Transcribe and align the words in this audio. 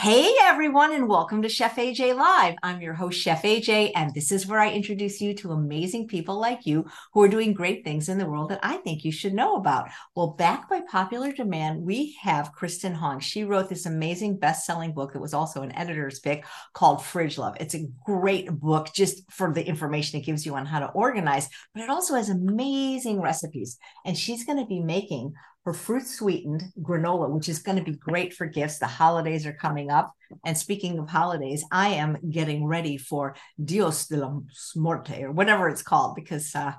Hey 0.00 0.34
everyone, 0.40 0.94
and 0.94 1.06
welcome 1.06 1.42
to 1.42 1.48
Chef 1.50 1.76
AJ 1.76 2.16
Live. 2.16 2.54
I'm 2.62 2.80
your 2.80 2.94
host, 2.94 3.20
Chef 3.20 3.42
AJ, 3.42 3.92
and 3.94 4.14
this 4.14 4.32
is 4.32 4.46
where 4.46 4.58
I 4.58 4.72
introduce 4.72 5.20
you 5.20 5.34
to 5.34 5.52
amazing 5.52 6.08
people 6.08 6.40
like 6.40 6.64
you 6.64 6.86
who 7.12 7.22
are 7.22 7.28
doing 7.28 7.52
great 7.52 7.84
things 7.84 8.08
in 8.08 8.16
the 8.16 8.24
world 8.24 8.48
that 8.48 8.60
I 8.62 8.78
think 8.78 9.04
you 9.04 9.12
should 9.12 9.34
know 9.34 9.56
about. 9.56 9.90
Well, 10.16 10.28
back 10.28 10.70
by 10.70 10.80
popular 10.90 11.32
demand, 11.32 11.82
we 11.82 12.16
have 12.22 12.52
Kristen 12.52 12.94
Hong. 12.94 13.20
She 13.20 13.44
wrote 13.44 13.68
this 13.68 13.84
amazing 13.84 14.38
best 14.38 14.64
selling 14.64 14.94
book 14.94 15.12
that 15.12 15.20
was 15.20 15.34
also 15.34 15.60
an 15.60 15.76
editor's 15.76 16.18
pick 16.18 16.46
called 16.72 17.04
Fridge 17.04 17.36
Love. 17.36 17.58
It's 17.60 17.74
a 17.74 17.86
great 18.06 18.50
book 18.50 18.88
just 18.94 19.30
for 19.30 19.52
the 19.52 19.68
information 19.68 20.18
it 20.18 20.24
gives 20.24 20.46
you 20.46 20.54
on 20.54 20.64
how 20.64 20.78
to 20.78 20.88
organize, 20.92 21.46
but 21.74 21.82
it 21.82 21.90
also 21.90 22.14
has 22.14 22.30
amazing 22.30 23.20
recipes. 23.20 23.76
And 24.06 24.16
she's 24.16 24.46
going 24.46 24.60
to 24.60 24.66
be 24.66 24.80
making 24.80 25.34
her 25.64 25.74
fruit 25.74 26.06
sweetened 26.06 26.64
granola, 26.80 27.28
which 27.28 27.48
is 27.48 27.58
going 27.58 27.76
to 27.76 27.84
be 27.84 27.96
great 27.96 28.32
for 28.32 28.46
gifts. 28.46 28.78
The 28.78 28.86
holidays 28.86 29.46
are 29.46 29.52
coming 29.52 29.90
up. 29.90 30.12
And 30.44 30.56
speaking 30.56 30.98
of 30.98 31.08
holidays, 31.08 31.64
I 31.70 31.88
am 31.88 32.16
getting 32.30 32.64
ready 32.64 32.96
for 32.96 33.34
Dios 33.62 34.06
de 34.06 34.16
la 34.16 34.40
Muerte 34.74 35.22
or 35.22 35.32
whatever 35.32 35.68
it's 35.68 35.82
called 35.82 36.14
because 36.14 36.54
uh, 36.54 36.72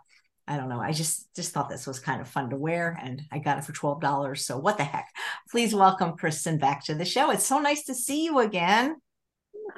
I 0.47 0.57
don't 0.57 0.69
know. 0.69 0.81
I 0.81 0.91
just 0.91 1.33
just 1.35 1.53
thought 1.53 1.69
this 1.69 1.85
was 1.85 1.99
kind 1.99 2.21
of 2.21 2.27
fun 2.27 2.49
to 2.49 2.57
wear, 2.57 2.97
and 3.01 3.21
I 3.31 3.39
got 3.39 3.57
it 3.57 3.63
for 3.63 3.73
twelve 3.73 4.01
dollars. 4.01 4.45
So 4.45 4.57
what 4.57 4.77
the 4.77 4.83
heck? 4.83 5.07
Please 5.51 5.73
welcome 5.73 6.17
Kristen 6.17 6.57
back 6.57 6.83
to 6.85 6.95
the 6.95 7.05
show. 7.05 7.31
It's 7.31 7.45
so 7.45 7.59
nice 7.59 7.83
to 7.85 7.93
see 7.93 8.25
you 8.25 8.39
again. 8.39 8.95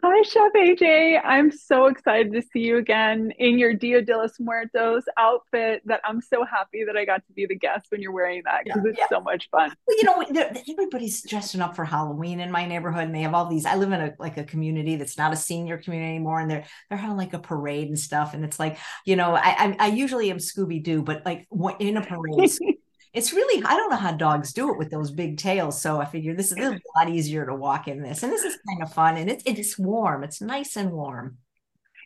Hi, 0.01 0.21
Chef 0.23 0.53
AJ. 0.53 1.21
I'm 1.23 1.51
so 1.51 1.87
excited 1.87 2.31
to 2.33 2.41
see 2.41 2.61
you 2.61 2.77
again 2.77 3.31
in 3.37 3.59
your 3.59 3.73
Dia 3.73 4.01
de 4.01 4.15
los 4.15 4.39
Muertos 4.39 5.03
outfit. 5.17 5.81
That 5.85 6.01
I'm 6.03 6.21
so 6.21 6.45
happy 6.45 6.83
that 6.85 6.95
I 6.95 7.05
got 7.05 7.25
to 7.27 7.33
be 7.33 7.45
the 7.45 7.55
guest 7.55 7.87
when 7.89 8.01
you're 8.01 8.13
wearing 8.13 8.41
that 8.45 8.63
because 8.63 8.81
yeah, 8.83 8.89
it's 8.91 8.99
yeah. 8.99 9.07
so 9.09 9.21
much 9.21 9.49
fun. 9.51 9.73
Well, 9.87 9.97
you 9.97 10.03
know, 10.03 10.51
everybody's 10.69 11.21
dressing 11.23 11.61
up 11.61 11.75
for 11.75 11.85
Halloween 11.85 12.39
in 12.39 12.51
my 12.51 12.65
neighborhood, 12.65 13.03
and 13.03 13.15
they 13.15 13.21
have 13.21 13.33
all 13.33 13.47
these. 13.49 13.65
I 13.65 13.75
live 13.75 13.91
in 13.91 14.01
a 14.01 14.13
like 14.19 14.37
a 14.37 14.43
community 14.43 14.95
that's 14.95 15.17
not 15.17 15.33
a 15.33 15.35
senior 15.35 15.77
community 15.77 16.11
anymore, 16.11 16.39
and 16.39 16.49
they're 16.49 16.65
they're 16.89 16.97
having 16.97 17.17
like 17.17 17.33
a 17.33 17.39
parade 17.39 17.89
and 17.89 17.99
stuff. 17.99 18.33
And 18.33 18.43
it's 18.43 18.59
like, 18.59 18.77
you 19.05 19.15
know, 19.15 19.35
I 19.35 19.55
I, 19.57 19.75
I 19.79 19.87
usually 19.87 20.31
am 20.31 20.37
Scooby 20.37 20.81
Doo, 20.81 21.03
but 21.03 21.25
like 21.25 21.47
in 21.79 21.97
a 21.97 22.01
parade 22.01 22.51
it's 23.13 23.31
really 23.31 23.63
I 23.63 23.75
don't 23.75 23.89
know 23.89 23.97
how 23.97 24.11
dogs 24.11 24.53
do 24.53 24.71
it 24.71 24.77
with 24.77 24.89
those 24.89 25.11
big 25.11 25.37
tails. 25.37 25.81
So 25.81 26.01
I 26.01 26.05
figure 26.05 26.35
this 26.35 26.51
is, 26.51 26.55
this 26.55 26.73
is 26.73 26.81
a 26.81 26.99
lot 26.99 27.09
easier 27.09 27.45
to 27.45 27.55
walk 27.55 27.87
in 27.87 28.01
this, 28.01 28.23
and 28.23 28.31
this 28.31 28.43
is 28.43 28.57
kind 28.67 28.81
of 28.81 28.91
fun, 28.91 29.17
and 29.17 29.29
it's 29.29 29.43
it's 29.45 29.77
warm. 29.77 30.23
It's 30.23 30.41
nice 30.41 30.75
and 30.75 30.91
warm. 30.91 31.37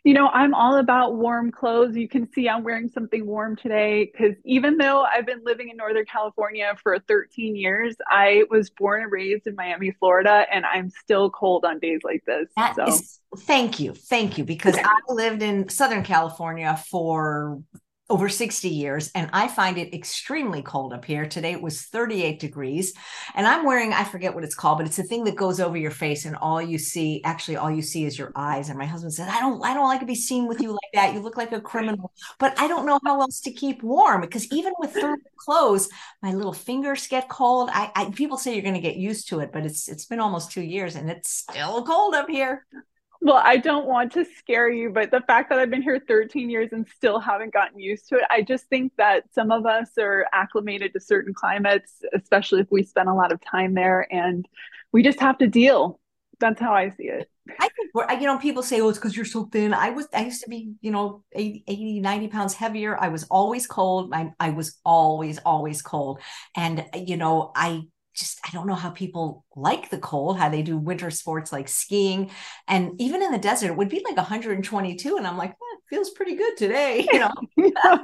You 0.04 0.14
know, 0.14 0.28
I'm 0.28 0.54
all 0.54 0.76
about 0.76 1.16
warm 1.16 1.50
clothes. 1.50 1.96
You 1.96 2.08
can 2.08 2.30
see 2.32 2.48
I'm 2.48 2.62
wearing 2.62 2.88
something 2.88 3.26
warm 3.26 3.56
today 3.56 4.10
because 4.10 4.36
even 4.44 4.76
though 4.76 5.02
I've 5.02 5.26
been 5.26 5.42
living 5.44 5.70
in 5.70 5.76
Northern 5.76 6.04
California 6.04 6.72
for 6.82 6.98
13 7.00 7.56
years, 7.56 7.96
I 8.08 8.44
was 8.48 8.70
born 8.70 9.02
and 9.02 9.12
raised 9.12 9.46
in 9.46 9.54
Miami, 9.54 9.90
Florida, 9.98 10.46
and 10.52 10.64
I'm 10.64 10.90
still 10.90 11.30
cold 11.30 11.64
on 11.64 11.78
days 11.80 12.00
like 12.04 12.22
this. 12.26 12.48
That 12.56 12.76
so. 12.76 12.86
Is, 12.86 13.18
thank 13.40 13.80
you. 13.80 13.92
Thank 13.92 14.38
you. 14.38 14.44
Because 14.44 14.76
I 14.78 14.98
lived 15.08 15.42
in 15.42 15.68
Southern 15.68 16.04
California 16.04 16.82
for 16.88 17.60
over 18.10 18.28
60 18.28 18.68
years 18.68 19.10
and 19.14 19.28
I 19.34 19.48
find 19.48 19.76
it 19.76 19.94
extremely 19.94 20.62
cold 20.62 20.94
up 20.94 21.04
here. 21.04 21.26
Today 21.26 21.52
it 21.52 21.60
was 21.60 21.82
38 21.82 22.40
degrees 22.40 22.94
and 23.34 23.46
I'm 23.46 23.66
wearing 23.66 23.92
I 23.92 24.04
forget 24.04 24.34
what 24.34 24.44
it's 24.44 24.54
called 24.54 24.78
but 24.78 24.86
it's 24.86 24.98
a 24.98 25.02
thing 25.02 25.24
that 25.24 25.36
goes 25.36 25.60
over 25.60 25.76
your 25.76 25.90
face 25.90 26.24
and 26.24 26.34
all 26.36 26.60
you 26.60 26.78
see 26.78 27.20
actually 27.24 27.56
all 27.56 27.70
you 27.70 27.82
see 27.82 28.06
is 28.06 28.18
your 28.18 28.32
eyes 28.34 28.70
and 28.70 28.78
my 28.78 28.86
husband 28.86 29.12
said 29.12 29.28
I 29.28 29.40
don't 29.40 29.62
I 29.62 29.74
don't 29.74 29.88
like 29.88 30.00
to 30.00 30.06
be 30.06 30.14
seen 30.14 30.46
with 30.46 30.60
you 30.60 30.70
like 30.70 30.92
that. 30.94 31.12
You 31.12 31.20
look 31.20 31.36
like 31.36 31.52
a 31.52 31.60
criminal. 31.60 32.12
But 32.38 32.58
I 32.58 32.66
don't 32.66 32.86
know 32.86 32.98
how 33.04 33.20
else 33.20 33.40
to 33.40 33.52
keep 33.52 33.82
warm 33.82 34.22
because 34.22 34.50
even 34.52 34.72
with 34.78 34.92
thermal 34.92 35.18
clothes 35.36 35.90
my 36.22 36.32
little 36.32 36.54
fingers 36.54 37.06
get 37.08 37.28
cold. 37.28 37.68
I, 37.72 37.90
I 37.94 38.10
people 38.10 38.38
say 38.38 38.54
you're 38.54 38.62
going 38.62 38.74
to 38.74 38.80
get 38.80 38.96
used 38.96 39.28
to 39.28 39.40
it 39.40 39.52
but 39.52 39.66
it's 39.66 39.86
it's 39.86 40.06
been 40.06 40.20
almost 40.20 40.52
2 40.52 40.62
years 40.62 40.96
and 40.96 41.10
it's 41.10 41.30
still 41.30 41.84
cold 41.84 42.14
up 42.14 42.28
here. 42.28 42.64
Well, 43.28 43.42
I 43.44 43.58
don't 43.58 43.84
want 43.84 44.12
to 44.12 44.24
scare 44.24 44.70
you, 44.70 44.88
but 44.88 45.10
the 45.10 45.20
fact 45.20 45.50
that 45.50 45.58
I've 45.58 45.68
been 45.68 45.82
here 45.82 46.00
13 46.08 46.48
years 46.48 46.70
and 46.72 46.88
still 46.88 47.20
haven't 47.20 47.52
gotten 47.52 47.78
used 47.78 48.08
to 48.08 48.14
it, 48.14 48.22
I 48.30 48.40
just 48.40 48.64
think 48.68 48.90
that 48.96 49.24
some 49.34 49.50
of 49.50 49.66
us 49.66 49.90
are 49.98 50.24
acclimated 50.32 50.94
to 50.94 51.00
certain 51.00 51.34
climates, 51.34 51.92
especially 52.14 52.60
if 52.60 52.68
we 52.70 52.82
spend 52.82 53.06
a 53.10 53.12
lot 53.12 53.30
of 53.30 53.38
time 53.42 53.74
there, 53.74 54.06
and 54.10 54.48
we 54.92 55.02
just 55.02 55.20
have 55.20 55.36
to 55.38 55.46
deal. 55.46 56.00
That's 56.40 56.58
how 56.58 56.72
I 56.72 56.88
see 56.96 57.08
it. 57.08 57.30
I 57.60 57.68
think, 57.68 57.90
we're, 57.92 58.10
you 58.12 58.24
know, 58.24 58.38
people 58.38 58.62
say, 58.62 58.80
oh, 58.80 58.88
it's 58.88 58.96
because 58.96 59.14
you're 59.14 59.26
so 59.26 59.44
thin. 59.52 59.74
I 59.74 59.90
was, 59.90 60.08
I 60.14 60.24
used 60.24 60.42
to 60.44 60.48
be, 60.48 60.72
you 60.80 60.90
know, 60.90 61.22
80, 61.32 61.64
80 61.68 62.00
90 62.00 62.28
pounds 62.28 62.54
heavier. 62.54 62.98
I 62.98 63.08
was 63.08 63.24
always 63.24 63.66
cold. 63.66 64.10
I, 64.14 64.32
I 64.40 64.50
was 64.50 64.78
always, 64.86 65.38
always 65.44 65.82
cold. 65.82 66.20
And, 66.56 66.86
you 66.94 67.18
know, 67.18 67.52
I 67.54 67.82
just 68.18 68.40
I 68.44 68.50
don't 68.52 68.66
know 68.66 68.74
how 68.74 68.90
people 68.90 69.44
like 69.54 69.90
the 69.90 69.98
cold, 69.98 70.38
how 70.38 70.48
they 70.48 70.62
do 70.62 70.76
winter 70.76 71.10
sports 71.10 71.52
like 71.52 71.68
skiing, 71.68 72.30
and 72.66 73.00
even 73.00 73.22
in 73.22 73.32
the 73.32 73.38
desert, 73.38 73.68
it 73.68 73.76
would 73.76 73.88
be 73.88 74.02
like 74.04 74.16
122, 74.16 75.16
and 75.16 75.26
I'm 75.26 75.38
like, 75.38 75.50
eh, 75.50 75.54
it 75.74 75.80
feels 75.88 76.10
pretty 76.10 76.34
good 76.36 76.56
today, 76.56 77.06
you 77.12 77.20
know. 77.20 77.32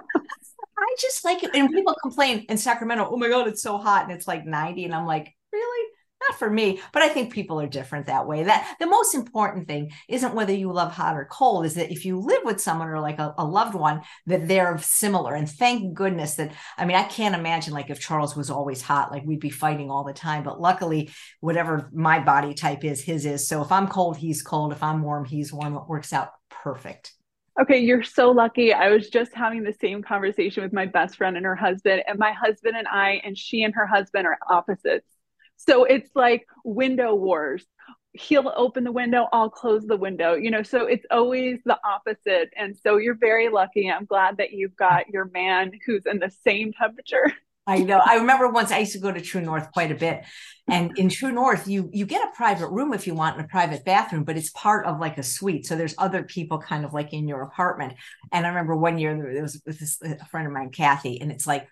I 0.76 0.96
just 1.00 1.24
like 1.24 1.42
it, 1.42 1.50
and 1.54 1.70
people 1.70 1.96
complain 2.02 2.46
in 2.48 2.58
Sacramento, 2.58 3.08
oh 3.10 3.16
my 3.16 3.28
god, 3.28 3.48
it's 3.48 3.62
so 3.62 3.78
hot, 3.78 4.04
and 4.04 4.12
it's 4.12 4.26
like 4.26 4.44
90, 4.44 4.84
and 4.84 4.94
I'm 4.94 5.06
like, 5.06 5.32
really? 5.52 5.90
Not 6.28 6.38
for 6.38 6.50
me 6.50 6.80
but 6.92 7.02
i 7.02 7.08
think 7.08 7.32
people 7.32 7.60
are 7.60 7.66
different 7.66 8.06
that 8.06 8.26
way. 8.26 8.44
That 8.44 8.76
the 8.78 8.86
most 8.86 9.14
important 9.14 9.66
thing 9.66 9.92
isn't 10.08 10.34
whether 10.34 10.52
you 10.52 10.72
love 10.72 10.92
hot 10.92 11.16
or 11.16 11.26
cold 11.30 11.66
is 11.66 11.74
that 11.74 11.90
if 11.90 12.04
you 12.04 12.18
live 12.18 12.42
with 12.44 12.60
someone 12.60 12.88
or 12.88 13.00
like 13.00 13.18
a, 13.18 13.34
a, 13.38 13.44
loved 13.44 13.74
one 13.74 14.02
that 14.26 14.48
they're 14.48 14.78
similar. 14.78 15.34
And 15.34 15.48
thank 15.48 15.94
goodness 15.94 16.36
that 16.36 16.52
i 16.78 16.84
mean 16.84 16.96
i 16.96 17.04
can't 17.04 17.34
imagine 17.34 17.72
like 17.72 17.90
if 17.90 18.00
charles 18.00 18.36
was 18.36 18.50
always 18.50 18.82
hot 18.82 19.10
like 19.12 19.24
we'd 19.24 19.40
be 19.40 19.50
fighting 19.50 19.90
all 19.90 20.04
the 20.04 20.12
time. 20.12 20.42
But 20.42 20.60
luckily 20.60 21.10
whatever 21.40 21.90
my 21.92 22.18
body 22.20 22.54
type 22.54 22.84
is 22.84 23.02
his 23.02 23.26
is. 23.26 23.46
So 23.48 23.62
if 23.62 23.70
i'm 23.72 23.88
cold 23.88 24.16
he's 24.16 24.42
cold. 24.42 24.72
If 24.72 24.82
i'm 24.82 25.02
warm 25.02 25.24
he's 25.24 25.52
warm. 25.52 25.76
It 25.76 25.88
works 25.88 26.12
out 26.12 26.30
perfect. 26.50 27.12
Okay, 27.60 27.78
you're 27.78 28.02
so 28.02 28.32
lucky. 28.32 28.72
I 28.72 28.90
was 28.90 29.08
just 29.10 29.32
having 29.32 29.62
the 29.62 29.76
same 29.80 30.02
conversation 30.02 30.64
with 30.64 30.72
my 30.72 30.86
best 30.86 31.16
friend 31.16 31.36
and 31.36 31.46
her 31.46 31.54
husband, 31.54 32.02
and 32.08 32.18
my 32.18 32.32
husband 32.32 32.76
and 32.76 32.88
I, 32.88 33.20
and 33.24 33.38
she 33.38 33.62
and 33.62 33.72
her 33.74 33.86
husband 33.86 34.26
are 34.26 34.38
opposites. 34.50 35.06
So 35.56 35.84
it's 35.84 36.10
like 36.14 36.46
window 36.64 37.14
wars. 37.14 37.64
He'll 38.12 38.52
open 38.56 38.84
the 38.84 38.92
window, 38.92 39.26
I'll 39.32 39.50
close 39.50 39.84
the 39.86 39.96
window, 39.96 40.34
you 40.34 40.50
know, 40.50 40.62
so 40.62 40.86
it's 40.86 41.04
always 41.10 41.58
the 41.64 41.78
opposite. 41.84 42.50
And 42.56 42.76
so 42.76 42.96
you're 42.96 43.16
very 43.16 43.48
lucky. 43.48 43.90
I'm 43.90 44.04
glad 44.04 44.36
that 44.36 44.52
you've 44.52 44.76
got 44.76 45.08
your 45.08 45.24
man 45.34 45.72
who's 45.84 46.06
in 46.06 46.20
the 46.20 46.30
same 46.44 46.72
temperature. 46.72 47.32
I 47.66 47.78
know. 47.78 47.98
I 48.04 48.16
remember 48.16 48.50
once 48.50 48.70
I 48.70 48.80
used 48.80 48.92
to 48.92 48.98
go 48.98 49.10
to 49.10 49.20
True 49.22 49.40
North 49.40 49.72
quite 49.72 49.90
a 49.90 49.94
bit. 49.94 50.24
And 50.68 50.96
in 50.98 51.08
True 51.08 51.32
North, 51.32 51.66
you 51.66 51.88
you 51.92 52.04
get 52.04 52.26
a 52.28 52.36
private 52.36 52.68
room 52.68 52.92
if 52.92 53.06
you 53.06 53.14
want 53.14 53.38
in 53.38 53.44
a 53.44 53.48
private 53.48 53.84
bathroom, 53.84 54.24
but 54.24 54.36
it's 54.36 54.50
part 54.50 54.86
of 54.86 55.00
like 55.00 55.16
a 55.16 55.22
suite. 55.22 55.66
So 55.66 55.74
there's 55.74 55.94
other 55.96 56.24
people 56.24 56.58
kind 56.58 56.84
of 56.84 56.92
like 56.92 57.14
in 57.14 57.26
your 57.26 57.42
apartment. 57.42 57.94
And 58.32 58.44
I 58.44 58.50
remember 58.50 58.76
one 58.76 58.98
year 58.98 59.16
there 59.16 59.42
was 59.42 59.60
this 59.64 59.98
a 60.02 60.24
friend 60.26 60.46
of 60.46 60.52
mine, 60.52 60.70
Kathy, 60.70 61.20
and 61.20 61.32
it's 61.32 61.46
like 61.46 61.66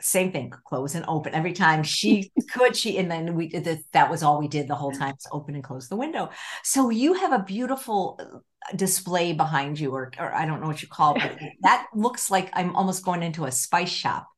same 0.00 0.32
thing 0.32 0.52
close 0.64 0.94
and 0.94 1.04
open. 1.08 1.34
Every 1.34 1.52
time 1.52 1.82
she 1.82 2.30
could 2.52 2.76
she 2.76 2.98
and 2.98 3.10
then 3.10 3.34
we 3.34 3.48
did 3.48 3.84
that 3.92 4.10
was 4.10 4.22
all 4.22 4.38
we 4.38 4.48
did 4.48 4.68
the 4.68 4.74
whole 4.74 4.92
time 4.92 5.14
is 5.18 5.26
open 5.32 5.54
and 5.54 5.64
close 5.64 5.88
the 5.88 5.96
window. 5.96 6.30
So 6.62 6.90
you 6.90 7.14
have 7.14 7.32
a 7.32 7.42
beautiful 7.42 8.18
uh, 8.20 8.38
display 8.76 9.32
behind 9.32 9.78
you 9.78 9.92
or, 9.92 10.10
or 10.18 10.34
i 10.34 10.44
don't 10.44 10.60
know 10.60 10.66
what 10.66 10.82
you 10.82 10.88
call 10.88 11.14
it 11.16 11.38
that 11.62 11.86
looks 11.94 12.30
like 12.30 12.50
i'm 12.54 12.74
almost 12.74 13.04
going 13.04 13.22
into 13.22 13.44
a 13.44 13.52
spice 13.52 13.88
shop. 13.88 14.28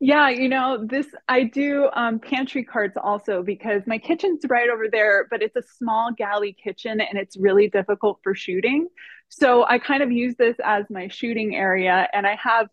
Yeah, 0.00 0.28
you 0.28 0.48
know, 0.48 0.84
this 0.84 1.06
I 1.28 1.44
do 1.44 1.88
um, 1.94 2.18
pantry 2.18 2.64
carts 2.64 2.96
also 3.02 3.42
because 3.42 3.82
my 3.86 3.96
kitchen's 3.96 4.42
right 4.48 4.68
over 4.68 4.86
there, 4.90 5.26
but 5.30 5.40
it's 5.40 5.56
a 5.56 5.62
small 5.62 6.12
galley 6.12 6.52
kitchen 6.52 7.00
and 7.00 7.16
it's 7.16 7.36
really 7.36 7.68
difficult 7.68 8.18
for 8.22 8.34
shooting. 8.34 8.88
So 9.28 9.64
I 9.64 9.78
kind 9.78 10.02
of 10.02 10.12
use 10.12 10.34
this 10.36 10.56
as 10.64 10.84
my 10.90 11.08
shooting 11.08 11.54
area 11.54 12.08
and 12.12 12.26
I 12.26 12.36
have 12.42 12.68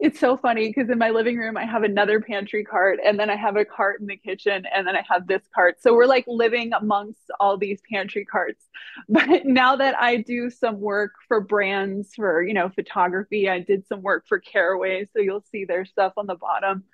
it's 0.00 0.18
so 0.18 0.36
funny 0.36 0.68
because 0.68 0.90
in 0.90 0.98
my 0.98 1.10
living 1.10 1.36
room 1.36 1.56
I 1.56 1.64
have 1.64 1.84
another 1.84 2.20
pantry 2.20 2.64
cart 2.64 2.98
and 3.04 3.18
then 3.18 3.30
I 3.30 3.36
have 3.36 3.56
a 3.56 3.64
cart 3.64 4.00
in 4.00 4.06
the 4.06 4.16
kitchen 4.16 4.66
and 4.74 4.84
then 4.84 4.96
I 4.96 5.04
have 5.08 5.28
this 5.28 5.42
cart. 5.54 5.80
So 5.80 5.94
we're 5.94 6.06
like 6.06 6.24
living 6.26 6.72
amongst 6.72 7.30
all 7.38 7.56
these 7.56 7.80
pantry 7.90 8.24
carts. 8.24 8.64
But 9.08 9.46
now 9.46 9.76
that 9.76 9.98
I 9.98 10.18
do 10.18 10.50
some 10.50 10.80
work 10.80 11.12
for 11.28 11.40
brands 11.40 12.14
for, 12.14 12.42
you 12.42 12.52
know, 12.52 12.68
photography, 12.68 13.48
I 13.48 13.60
did 13.60 13.86
some 13.86 14.02
work 14.02 14.24
for 14.26 14.38
Caraway, 14.38 15.08
so 15.12 15.20
you'll 15.20 15.44
see 15.52 15.64
their 15.64 15.84
stuff 15.84 16.14
on 16.16 16.26
the 16.26 16.34
bottom. 16.34 16.84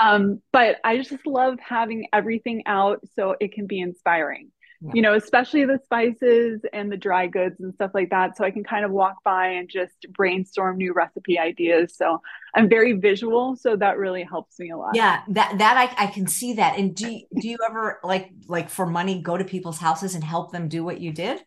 Um, 0.00 0.40
but 0.52 0.78
I 0.84 0.96
just 0.98 1.26
love 1.26 1.58
having 1.60 2.06
everything 2.12 2.62
out 2.66 3.00
so 3.14 3.36
it 3.40 3.52
can 3.52 3.66
be 3.66 3.80
inspiring. 3.80 4.50
You 4.92 5.00
know, 5.00 5.14
especially 5.14 5.64
the 5.64 5.78
spices 5.82 6.60
and 6.72 6.90
the 6.90 6.96
dry 6.96 7.26
goods 7.26 7.60
and 7.60 7.72
stuff 7.74 7.92
like 7.94 8.10
that. 8.10 8.36
So 8.36 8.44
I 8.44 8.50
can 8.50 8.64
kind 8.64 8.84
of 8.84 8.90
walk 8.90 9.22
by 9.24 9.48
and 9.48 9.68
just 9.68 10.06
brainstorm 10.12 10.76
new 10.76 10.92
recipe 10.92 11.38
ideas. 11.38 11.94
So 11.96 12.20
I'm 12.54 12.68
very 12.68 12.92
visual, 12.92 13.56
so 13.56 13.76
that 13.76 13.96
really 13.96 14.24
helps 14.24 14.58
me 14.58 14.70
a 14.70 14.76
lot. 14.76 14.94
Yeah, 14.94 15.22
that 15.28 15.58
that 15.58 15.76
I, 15.76 16.04
I 16.04 16.06
can 16.08 16.26
see 16.26 16.54
that. 16.54 16.78
And 16.78 16.94
do 16.94 17.20
do 17.40 17.48
you 17.48 17.56
ever 17.68 18.00
like 18.04 18.30
like 18.46 18.68
for 18.68 18.86
money 18.86 19.22
go 19.22 19.36
to 19.36 19.44
people's 19.44 19.78
houses 19.78 20.14
and 20.14 20.22
help 20.22 20.52
them 20.52 20.68
do 20.68 20.84
what 20.84 21.00
you 21.00 21.12
did? 21.12 21.44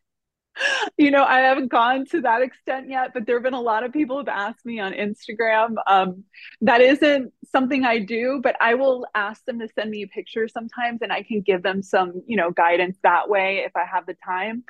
you 0.98 1.12
know, 1.12 1.24
I 1.24 1.40
haven't 1.40 1.70
gone 1.70 2.06
to 2.08 2.22
that 2.22 2.42
extent 2.42 2.90
yet, 2.90 3.14
but 3.14 3.26
there 3.26 3.36
have 3.36 3.44
been 3.44 3.54
a 3.54 3.62
lot 3.62 3.84
of 3.84 3.94
people 3.94 4.18
who've 4.18 4.28
asked 4.28 4.66
me 4.66 4.80
on 4.80 4.94
Instagram. 4.94 5.76
Um, 5.86 6.24
that 6.62 6.82
isn't 6.82 7.34
something 7.52 7.86
I 7.86 8.00
do, 8.00 8.40
but 8.42 8.56
I 8.62 8.76
will 8.76 9.06
ask 9.16 9.44
them 9.46 9.60
to 9.60 9.68
send 9.68 9.92
me 9.92 10.04
a 10.04 10.08
picture 10.08 10.48
sometimes 10.48 11.02
and 11.02 11.12
I 11.12 11.24
can 11.24 11.42
give 11.42 11.64
them 11.64 11.82
some, 11.82 12.22
you 12.26 12.38
know, 12.38 12.52
guidance 12.52 12.98
that 13.04 13.30
way 13.30 13.64
if 13.66 13.76
I 13.76 13.86
have 13.86 14.06
the 14.06 14.16
time. 14.26 14.64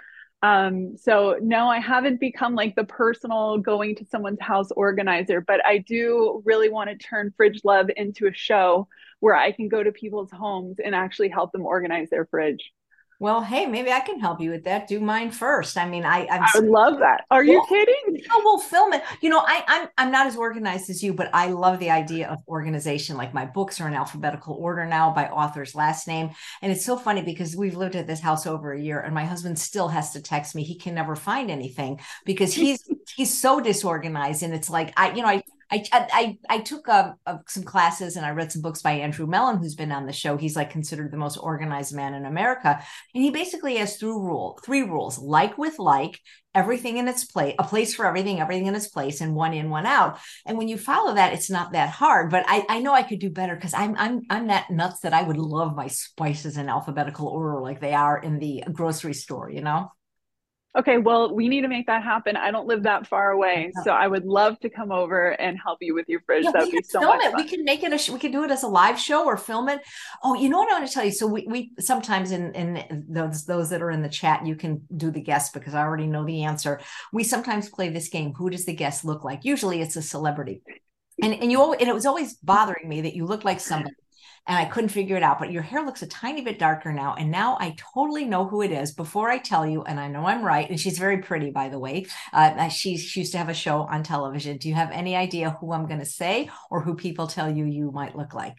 Um, 0.44 0.98
so 0.98 1.38
no, 1.42 1.68
I 1.68 1.80
haven't 1.80 2.20
become 2.20 2.54
like 2.54 2.76
the 2.76 2.84
personal 2.84 3.58
going 3.58 3.96
to 3.96 4.06
someone's 4.06 4.40
house 4.40 4.70
organizer, 4.72 5.42
but 5.42 5.66
I 5.66 5.80
do 5.80 6.44
really 6.46 6.70
want 6.70 6.90
to 6.92 6.98
turn 6.98 7.34
Fridge 7.36 7.62
Love 7.64 7.90
into 7.96 8.28
a 8.28 8.34
show 8.34 8.88
where 9.20 9.36
I 9.36 9.52
can 9.52 9.68
go 9.68 9.82
to 9.82 9.92
people's 9.92 10.30
homes 10.32 10.78
and 10.84 10.94
actually 10.94 11.30
help 11.30 11.52
them 11.52 11.66
organize 11.66 12.12
their 12.12 12.28
fridge. 12.28 12.72
Well, 13.20 13.42
hey, 13.42 13.66
maybe 13.66 13.92
I 13.92 14.00
can 14.02 14.20
help 14.20 14.40
you 14.40 14.52
with 14.52 14.66
that. 14.66 14.88
Do 14.88 15.00
mine 15.00 15.32
first. 15.32 15.76
I 15.76 15.90
mean, 15.90 16.06
I 16.06 16.28
I'm, 16.28 16.44
i 16.54 16.60
love 16.60 17.00
that. 17.00 17.26
Are 17.32 17.44
you 17.44 17.64
kidding? 17.68 18.22
Oh, 18.32 18.42
we'll 18.44 18.60
film 18.60 18.94
it. 18.94 19.04
You 19.22 19.30
know, 19.32 19.40
I, 19.40 19.64
I'm 19.68 19.88
I'm 19.98 20.12
not 20.12 20.28
as 20.28 20.36
organized 20.36 20.92
as 20.92 21.02
you, 21.02 21.16
but 21.16 21.32
I 21.34 21.48
love 21.48 21.80
the 21.80 21.90
idea 21.90 22.30
of 22.30 22.40
organization. 22.48 23.18
Like 23.18 23.34
my 23.34 23.46
books 23.46 23.82
are 23.82 23.88
in 23.88 23.96
alphabetical 23.96 24.54
order 24.56 24.86
now 24.86 25.12
by 25.12 25.28
author's 25.30 25.74
last 25.74 26.08
name, 26.08 26.30
and 26.62 26.72
it's 26.72 26.86
so 26.86 26.96
funny 26.96 27.24
because 27.24 27.56
we've 27.56 27.76
lived 27.76 27.96
at 27.96 28.06
this 28.06 28.20
house 28.20 28.46
over 28.46 28.72
a 28.72 28.80
year, 28.80 29.00
and 29.00 29.16
my 29.16 29.26
husband 29.26 29.58
still 29.58 29.88
has 29.88 30.12
to 30.12 30.22
text 30.22 30.54
me. 30.54 30.64
He 30.64 30.78
can 30.78 30.94
never 30.94 31.16
find 31.16 31.50
anything 31.50 32.00
because 32.24 32.54
he's 32.54 32.88
he's 33.16 33.36
so 33.36 33.60
disorganized, 33.60 34.44
and 34.44 34.54
it's 34.54 34.70
like 34.70 34.94
I, 34.96 35.14
you 35.14 35.24
know, 35.24 35.30
I 35.30 35.42
I 35.70 35.84
I 35.92 36.38
I 36.50 36.60
took 36.60 36.88
uh, 36.88 37.14
uh, 37.26 37.38
some 37.48 37.64
classes 37.64 38.16
and 38.16 38.26
I 38.26 38.32
read 38.32 38.52
some 38.52 38.62
books 38.62 38.82
by 38.82 38.92
Andrew 38.94 39.28
Mellen, 39.28 39.58
who's 39.58 39.76
been 39.76 39.92
on 39.92 40.06
the 40.06 40.14
show. 40.14 40.38
He's 40.38 40.56
like 40.56 40.70
considered 40.70 41.12
the 41.12 41.18
most 41.18 41.38
organized 41.38 41.94
man 41.94 42.14
in 42.14 42.26
America, 42.26 42.82
and 43.14 43.24
he 43.24 43.32
basically 43.32 43.76
has 43.78 43.98
three 43.98 44.10
rule 44.10 44.60
three 44.64 44.84
rules: 44.84 45.20
like 45.20 45.58
with 45.58 45.78
like, 45.78 46.20
everything 46.56 46.98
in 46.98 47.08
its 47.08 47.26
place, 47.26 47.56
a 47.60 47.64
place 47.64 47.94
for 47.94 48.06
everything, 48.06 48.40
everything 48.40 48.68
in 48.68 48.76
its 48.76 48.88
place, 48.88 49.20
and 49.20 49.36
one 49.36 49.54
in, 49.54 49.70
one 49.70 49.86
out. 49.86 50.20
And 50.46 50.58
when 50.58 50.68
you 50.68 50.78
follow 50.78 51.16
that, 51.16 51.34
it's 51.34 51.50
not 51.50 51.74
that 51.74 51.90
hard. 51.90 52.32
But 52.32 52.46
I 52.48 52.66
I 52.70 52.80
know 52.80 52.94
I 52.94 53.04
could 53.04 53.20
do 53.20 53.30
better 53.30 53.56
because 53.56 53.74
I'm 53.74 53.96
I'm 53.98 54.22
I'm 54.30 54.48
that 54.48 54.72
nuts 54.72 55.02
that 55.02 55.14
I 55.14 55.24
would 55.24 55.38
love 55.38 55.76
my 55.76 55.88
spices 55.88 56.58
in 56.58 56.70
alphabetical 56.70 57.28
order 57.28 57.60
like 57.60 57.82
they 57.82 57.94
are 57.94 58.18
in 58.18 58.40
the 58.40 58.64
grocery 58.72 59.14
store. 59.14 59.50
You 59.50 59.62
know 59.62 59.92
okay, 60.78 60.98
well, 60.98 61.34
we 61.34 61.50
need 61.50 61.62
to 61.62 61.68
make 61.68 61.88
that 61.88 62.04
happen. 62.04 62.38
I 62.38 62.52
don't 62.52 62.68
live 62.68 62.84
that 62.84 63.08
far 63.08 63.32
away, 63.32 63.72
so 63.84 63.92
I 63.92 64.08
would 64.08 64.26
love 64.26 64.60
to 64.60 64.70
come 64.70 64.92
over 64.92 65.30
and 65.42 65.58
help 65.62 65.80
you 65.82 65.94
with 65.94 66.08
your 66.08 66.22
fridge. 66.22 66.44
Yeah, 66.44 66.52
That'd 66.52 66.72
be 66.72 66.82
so 66.84 67.00
film 67.00 67.18
much 67.18 67.26
it. 67.26 67.32
Fun. 67.32 67.44
We 67.44 67.50
can 67.50 67.64
make 67.64 67.84
it 67.84 67.92
a. 67.92 67.98
Sh- 67.98 68.12
we 68.12 68.20
can 68.20 68.32
do 68.32 68.44
it 68.44 68.52
as 68.52 68.64
a 68.64 68.68
live 68.68 69.00
show 69.00 69.26
or 69.26 69.38
film 69.38 69.70
it. 69.70 69.82
Oh, 70.24 70.36
you 70.36 70.50
know 70.50 70.60
what 70.60 70.70
I 70.70 70.80
want 70.80 70.88
to 70.88 70.94
tell 70.94 71.04
you? 71.04 71.12
So 71.12 71.28
we 71.28 71.46
we 71.48 71.72
sometimes 71.80 72.32
in 72.32 72.54
in 72.54 73.06
those 73.10 73.46
those 73.46 73.70
that 73.72 73.82
are 73.82 73.92
in 73.92 74.02
the 74.02 74.10
chat, 74.10 74.46
you 74.46 74.56
can 74.56 74.82
do 74.96 75.12
the 75.12 75.22
guess 75.22 75.52
because 75.52 75.74
I 75.74 75.82
already 75.82 76.08
know 76.08 76.26
the 76.26 76.44
answer. 76.44 76.80
We 77.12 77.24
sometimes 77.24 77.70
play 77.70 77.90
this 77.90 78.10
game. 78.10 78.34
Who 78.34 78.50
does 78.50 78.66
the 78.66 78.76
guest 78.76 79.04
look 79.04 79.24
like? 79.24 79.44
Usually, 79.44 79.82
it's 79.82 79.96
a 79.96 80.02
celebrity. 80.02 80.62
And, 81.22 81.34
and 81.34 81.52
you 81.52 81.74
and 81.74 81.90
it 81.90 81.96
was 81.96 82.06
always 82.06 82.36
bothering 82.36 82.88
me 82.88 83.02
that 83.02 83.16
you 83.16 83.26
look 83.26 83.44
like 83.44 83.60
somebody 83.72 83.96
and 84.48 84.58
I 84.58 84.66
couldn't 84.66 84.90
figure 84.90 85.18
it 85.18 85.24
out. 85.24 85.40
But 85.40 85.52
your 85.52 85.62
hair 85.62 85.84
looks 85.84 86.02
a 86.02 86.08
tiny 86.08 86.42
bit 86.42 86.60
darker 86.60 86.92
now. 86.94 87.16
And 87.16 87.30
now 87.30 87.58
I 87.60 87.76
totally 87.78 88.26
know 88.26 88.48
who 88.48 88.62
it 88.62 88.72
is 88.72 88.94
before 88.94 89.30
I 89.30 89.38
tell 89.38 89.66
you. 89.66 89.84
And 89.84 90.00
I 90.00 90.08
know 90.08 90.26
I'm 90.26 90.44
right. 90.44 90.70
And 90.70 90.80
she's 90.80 90.98
very 90.98 91.20
pretty, 91.20 91.52
by 91.52 91.70
the 91.70 91.80
way. 91.80 92.08
Uh, 92.34 92.68
she, 92.70 92.98
she 92.98 93.22
used 93.22 93.34
to 93.34 93.38
have 93.38 93.50
a 93.50 93.54
show 93.54 93.82
on 93.82 94.04
television. 94.04 94.58
Do 94.58 94.70
you 94.70 94.76
have 94.76 94.92
any 94.92 95.16
idea 95.16 95.58
who 95.60 95.74
I'm 95.74 95.88
going 95.88 96.00
to 96.00 96.06
say 96.06 96.50
or 96.72 96.82
who 96.82 96.96
people 96.96 97.28
tell 97.28 97.50
you 97.50 97.66
you 97.66 97.92
might 97.92 98.16
look 98.16 98.34
like? 98.34 98.56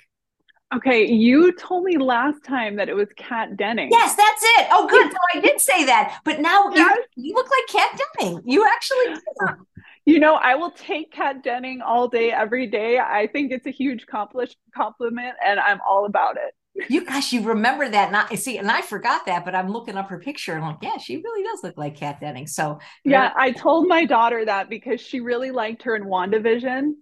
Okay, 0.75 1.06
you 1.06 1.52
told 1.52 1.85
me 1.85 1.96
last 1.96 2.44
time 2.44 2.76
that 2.76 2.91
it 2.91 2.94
was 2.94 3.08
Kat 3.17 3.56
Denning. 3.56 3.88
Yes, 3.91 4.14
that's 4.14 4.43
it. 4.43 4.69
Oh, 4.70 4.87
good. 4.87 5.11
So 5.11 5.19
I 5.34 5.41
did 5.41 5.58
say 5.62 5.87
that, 5.87 6.20
but 6.26 6.41
now 6.41 6.70
yes. 6.75 6.94
you, 7.17 7.29
you 7.29 7.34
look 7.34 7.49
like 7.50 7.67
Kat 7.70 7.99
Denning. 8.20 8.43
You 8.44 8.67
actually 8.67 9.06
do. 9.14 9.67
You 10.08 10.19
know, 10.20 10.37
I 10.37 10.55
will 10.55 10.70
take 10.70 11.12
Kat 11.12 11.43
Denning 11.43 11.82
all 11.82 12.08
day, 12.08 12.32
every 12.32 12.66
day. 12.66 12.99
I 12.99 13.26
think 13.26 13.52
it's 13.52 13.66
a 13.66 13.70
huge 13.70 14.06
compliment, 14.06 15.34
and 15.44 15.60
I'm 15.60 15.81
all 15.87 16.06
about 16.06 16.37
it. 16.37 16.55
You 16.88 17.05
gosh, 17.05 17.32
you 17.32 17.43
remember 17.43 17.88
that? 17.88 18.31
I 18.31 18.37
see, 18.37 18.56
and 18.56 18.70
I 18.70 18.81
forgot 18.81 19.26
that, 19.26 19.44
but 19.44 19.55
I'm 19.55 19.69
looking 19.69 19.96
up 19.96 20.08
her 20.10 20.20
picture 20.20 20.55
and 20.55 20.64
I'm 20.64 20.70
like, 20.70 20.78
yeah, 20.81 20.96
she 20.96 21.16
really 21.16 21.43
does 21.43 21.64
look 21.64 21.76
like 21.76 21.96
Kat 21.96 22.20
Denning. 22.20 22.46
So 22.46 22.78
yeah, 23.05 23.32
I 23.37 23.50
told 23.50 23.88
my 23.88 24.05
daughter 24.05 24.44
that 24.44 24.70
because 24.70 25.00
she 25.00 25.19
really 25.19 25.50
liked 25.50 25.82
her 25.82 25.96
in 25.96 26.05
WandaVision. 26.05 26.93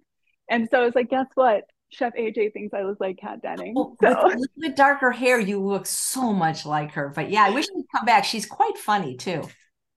And 0.49 0.67
so 0.71 0.81
I 0.81 0.85
was 0.85 0.95
like, 0.95 1.11
guess 1.11 1.27
what? 1.35 1.65
Chef 1.89 2.13
AJ 2.15 2.53
thinks 2.53 2.73
I 2.73 2.81
look 2.81 2.99
like 2.99 3.19
Kat 3.19 3.43
Denning. 3.43 3.75
Oh, 3.77 3.95
well, 4.01 4.15
so. 4.15 4.27
With 4.27 4.35
a 4.35 4.39
little 4.39 4.61
bit 4.61 4.75
darker 4.75 5.11
hair, 5.11 5.39
you 5.39 5.63
look 5.63 5.85
so 5.85 6.33
much 6.33 6.65
like 6.65 6.93
her. 6.93 7.09
But 7.09 7.29
yeah, 7.29 7.43
I 7.43 7.51
wish 7.51 7.65
she'd 7.65 7.85
come 7.95 8.05
back. 8.05 8.25
She's 8.25 8.47
quite 8.47 8.79
funny 8.79 9.15
too. 9.15 9.43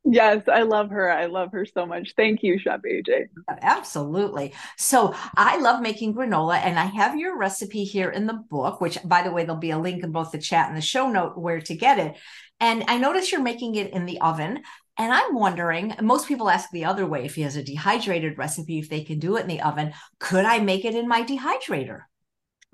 Yes, 0.05 0.45
I 0.49 0.63
love 0.63 0.91
her. 0.91 1.13
I 1.13 1.27
love 1.27 1.53
her 1.53 1.67
so 1.67 1.85
much. 1.85 2.15
Thank 2.17 2.43
you, 2.43 2.59
Chef 2.59 2.81
AJ. 2.81 3.27
Absolutely. 3.49 4.55
So 4.79 5.15
I 5.37 5.59
love 5.59 5.83
making 5.83 6.15
granola, 6.15 6.57
and 6.57 6.79
I 6.79 6.87
have 6.87 7.19
your 7.19 7.37
recipe 7.37 7.85
here 7.85 8.11
in 8.11 8.27
the 8.27 8.33
book, 8.35 8.81
which, 8.81 8.99
by 9.05 9.23
the 9.23 9.31
way, 9.31 9.45
there'll 9.45 9.61
be 9.61 9.73
a 9.73 9.79
link 9.79 10.03
in 10.03 10.11
both 10.11 10.33
the 10.33 10.39
chat 10.39 10.69
and 10.69 10.77
the 10.77 10.83
show 10.83 11.11
note 11.11 11.37
where 11.37 11.61
to 11.61 11.77
get 11.77 11.99
it. 11.99 12.17
And 12.61 12.85
I 12.89 12.97
notice 12.97 13.31
you're 13.31 13.43
making 13.43 13.75
it 13.75 13.93
in 13.93 14.07
the 14.07 14.21
oven. 14.21 14.63
And 14.97 15.13
I'm 15.13 15.35
wondering, 15.35 15.95
most 16.01 16.29
people 16.29 16.51
ask 16.51 16.71
the 16.71 16.85
other 16.85 17.07
way 17.07 17.25
if 17.25 17.35
he 17.35 17.43
has 17.43 17.57
a 17.57 17.63
dehydrated 17.63 18.37
recipe, 18.37 18.79
if 18.79 18.89
they 18.89 19.03
can 19.03 19.19
do 19.19 19.37
it 19.37 19.43
in 19.43 19.49
the 19.49 19.63
oven. 19.63 19.93
Could 20.19 20.45
I 20.45 20.59
make 20.59 20.85
it 20.85 20.95
in 20.95 21.09
my 21.09 21.23
dehydrator? 21.23 22.03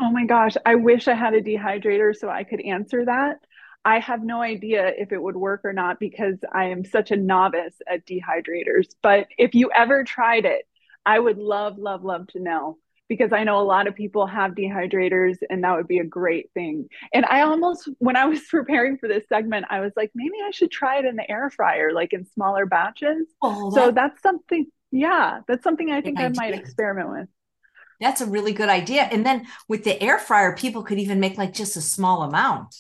Oh 0.01 0.11
my 0.11 0.27
gosh, 0.27 0.57
I 0.67 0.75
wish 0.75 1.09
I 1.09 1.15
had 1.15 1.35
a 1.35 1.41
dehydrator 1.41 2.15
so 2.15 2.29
I 2.29 2.45
could 2.45 2.61
answer 2.61 3.05
that. 3.05 3.37
I 3.87 4.01
have 4.01 4.25
no 4.25 4.43
idea 4.43 4.93
if 4.99 5.13
it 5.13 5.23
would 5.23 5.37
work 5.37 5.61
or 5.63 5.73
not 5.73 6.01
because 6.01 6.35
I 6.53 6.65
am 6.65 6.85
such 6.85 7.13
a 7.13 7.17
novice 7.17 7.77
at 7.87 8.05
dehydrators. 8.05 8.89
But 9.01 9.29
if 9.39 9.55
you 9.55 9.71
ever 9.73 10.03
tried 10.03 10.45
it, 10.45 10.67
I 11.07 11.21
would 11.21 11.39
love, 11.39 11.79
love, 11.79 12.03
love 12.03 12.27
to 12.29 12.41
know 12.41 12.79
because 13.09 13.33
I 13.33 13.45
know 13.45 13.61
a 13.61 13.63
lot 13.63 13.87
of 13.87 13.95
people 13.95 14.27
have 14.27 14.57
dehydrators 14.57 15.37
and 15.49 15.63
that 15.63 15.77
would 15.77 15.87
be 15.87 16.01
a 16.01 16.05
great 16.05 16.51
thing. 16.53 16.89
And 17.15 17.25
I 17.27 17.43
almost, 17.43 17.89
when 17.99 18.17
I 18.17 18.25
was 18.25 18.41
preparing 18.51 18.99
for 18.99 19.09
this 19.09 19.23
segment, 19.29 19.67
I 19.71 19.79
was 19.79 19.93
like, 19.95 20.11
maybe 20.17 20.35
I 20.45 20.51
should 20.51 20.73
try 20.73 20.99
it 20.99 21.05
in 21.05 21.15
the 21.15 21.31
air 21.31 21.49
fryer, 21.49 21.93
like 21.93 22.13
in 22.13 22.27
smaller 22.27 22.67
batches. 22.67 23.29
Oh, 23.41 23.71
so 23.71 23.93
that's 23.93 24.21
something, 24.21 24.67
yeah, 24.91 25.43
that's 25.47 25.63
something 25.63 25.93
I 25.93 26.01
think 26.01 26.19
I 26.19 26.29
might 26.31 26.55
experiment 26.55 27.11
with. 27.11 27.29
That's 28.01 28.21
a 28.21 28.27
really 28.27 28.53
good 28.53 28.69
idea. 28.69 29.03
And 29.03 29.25
then 29.25 29.47
with 29.69 29.85
the 29.85 30.03
air 30.03 30.19
fryer, 30.19 30.57
people 30.57 30.83
could 30.83 30.99
even 30.99 31.21
make 31.21 31.39
like 31.39 31.55
just 31.55 31.77
a 31.77 31.81
small 31.81 32.25
amount. 32.25 32.75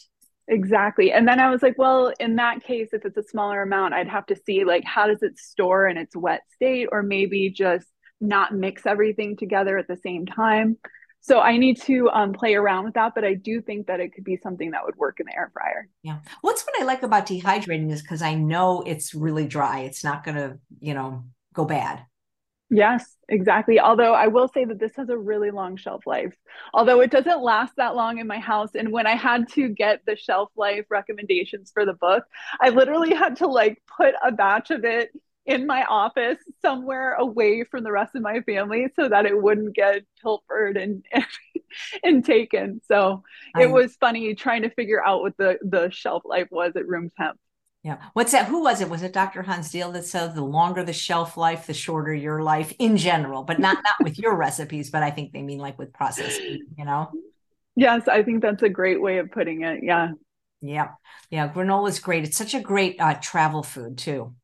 Exactly. 0.49 1.13
And 1.13 1.27
then 1.27 1.41
I 1.41 1.51
was 1.51 1.63
like, 1.63 1.77
well, 1.77 2.13
in 2.21 2.37
that 2.37 2.63
case, 2.63 2.91
if 2.93 3.05
it's 3.05 3.17
a 3.17 3.23
smaller 3.23 3.63
amount, 3.63 3.95
I'd 3.95 4.09
have 4.09 4.27
to 4.27 4.37
see 4.37 4.65
like 4.65 4.85
how 4.85 5.07
does 5.07 5.23
it 5.23 5.39
store 5.39 5.89
in 5.89 5.97
its 5.97 6.15
wet 6.17 6.43
state 6.55 6.89
or 6.93 7.03
maybe 7.03 7.51
just 7.51 7.87
not 8.21 8.55
mix 8.55 8.87
everything 8.87 9.37
together 9.37 9.77
at 9.77 9.89
the 9.89 9.97
same 9.97 10.25
time. 10.25 10.79
So 11.21 11.41
I 11.41 11.57
need 11.57 11.81
to 11.83 12.09
um, 12.11 12.33
play 12.33 12.55
around 12.55 12.85
with 12.85 12.95
that, 12.95 13.13
but 13.17 13.25
I 13.25 13.35
do 13.35 13.61
think 13.61 13.89
that 13.89 13.99
it 13.99 14.15
could 14.15 14.23
be 14.23 14.37
something 14.37 14.71
that 14.71 14.85
would 14.85 14.95
work 14.95 15.19
in 15.19 15.27
the 15.27 15.37
air 15.37 15.51
fryer. 15.53 15.89
Yeah. 16.05 16.19
What's 16.41 16.63
what 16.63 16.81
I 16.81 16.85
like 16.85 17.03
about 17.03 17.27
dehydrating 17.27 17.91
is 17.91 18.01
because 18.01 18.23
I 18.23 18.35
know 18.35 18.85
it's 18.87 19.13
really 19.13 19.47
dry. 19.47 19.81
It's 19.81 20.05
not 20.05 20.23
going 20.23 20.37
to, 20.37 20.59
you 20.79 20.95
know, 20.95 21.25
go 21.53 21.65
bad. 21.65 22.05
Yes, 22.69 23.17
exactly. 23.29 23.79
Although 23.79 24.13
I 24.13 24.27
will 24.27 24.49
say 24.49 24.65
that 24.65 24.81
this 24.81 24.97
has 24.97 25.09
a 25.09 25.17
really 25.17 25.53
long 25.53 25.77
shelf 25.77 26.05
life. 26.05 26.35
Although 26.75 27.01
it 27.01 27.13
doesn't 27.13 27.41
last 27.43 27.75
that 27.77 27.95
long 27.95 28.19
in 28.19 28.27
my 28.27 28.41
house. 28.41 28.71
And 28.75 28.91
when 28.91 29.07
I 29.07 29.15
had 29.15 29.49
to 29.51 29.69
get 29.69 30.01
the 30.05 30.17
shelf 30.17 30.51
life 30.57 30.85
recommendations 30.91 31.71
for 31.73 31.87
the 31.87 31.93
book, 31.93 32.25
I 32.61 32.71
literally 32.71 33.15
had 33.15 33.37
to 33.37 33.47
like 33.47 33.83
put 33.97 34.15
a 34.23 34.33
batch 34.33 34.73
of 34.73 34.85
it 34.85 35.11
in 35.47 35.65
my 35.65 35.85
office 35.85 36.39
somewhere 36.61 37.13
away 37.15 37.63
from 37.63 37.85
the 37.85 37.93
rest 37.93 38.17
of 38.17 38.23
my 38.23 38.41
family 38.41 38.89
so 38.97 39.09
that 39.09 39.27
it 39.27 39.41
wouldn't 39.41 39.77
get 39.77 40.03
pilfered 40.21 40.77
and 40.77 41.05
and, 42.03 42.25
taken. 42.25 42.81
So 42.89 43.23
it 43.57 43.71
was 43.71 43.95
funny 43.97 44.35
trying 44.35 44.63
to 44.63 44.71
figure 44.71 45.05
out 45.05 45.21
what 45.21 45.37
the 45.37 45.59
the 45.63 45.91
shelf 45.91 46.25
life 46.25 46.49
was 46.51 46.73
at 46.75 46.89
room 46.89 47.13
temp. 47.17 47.39
Yeah. 47.87 47.99
What's 48.15 48.33
that? 48.33 48.49
Who 48.49 48.65
was 48.65 48.81
it? 48.81 48.91
Was 48.91 49.05
it 49.05 49.13
Dr. 49.13 49.43
Hans 49.43 49.69
Diehl 49.69 49.93
that 49.93 50.05
said 50.05 50.35
the 50.35 50.43
longer 50.43 50.83
the 50.83 50.93
shelf 50.93 51.37
life, 51.37 51.69
the 51.69 51.73
shorter 51.73 52.13
your 52.13 52.43
life 52.43 52.73
in 52.81 52.97
general, 52.97 53.45
but 53.45 53.61
not 53.61 53.77
not 53.77 53.95
with 54.03 54.19
your 54.19 54.35
recipes, 54.35 54.91
but 54.91 55.05
I 55.05 55.13
think 55.13 55.33
they 55.33 55.41
mean 55.41 55.61
like 55.61 55.79
with 55.79 55.93
processing, 55.93 56.67
you 56.77 56.85
know? 56.85 57.13
Yes, 57.77 58.09
I 58.09 58.25
think 58.25 58.43
that's 58.43 58.65
a 58.65 58.69
great 58.69 59.01
way 59.01 59.19
of 59.19 59.31
putting 59.31 59.63
it. 59.63 59.85
Yeah. 59.85 60.09
Yeah. 60.61 60.95
Yeah. 61.31 61.47
Granola 61.47 61.89
is 61.89 62.01
great. 62.01 62.25
It's 62.25 62.37
such 62.37 62.55
a 62.55 62.61
great 62.61 63.01
uh, 63.01 63.15
travel 63.23 63.63
food 63.63 63.99
too. 63.99 64.35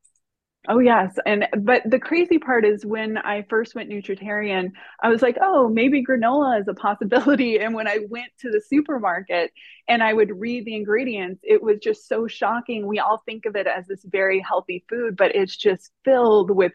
Oh 0.68 0.78
yes, 0.78 1.18
and 1.26 1.48
but 1.58 1.82
the 1.84 1.98
crazy 1.98 2.38
part 2.38 2.64
is 2.64 2.86
when 2.86 3.18
I 3.18 3.42
first 3.50 3.74
went 3.74 3.90
nutritarian, 3.90 4.70
I 5.02 5.08
was 5.08 5.20
like, 5.20 5.36
oh, 5.40 5.68
maybe 5.68 6.04
granola 6.04 6.60
is 6.60 6.68
a 6.68 6.74
possibility. 6.74 7.58
And 7.62 7.74
when 7.74 7.88
I 7.88 7.98
went 8.08 8.30
to 8.40 8.50
the 8.50 8.60
supermarket 8.60 9.50
and 9.88 10.04
I 10.04 10.12
would 10.12 10.30
read 10.38 10.64
the 10.64 10.76
ingredients, 10.76 11.40
it 11.42 11.60
was 11.60 11.78
just 11.82 12.06
so 12.06 12.28
shocking. 12.28 12.86
We 12.86 13.00
all 13.00 13.20
think 13.26 13.44
of 13.44 13.56
it 13.56 13.66
as 13.66 13.88
this 13.88 14.04
very 14.04 14.38
healthy 14.38 14.84
food, 14.88 15.16
but 15.16 15.34
it's 15.34 15.56
just 15.56 15.90
filled 16.04 16.52
with, 16.52 16.72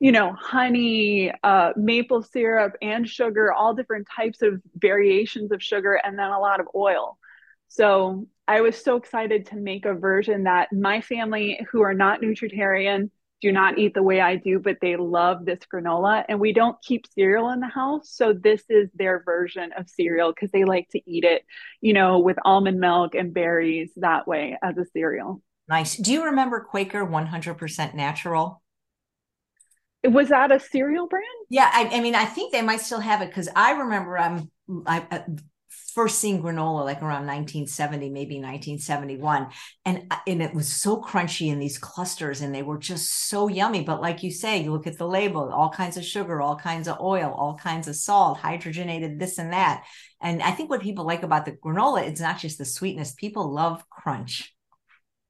you 0.00 0.12
know, 0.12 0.34
honey, 0.34 1.32
uh, 1.42 1.72
maple 1.76 2.22
syrup, 2.22 2.74
and 2.82 3.08
sugar, 3.08 3.52
all 3.52 3.74
different 3.74 4.06
types 4.14 4.42
of 4.42 4.60
variations 4.76 5.50
of 5.50 5.62
sugar, 5.62 5.94
and 5.94 6.18
then 6.18 6.30
a 6.30 6.38
lot 6.40 6.60
of 6.60 6.68
oil. 6.74 7.16
So 7.68 8.26
I 8.46 8.60
was 8.60 8.82
so 8.82 8.96
excited 8.96 9.46
to 9.46 9.56
make 9.56 9.86
a 9.86 9.94
version 9.94 10.44
that 10.44 10.72
my 10.72 11.00
family, 11.00 11.60
who 11.70 11.82
are 11.82 11.94
not 11.94 12.20
nutritarian, 12.20 13.10
do 13.40 13.52
not 13.52 13.78
eat 13.78 13.94
the 13.94 14.02
way 14.02 14.20
I 14.20 14.36
do, 14.36 14.58
but 14.58 14.78
they 14.80 14.96
love 14.96 15.44
this 15.44 15.60
granola. 15.72 16.24
And 16.28 16.40
we 16.40 16.52
don't 16.52 16.80
keep 16.82 17.06
cereal 17.14 17.50
in 17.50 17.60
the 17.60 17.68
house. 17.68 18.10
So 18.10 18.32
this 18.32 18.62
is 18.70 18.88
their 18.94 19.22
version 19.22 19.70
of 19.76 19.88
cereal 19.88 20.32
because 20.32 20.50
they 20.50 20.64
like 20.64 20.88
to 20.90 21.10
eat 21.10 21.24
it, 21.24 21.44
you 21.80 21.92
know, 21.92 22.20
with 22.20 22.38
almond 22.44 22.80
milk 22.80 23.14
and 23.14 23.34
berries 23.34 23.90
that 23.96 24.26
way 24.26 24.56
as 24.62 24.78
a 24.78 24.86
cereal. 24.92 25.42
Nice. 25.68 25.96
Do 25.96 26.12
you 26.12 26.24
remember 26.24 26.60
Quaker 26.60 27.04
100% 27.04 27.94
natural? 27.94 28.62
Was 30.04 30.28
that 30.28 30.52
a 30.52 30.60
cereal 30.60 31.06
brand? 31.06 31.24
Yeah, 31.48 31.70
I, 31.72 31.88
I 31.96 32.00
mean, 32.00 32.14
I 32.14 32.26
think 32.26 32.52
they 32.52 32.62
might 32.62 32.80
still 32.80 33.00
have 33.00 33.22
it 33.22 33.28
because 33.28 33.48
I 33.56 33.72
remember 33.72 34.18
I'm 34.18 34.50
I, 34.86 35.06
uh, 35.10 35.20
first 35.94 36.18
seeing 36.18 36.42
granola 36.42 36.84
like 36.84 37.02
around 37.02 37.26
1970 37.26 38.10
maybe 38.10 38.34
1971 38.36 39.48
and 39.84 40.06
uh, 40.10 40.16
and 40.26 40.42
it 40.42 40.52
was 40.52 40.72
so 40.72 41.00
crunchy 41.00 41.50
in 41.50 41.58
these 41.58 41.78
clusters 41.78 42.40
and 42.40 42.54
they 42.54 42.62
were 42.62 42.78
just 42.78 43.28
so 43.28 43.48
yummy. 43.48 43.82
But 43.82 44.00
like 44.00 44.22
you 44.22 44.30
say 44.30 44.62
you 44.62 44.72
look 44.72 44.86
at 44.86 44.98
the 44.98 45.06
label 45.06 45.52
all 45.52 45.70
kinds 45.70 45.96
of 45.96 46.04
sugar 46.04 46.40
all 46.40 46.56
kinds 46.56 46.88
of 46.88 47.00
oil 47.00 47.32
all 47.32 47.56
kinds 47.56 47.88
of 47.88 47.96
salt 47.96 48.38
hydrogenated 48.38 49.18
this 49.18 49.38
and 49.38 49.52
that. 49.52 49.84
And 50.20 50.42
i 50.42 50.52
think 50.52 50.70
what 50.70 50.80
people 50.80 51.04
like 51.04 51.22
about 51.22 51.44
the 51.44 51.52
granola 51.52 52.06
it's 52.06 52.20
not 52.20 52.38
just 52.38 52.58
the 52.58 52.64
sweetness. 52.64 53.12
People 53.12 53.52
love 53.52 53.88
crunch 53.90 54.53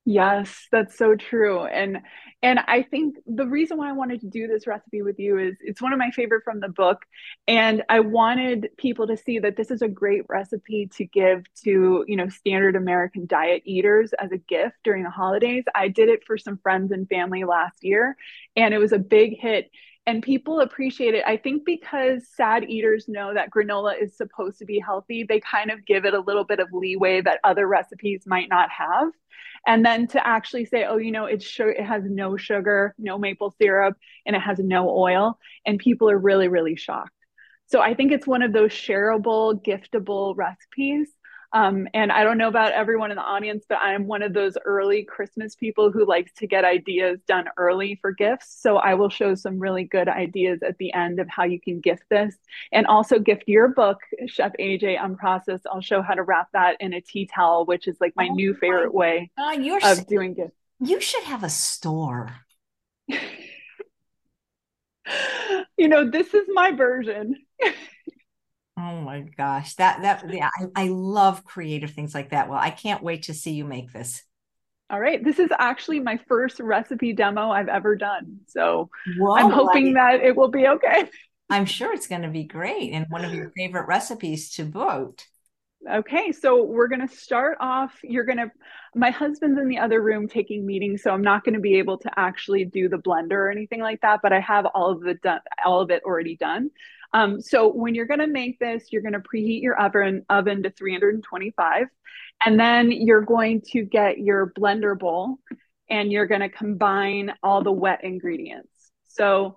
Yes, 0.06 0.66
that's 0.70 0.98
so 0.98 1.16
true. 1.16 1.64
And 1.64 1.98
and 2.42 2.58
I 2.58 2.82
think 2.82 3.16
the 3.26 3.46
reason 3.46 3.78
why 3.78 3.88
I 3.88 3.92
wanted 3.92 4.20
to 4.20 4.26
do 4.26 4.46
this 4.46 4.66
recipe 4.66 5.00
with 5.00 5.18
you 5.18 5.38
is 5.38 5.56
it's 5.62 5.80
one 5.80 5.94
of 5.94 5.98
my 5.98 6.10
favorite 6.10 6.44
from 6.44 6.60
the 6.60 6.68
book 6.68 7.06
and 7.48 7.82
I 7.88 8.00
wanted 8.00 8.68
people 8.76 9.06
to 9.06 9.16
see 9.16 9.38
that 9.38 9.56
this 9.56 9.70
is 9.70 9.80
a 9.80 9.88
great 9.88 10.24
recipe 10.28 10.90
to 10.96 11.06
give 11.06 11.44
to, 11.64 12.04
you 12.06 12.16
know, 12.16 12.28
standard 12.28 12.76
American 12.76 13.24
diet 13.24 13.62
eaters 13.64 14.12
as 14.12 14.30
a 14.30 14.36
gift 14.36 14.76
during 14.84 15.04
the 15.04 15.10
holidays. 15.10 15.64
I 15.74 15.88
did 15.88 16.10
it 16.10 16.24
for 16.26 16.36
some 16.36 16.58
friends 16.58 16.92
and 16.92 17.08
family 17.08 17.44
last 17.44 17.82
year 17.82 18.14
and 18.56 18.74
it 18.74 18.78
was 18.78 18.92
a 18.92 18.98
big 18.98 19.38
hit 19.40 19.70
and 20.06 20.22
people 20.22 20.60
appreciate 20.60 21.14
it. 21.14 21.24
I 21.26 21.36
think 21.36 21.64
because 21.64 22.26
sad 22.36 22.64
eaters 22.64 23.08
know 23.08 23.32
that 23.32 23.50
granola 23.50 23.94
is 24.00 24.16
supposed 24.16 24.58
to 24.58 24.66
be 24.66 24.78
healthy, 24.78 25.24
they 25.24 25.40
kind 25.40 25.70
of 25.70 25.86
give 25.86 26.04
it 26.04 26.14
a 26.14 26.20
little 26.20 26.44
bit 26.44 26.60
of 26.60 26.68
leeway 26.72 27.22
that 27.22 27.40
other 27.42 27.66
recipes 27.66 28.24
might 28.26 28.48
not 28.48 28.68
have 28.70 29.10
and 29.66 29.84
then 29.84 30.06
to 30.06 30.26
actually 30.26 30.64
say 30.64 30.84
oh 30.84 30.96
you 30.96 31.10
know 31.10 31.26
it's 31.26 31.44
sugar 31.44 31.70
it 31.70 31.84
has 31.84 32.02
no 32.04 32.36
sugar 32.36 32.94
no 32.98 33.18
maple 33.18 33.54
syrup 33.60 33.96
and 34.26 34.36
it 34.36 34.40
has 34.40 34.58
no 34.58 34.88
oil 34.90 35.38
and 35.66 35.78
people 35.78 36.10
are 36.10 36.18
really 36.18 36.48
really 36.48 36.76
shocked 36.76 37.10
so 37.66 37.80
i 37.80 37.94
think 37.94 38.12
it's 38.12 38.26
one 38.26 38.42
of 38.42 38.52
those 38.52 38.70
shareable 38.70 39.62
giftable 39.64 40.34
recipes 40.36 41.08
um, 41.54 41.86
and 41.94 42.10
I 42.10 42.24
don't 42.24 42.36
know 42.36 42.48
about 42.48 42.72
everyone 42.72 43.12
in 43.12 43.16
the 43.16 43.22
audience, 43.22 43.64
but 43.68 43.78
I'm 43.80 44.08
one 44.08 44.22
of 44.22 44.32
those 44.32 44.58
early 44.64 45.04
Christmas 45.04 45.54
people 45.54 45.92
who 45.92 46.04
likes 46.04 46.32
to 46.38 46.48
get 46.48 46.64
ideas 46.64 47.20
done 47.28 47.44
early 47.56 47.94
for 48.02 48.10
gifts. 48.10 48.60
So 48.60 48.78
I 48.78 48.94
will 48.94 49.08
show 49.08 49.36
some 49.36 49.60
really 49.60 49.84
good 49.84 50.08
ideas 50.08 50.64
at 50.66 50.76
the 50.78 50.92
end 50.92 51.20
of 51.20 51.28
how 51.28 51.44
you 51.44 51.60
can 51.60 51.78
gift 51.78 52.02
this 52.10 52.34
and 52.72 52.88
also 52.88 53.20
gift 53.20 53.44
your 53.46 53.68
book, 53.68 53.98
Chef 54.26 54.50
AJ 54.58 54.98
Unprocessed. 54.98 55.62
I'll 55.72 55.80
show 55.80 56.02
how 56.02 56.14
to 56.14 56.24
wrap 56.24 56.48
that 56.54 56.76
in 56.80 56.92
a 56.92 57.00
tea 57.00 57.30
towel, 57.32 57.66
which 57.66 57.86
is 57.86 57.96
like 58.00 58.14
my 58.16 58.26
oh 58.28 58.34
new 58.34 58.54
favorite 58.54 58.92
my 58.92 58.98
way 58.98 59.30
God, 59.38 59.60
of 59.84 60.08
doing 60.08 60.34
gifts. 60.34 60.56
You 60.80 61.00
should 61.00 61.22
have 61.22 61.44
a 61.44 61.50
store. 61.50 62.34
you 65.78 65.86
know, 65.86 66.10
this 66.10 66.34
is 66.34 66.46
my 66.48 66.72
version. 66.72 67.36
Oh 68.76 69.00
my 69.00 69.20
gosh. 69.20 69.74
That 69.74 70.02
that 70.02 70.24
yeah, 70.32 70.50
I, 70.76 70.84
I 70.84 70.88
love 70.88 71.44
creative 71.44 71.90
things 71.90 72.14
like 72.14 72.30
that. 72.30 72.48
Well, 72.48 72.58
I 72.58 72.70
can't 72.70 73.02
wait 73.02 73.24
to 73.24 73.34
see 73.34 73.52
you 73.52 73.64
make 73.64 73.92
this. 73.92 74.22
All 74.90 75.00
right. 75.00 75.22
This 75.24 75.38
is 75.38 75.50
actually 75.58 76.00
my 76.00 76.18
first 76.28 76.60
recipe 76.60 77.12
demo 77.12 77.50
I've 77.50 77.68
ever 77.68 77.96
done. 77.96 78.40
So 78.46 78.90
Whoa, 79.18 79.36
I'm 79.36 79.50
hoping 79.50 79.96
I, 79.96 80.18
that 80.18 80.24
it 80.24 80.36
will 80.36 80.48
be 80.48 80.66
okay. 80.66 81.08
I'm 81.50 81.66
sure 81.66 81.92
it's 81.92 82.06
going 82.06 82.22
to 82.22 82.28
be 82.28 82.44
great 82.44 82.92
and 82.92 83.06
one 83.10 83.24
of 83.24 83.34
your 83.34 83.52
favorite 83.56 83.86
recipes 83.86 84.54
to 84.54 84.64
vote. 84.64 85.26
Okay, 85.90 86.32
so 86.32 86.64
we're 86.64 86.88
going 86.88 87.06
to 87.06 87.14
start 87.14 87.58
off. 87.60 87.98
You're 88.02 88.24
going 88.24 88.38
to, 88.38 88.50
my 88.94 89.10
husband's 89.10 89.60
in 89.60 89.68
the 89.68 89.78
other 89.78 90.00
room 90.00 90.26
taking 90.26 90.64
meetings, 90.64 91.02
so 91.02 91.10
I'm 91.10 91.22
not 91.22 91.44
going 91.44 91.54
to 91.54 91.60
be 91.60 91.74
able 91.74 91.98
to 91.98 92.10
actually 92.18 92.64
do 92.64 92.88
the 92.88 92.96
blender 92.96 93.32
or 93.32 93.50
anything 93.50 93.80
like 93.80 94.00
that, 94.00 94.20
but 94.22 94.32
I 94.32 94.40
have 94.40 94.64
all 94.66 94.90
of 94.90 95.02
the 95.02 95.14
done, 95.14 95.40
all 95.64 95.80
of 95.80 95.90
it 95.90 96.02
already 96.04 96.36
done. 96.36 96.70
Um, 97.14 97.40
so 97.40 97.72
when 97.72 97.94
you're 97.94 98.06
going 98.06 98.20
to 98.20 98.26
make 98.26 98.58
this, 98.58 98.88
you're 98.90 99.02
going 99.02 99.14
to 99.14 99.20
preheat 99.20 99.62
your 99.62 99.80
oven 99.80 100.26
oven 100.28 100.64
to 100.64 100.70
325, 100.70 101.86
and 102.44 102.60
then 102.60 102.90
you're 102.90 103.22
going 103.22 103.62
to 103.72 103.84
get 103.84 104.18
your 104.18 104.52
blender 104.58 104.98
bowl, 104.98 105.38
and 105.88 106.10
you're 106.10 106.26
going 106.26 106.40
to 106.40 106.48
combine 106.48 107.32
all 107.42 107.62
the 107.62 107.72
wet 107.72 108.02
ingredients. 108.02 108.68
So 109.06 109.56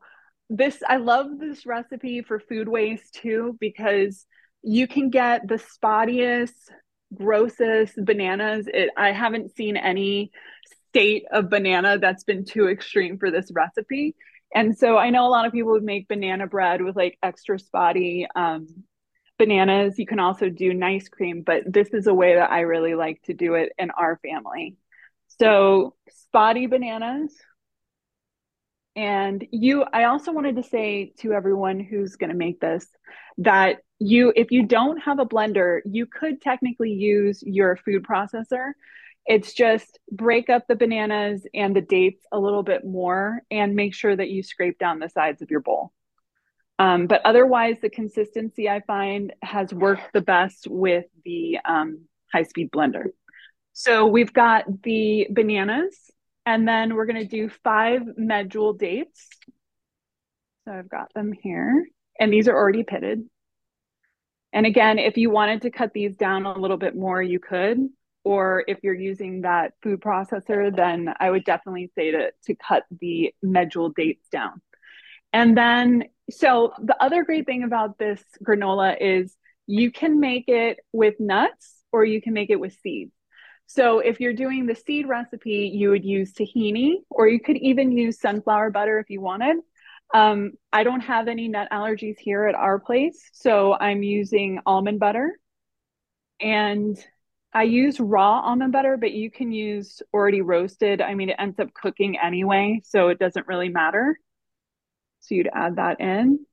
this, 0.49 0.81
I 0.87 0.97
love 0.97 1.39
this 1.39 1.65
recipe 1.65 2.21
for 2.21 2.39
food 2.39 2.69
waste 2.69 3.15
too 3.15 3.57
because 3.59 4.25
you 4.61 4.87
can 4.87 5.09
get 5.09 5.47
the 5.47 5.59
spottiest, 5.59 6.53
grossest 7.13 7.95
bananas. 7.97 8.67
It, 8.71 8.91
I 8.95 9.13
haven't 9.13 9.55
seen 9.55 9.77
any 9.77 10.31
state 10.89 11.25
of 11.31 11.49
banana 11.49 11.97
that's 11.97 12.23
been 12.23 12.45
too 12.45 12.67
extreme 12.67 13.17
for 13.17 13.31
this 13.31 13.51
recipe. 13.51 14.15
And 14.53 14.77
so 14.77 14.97
I 14.97 15.09
know 15.09 15.27
a 15.27 15.29
lot 15.29 15.45
of 15.45 15.51
people 15.51 15.71
would 15.71 15.83
make 15.83 16.07
banana 16.07 16.47
bread 16.47 16.81
with 16.81 16.95
like 16.95 17.17
extra 17.21 17.59
spotty 17.59 18.27
um, 18.35 18.67
bananas. 19.37 19.99
You 19.99 20.05
can 20.05 20.19
also 20.19 20.49
do 20.49 20.73
nice 20.73 21.09
cream, 21.09 21.43
but 21.45 21.63
this 21.65 21.89
is 21.93 22.07
a 22.07 22.13
way 22.13 22.35
that 22.35 22.51
I 22.51 22.61
really 22.61 22.95
like 22.95 23.21
to 23.23 23.33
do 23.33 23.55
it 23.55 23.73
in 23.77 23.91
our 23.91 24.19
family. 24.23 24.75
So 25.39 25.95
spotty 26.09 26.67
bananas. 26.67 27.33
And 28.95 29.45
you, 29.51 29.83
I 29.93 30.05
also 30.05 30.31
wanted 30.31 30.55
to 30.55 30.63
say 30.63 31.13
to 31.19 31.33
everyone 31.33 31.79
who's 31.79 32.15
going 32.15 32.31
to 32.31 32.35
make 32.35 32.59
this 32.59 32.87
that 33.39 33.77
you, 33.99 34.33
if 34.35 34.51
you 34.51 34.65
don't 34.65 34.97
have 34.99 35.19
a 35.19 35.25
blender, 35.25 35.81
you 35.85 36.07
could 36.07 36.41
technically 36.41 36.91
use 36.91 37.43
your 37.43 37.75
food 37.75 38.03
processor 38.03 38.71
it's 39.27 39.53
just 39.53 39.99
break 40.09 40.49
up 40.49 40.67
the 40.67 40.75
bananas 40.75 41.45
and 41.53 41.75
the 41.75 41.81
dates 41.81 42.25
a 42.31 42.39
little 42.39 42.63
bit 42.63 42.85
more 42.85 43.41
and 43.51 43.75
make 43.75 43.93
sure 43.93 44.15
that 44.15 44.29
you 44.29 44.41
scrape 44.41 44.79
down 44.79 44.99
the 44.99 45.09
sides 45.09 45.41
of 45.41 45.51
your 45.51 45.59
bowl. 45.59 45.91
Um, 46.79 47.07
but 47.07 47.21
otherwise, 47.25 47.77
the 47.81 47.89
consistency 47.89 48.69
I 48.69 48.79
find 48.81 49.33
has 49.41 49.73
worked 49.73 50.13
the 50.13 50.21
best 50.21 50.67
with 50.69 51.05
the 51.25 51.57
um, 51.65 52.05
high 52.31 52.43
speed 52.43 52.71
blender. 52.71 53.07
So 53.73 54.07
we've 54.07 54.31
got 54.31 54.63
the 54.83 55.27
bananas, 55.29 55.95
and 56.45 56.65
then 56.65 56.95
we're 56.95 57.05
going 57.05 57.21
to 57.21 57.25
do 57.27 57.49
five 57.63 58.01
medjool 58.19 58.77
dates. 58.77 59.27
So 60.65 60.71
I've 60.71 60.89
got 60.89 61.13
them 61.13 61.33
here, 61.33 61.85
and 62.19 62.31
these 62.31 62.47
are 62.47 62.55
already 62.55 62.83
pitted. 62.83 63.23
And 64.53 64.65
again, 64.65 64.99
if 64.99 65.17
you 65.17 65.29
wanted 65.29 65.63
to 65.63 65.71
cut 65.71 65.91
these 65.93 66.15
down 66.15 66.45
a 66.45 66.57
little 66.57 66.77
bit 66.77 66.95
more, 66.95 67.21
you 67.21 67.39
could 67.39 67.89
or 68.27 68.65
if 68.67 68.79
you're 68.83 68.93
using 68.93 69.41
that 69.41 69.71
food 69.81 70.01
processor, 70.01 70.75
then 70.75 71.13
I 71.17 71.29
would 71.29 71.45
definitely 71.45 71.89
say 71.95 72.11
to, 72.11 72.31
to 72.47 72.55
cut 72.55 72.83
the 72.99 73.33
medjool 73.43 73.93
dates 73.95 74.27
down. 74.29 74.61
And 75.31 75.57
then, 75.57 76.03
so 76.29 76.73
the 76.83 77.01
other 77.01 77.23
great 77.23 77.45
thing 77.45 77.63
about 77.63 77.97
this 77.97 78.21
granola 78.45 78.97
is 78.99 79.33
you 79.65 79.93
can 79.93 80.19
make 80.19 80.49
it 80.49 80.79
with 80.91 81.15
nuts 81.19 81.75
or 81.93 82.03
you 82.03 82.21
can 82.21 82.33
make 82.33 82.49
it 82.49 82.59
with 82.59 82.75
seeds. 82.83 83.13
So 83.65 83.99
if 83.99 84.19
you're 84.19 84.33
doing 84.33 84.65
the 84.65 84.75
seed 84.75 85.07
recipe, 85.07 85.71
you 85.73 85.89
would 85.91 86.03
use 86.03 86.33
tahini, 86.33 86.95
or 87.09 87.29
you 87.29 87.39
could 87.39 87.57
even 87.57 87.91
use 87.91 88.19
sunflower 88.19 88.71
butter 88.71 88.99
if 88.99 89.09
you 89.09 89.21
wanted. 89.21 89.57
Um, 90.13 90.51
I 90.73 90.83
don't 90.83 91.01
have 91.01 91.29
any 91.29 91.47
nut 91.47 91.69
allergies 91.71 92.17
here 92.19 92.45
at 92.45 92.55
our 92.55 92.79
place, 92.79 93.29
so 93.33 93.73
I'm 93.73 94.03
using 94.03 94.59
almond 94.65 94.99
butter. 94.99 95.37
And 96.41 96.97
I 97.53 97.63
use 97.63 97.99
raw 97.99 98.41
almond 98.41 98.71
butter, 98.71 98.97
but 98.97 99.13
you 99.13 99.31
can 99.31 99.51
use 99.51 100.01
already 100.13 100.41
roasted. 100.41 101.01
I 101.01 101.15
mean, 101.15 101.29
it 101.29 101.37
ends 101.39 101.59
up 101.59 101.73
cooking 101.73 102.17
anyway, 102.17 102.81
so 102.83 103.09
it 103.09 103.19
doesn't 103.19 103.47
really 103.47 103.69
matter. 103.69 104.19
So 105.21 105.35
you'd 105.35 105.49
add 105.53 105.77
that 105.77 105.99
in. 105.99 106.45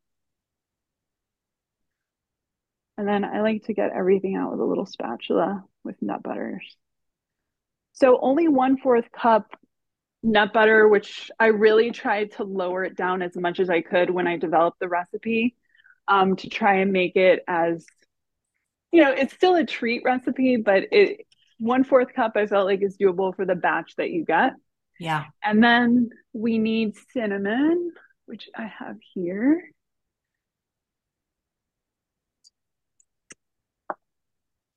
And 2.96 3.08
then 3.08 3.24
I 3.24 3.40
like 3.40 3.64
to 3.64 3.74
get 3.74 3.92
everything 3.92 4.36
out 4.36 4.52
with 4.52 4.60
a 4.60 4.64
little 4.64 4.86
spatula 4.86 5.64
with 5.82 6.00
nut 6.00 6.22
butters. 6.22 6.76
So 7.92 8.18
only 8.20 8.48
one 8.48 8.76
fourth 8.76 9.10
cup 9.12 9.56
nut 10.22 10.52
butter, 10.52 10.88
which 10.88 11.30
I 11.38 11.46
really 11.46 11.90
tried 11.90 12.32
to 12.32 12.44
lower 12.44 12.84
it 12.84 12.96
down 12.96 13.20
as 13.22 13.36
much 13.36 13.60
as 13.60 13.68
I 13.68 13.82
could 13.82 14.10
when 14.10 14.26
I 14.26 14.36
developed 14.36 14.80
the 14.80 14.88
recipe 14.88 15.54
um, 16.08 16.36
to 16.36 16.48
try 16.48 16.76
and 16.76 16.92
make 16.92 17.16
it 17.16 17.42
as 17.46 17.84
you 18.94 19.02
know, 19.02 19.10
it's 19.10 19.34
still 19.34 19.56
a 19.56 19.66
treat 19.66 20.02
recipe, 20.04 20.56
but 20.56 20.84
it 20.92 21.26
one 21.58 21.82
fourth 21.82 22.14
cup 22.14 22.36
I 22.36 22.46
felt 22.46 22.66
like 22.66 22.80
is 22.80 22.96
doable 22.96 23.34
for 23.34 23.44
the 23.44 23.56
batch 23.56 23.96
that 23.96 24.10
you 24.10 24.24
get. 24.24 24.52
Yeah. 25.00 25.24
And 25.42 25.62
then 25.62 26.10
we 26.32 26.58
need 26.58 26.94
cinnamon, 27.12 27.90
which 28.26 28.48
I 28.56 28.66
have 28.66 28.96
here. 29.12 29.64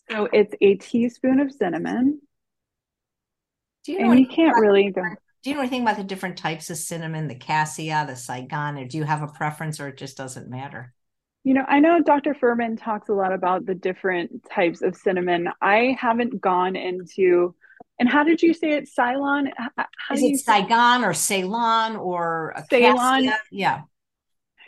So 0.10 0.28
it's 0.34 0.56
a 0.62 0.76
teaspoon 0.76 1.40
of 1.40 1.52
cinnamon. 1.52 2.20
Do 3.84 3.92
you 3.92 4.00
know 4.00 4.12
and 4.12 4.20
you 4.20 4.28
can't 4.28 4.56
really 4.60 4.90
go. 4.90 5.04
Do 5.44 5.52
you 5.52 5.56
know 5.56 5.62
anything 5.62 5.84
about 5.84 5.98
the 5.98 6.04
different 6.04 6.38
types 6.38 6.72
of 6.72 6.78
cinnamon, 6.78 7.28
the 7.28 7.36
cassia, 7.36 8.06
the 8.08 8.16
Saigon, 8.16 8.80
or 8.80 8.86
do 8.86 8.98
you 8.98 9.04
have 9.04 9.22
a 9.22 9.28
preference 9.28 9.80
or 9.80 9.90
it 9.90 9.98
just 9.98 10.18
doesn't 10.18 10.50
matter? 10.50 10.96
You 11.48 11.54
know, 11.54 11.64
I 11.66 11.80
know 11.80 12.02
Dr. 12.02 12.34
Fuhrman 12.34 12.78
talks 12.78 13.08
a 13.08 13.14
lot 13.14 13.32
about 13.32 13.66
the 13.66 13.74
different 13.74 14.46
types 14.54 14.82
of 14.82 14.98
cinnamon. 14.98 15.48
I 15.62 15.96
haven't 15.98 16.42
gone 16.42 16.76
into, 16.76 17.56
and 17.98 18.10
how 18.10 18.26
did 18.26 18.42
you 18.42 18.54
say 18.54 18.72
it? 18.74 18.90
Ceylon? 18.90 19.54
How 19.78 20.14
Is 20.14 20.24
it 20.24 20.40
Saigon 20.40 21.06
or 21.06 21.14
Ceylon 21.14 21.96
or 21.96 22.54
Ceylon? 22.70 23.24
Cassia? 23.24 23.40
Yeah. 23.50 23.82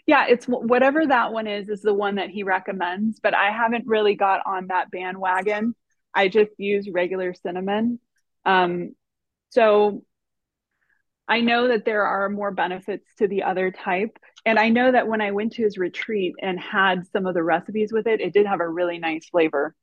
Yeah, 0.07 0.27
it's 0.29 0.45
whatever 0.45 1.05
that 1.05 1.33
one 1.33 1.47
is, 1.47 1.67
is 1.67 1.81
the 1.81 1.93
one 1.93 2.15
that 2.15 2.29
he 2.29 2.43
recommends, 2.43 3.19
but 3.19 3.33
I 3.33 3.51
haven't 3.51 3.85
really 3.85 4.15
got 4.15 4.39
on 4.45 4.67
that 4.67 4.89
bandwagon. 4.89 5.75
I 6.15 6.29
just 6.29 6.51
use 6.57 6.87
regular 6.89 7.33
cinnamon. 7.33 7.99
Um, 8.45 8.95
so 9.49 10.05
I 11.27 11.41
know 11.41 11.67
that 11.67 11.83
there 11.83 12.05
are 12.05 12.29
more 12.29 12.51
benefits 12.51 13.05
to 13.17 13.27
the 13.27 13.43
other 13.43 13.69
type. 13.69 14.17
And 14.49 14.57
I 14.57 14.69
know 14.69 14.91
that 14.91 15.07
when 15.07 15.21
I 15.21 15.29
went 15.29 15.53
to 15.53 15.61
his 15.61 15.77
retreat 15.77 16.33
and 16.41 16.59
had 16.59 17.05
some 17.13 17.27
of 17.27 17.35
the 17.35 17.43
recipes 17.43 17.93
with 17.93 18.07
it, 18.07 18.19
it 18.19 18.33
did 18.33 18.47
have 18.47 18.61
a 18.61 18.67
really 18.67 18.97
nice 18.97 19.29
flavor. 19.29 19.75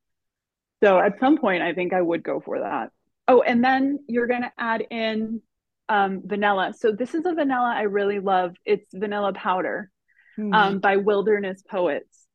So 0.82 0.98
at 0.98 1.20
some 1.20 1.38
point, 1.38 1.62
I 1.62 1.72
think 1.72 1.92
I 1.92 2.02
would 2.02 2.24
go 2.24 2.40
for 2.40 2.58
that. 2.58 2.90
Oh, 3.28 3.42
and 3.42 3.62
then 3.62 4.00
you're 4.08 4.26
going 4.26 4.42
to 4.42 4.50
add 4.58 4.84
in 4.90 5.40
um, 5.88 6.20
vanilla. 6.24 6.74
So 6.76 6.90
this 6.90 7.14
is 7.14 7.26
a 7.26 7.32
vanilla 7.32 7.74
I 7.76 7.82
really 7.82 8.18
love. 8.18 8.56
It's 8.64 8.92
vanilla 8.92 9.32
powder 9.34 9.88
mm-hmm. 10.36 10.52
um, 10.52 10.78
by 10.80 10.96
Wilderness 10.96 11.62
Poets. 11.70 12.26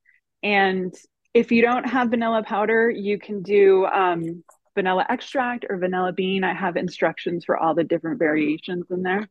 And 0.42 0.96
if 1.34 1.52
you 1.52 1.62
don't 1.62 1.84
have 1.84 2.12
vanilla 2.12 2.44
powder, 2.44 2.90
you 2.90 3.20
can 3.20 3.44
do 3.44 3.86
um, 3.88 4.42
vanilla 4.74 5.06
extract 5.10 5.66
or 5.70 5.78
vanilla 5.80 6.14
bean. 6.14 6.46
I 6.46 6.54
have 6.54 6.78
instructions 6.78 7.44
for 7.44 7.58
all 7.58 7.76
the 7.76 7.84
different 7.84 8.20
variations 8.20 8.86
in 8.90 9.04
there. 9.04 9.28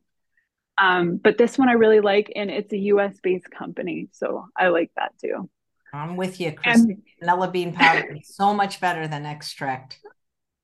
Um, 0.81 1.17
but 1.17 1.37
this 1.37 1.57
one 1.57 1.69
I 1.69 1.73
really 1.73 1.99
like, 1.99 2.31
and 2.35 2.49
it's 2.49 2.73
a 2.73 2.77
US 2.77 3.19
based 3.21 3.51
company. 3.51 4.07
So 4.13 4.47
I 4.57 4.69
like 4.69 4.91
that 4.95 5.13
too. 5.21 5.49
I'm 5.93 6.15
with 6.15 6.39
you, 6.39 6.51
Chris. 6.53 6.85
Vanilla 7.19 7.51
bean 7.51 7.73
powder 7.73 8.15
is 8.15 8.35
so 8.35 8.53
much 8.53 8.79
better 8.81 9.07
than 9.07 9.25
extract. 9.25 9.99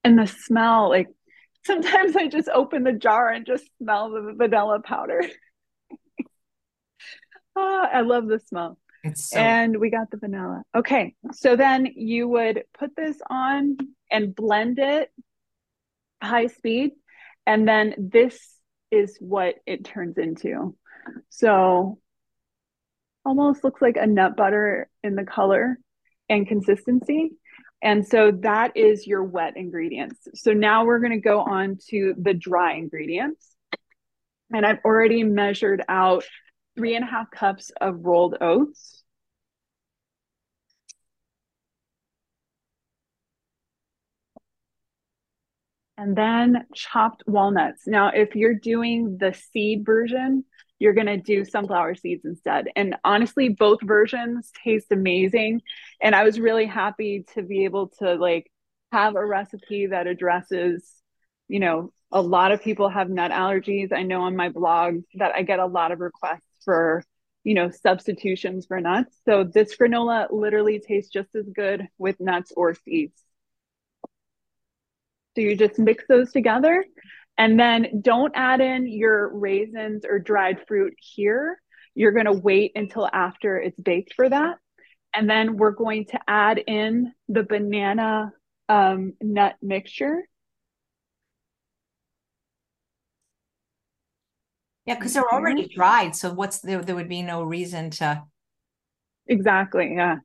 And 0.04 0.18
the 0.18 0.26
smell, 0.26 0.90
like 0.90 1.08
sometimes 1.66 2.16
I 2.16 2.28
just 2.28 2.50
open 2.50 2.84
the 2.84 2.94
jar 2.94 3.30
and 3.30 3.46
just 3.46 3.66
smell 3.78 4.10
the 4.10 4.34
vanilla 4.36 4.80
powder. 4.80 5.22
oh, 7.56 7.88
I 7.94 8.02
love 8.02 8.28
the 8.28 8.40
smell. 8.40 8.78
So- 9.16 9.38
and 9.38 9.78
we 9.80 9.90
got 9.90 10.10
the 10.10 10.18
vanilla. 10.18 10.64
Okay. 10.76 11.14
So 11.34 11.56
then 11.56 11.86
you 11.86 12.28
would 12.28 12.64
put 12.78 12.96
this 12.96 13.18
on 13.30 13.78
and 14.10 14.34
blend 14.36 14.80
it 14.80 15.12
high 16.24 16.48
speed. 16.48 16.92
And 17.46 17.68
then 17.68 17.94
this 17.98 18.57
is 18.92 19.18
what 19.20 19.56
it 19.66 19.86
turns 19.86 20.18
into. 20.18 20.76
So 21.30 22.00
almost 23.26 23.64
looks 23.64 23.82
like 23.82 23.98
a 23.98 24.08
nut 24.08 24.38
butter 24.38 24.90
in 25.04 25.16
the 25.16 25.24
color 25.24 25.78
and 26.30 26.48
consistency. 26.48 27.32
And 27.82 28.08
so 28.08 28.32
that 28.42 28.76
is 28.76 29.06
your 29.06 29.24
wet 29.24 29.56
ingredients. 29.56 30.28
So 30.34 30.54
now 30.54 30.86
we're 30.86 31.00
going 31.00 31.12
to 31.12 31.20
go 31.20 31.42
on 31.42 31.78
to 31.90 32.16
the 32.18 32.34
dry 32.34 32.74
ingredients. 32.74 33.46
And 34.52 34.66
I've 34.66 34.80
already 34.84 35.24
measured 35.24 35.84
out 35.88 36.24
three 36.76 36.96
and 36.96 37.04
a 37.04 37.08
half 37.08 37.30
cups 37.30 37.72
of 37.82 38.06
rolled 38.06 38.38
oats. 38.40 39.04
And 45.98 46.16
then 46.16 46.66
chopped 46.76 47.24
walnuts. 47.26 47.88
Now, 47.88 48.10
if 48.10 48.36
you're 48.36 48.54
doing 48.54 49.18
the 49.18 49.34
seed 49.34 49.84
version, 49.84 50.46
you're 50.80 50.94
going 50.94 51.08
to 51.08 51.18
do 51.18 51.44
sunflower 51.44 51.96
seeds 51.96 52.24
instead. 52.24 52.68
And 52.76 52.96
honestly, 53.04 53.50
both 53.50 53.82
versions 53.82 54.52
taste 54.64 54.92
amazing. 54.92 55.62
And 56.02 56.14
I 56.14 56.24
was 56.24 56.40
really 56.40 56.68
happy 56.68 57.26
to 57.34 57.42
be 57.42 57.66
able 57.66 57.88
to 58.00 58.14
like 58.14 58.52
have 58.92 59.16
a 59.16 59.26
recipe 59.26 59.88
that 59.88 60.06
addresses, 60.06 60.88
you 61.48 61.60
know, 61.60 61.92
a 62.12 62.22
lot 62.22 62.52
of 62.52 62.62
people 62.62 62.90
have 62.90 63.10
nut 63.10 63.32
allergies. 63.32 63.92
I 63.92 64.04
know 64.04 64.22
on 64.22 64.36
my 64.36 64.50
blog 64.50 65.02
that 65.16 65.34
I 65.36 65.42
get 65.42 65.60
a 65.60 65.66
lot 65.66 65.92
of 65.92 66.00
requests 66.00 66.42
for, 66.64 67.04
you 67.44 67.56
know, 67.56 67.72
substitutions 67.72 68.66
for 68.68 68.80
nuts. 68.80 69.18
So 69.26 69.44
this 69.44 69.76
granola 69.76 70.28
literally 70.32 70.80
tastes 70.80 71.12
just 71.12 71.36
as 71.36 71.50
good 71.54 71.88
with 71.98 72.20
nuts 72.20 72.54
or 72.56 72.76
seeds. 72.76 73.22
So 75.38 75.42
you 75.42 75.56
just 75.56 75.78
mix 75.78 76.04
those 76.10 76.32
together 76.32 76.84
and 77.38 77.60
then 77.60 78.02
don't 78.02 78.32
add 78.36 78.60
in 78.60 78.88
your 78.88 79.38
raisins 79.38 80.04
or 80.04 80.18
dried 80.18 80.66
fruit 80.68 80.96
here. 80.98 81.62
You're 81.94 82.12
going 82.12 82.26
to 82.26 82.32
wait 82.32 82.72
until 82.74 83.08
after 83.14 83.60
it's 83.60 83.80
baked 83.80 84.16
for 84.16 84.28
that. 84.28 84.58
And 85.14 85.30
then 85.30 85.56
we're 85.56 85.72
going 85.72 86.06
to 86.06 86.20
add 86.28 86.58
in 86.58 87.14
the 87.30 87.44
banana 87.44 88.32
um, 88.68 89.14
nut 89.22 89.58
mixture. 89.62 90.28
Yeah, 94.88 94.96
because 94.96 95.14
they're 95.14 95.32
already 95.32 95.68
dried. 95.68 96.16
So 96.16 96.34
what's 96.34 96.62
there? 96.62 96.82
There 96.82 96.96
would 96.96 97.10
be 97.10 97.22
no 97.22 97.44
reason 97.44 97.92
to. 97.92 98.24
Exactly. 99.28 99.94
Yeah. 99.96 100.16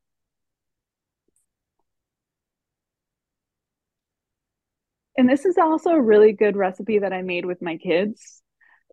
And 5.22 5.30
this 5.30 5.44
is 5.44 5.56
also 5.56 5.90
a 5.90 6.02
really 6.02 6.32
good 6.32 6.56
recipe 6.56 6.98
that 6.98 7.12
I 7.12 7.22
made 7.22 7.46
with 7.46 7.62
my 7.62 7.76
kids, 7.76 8.42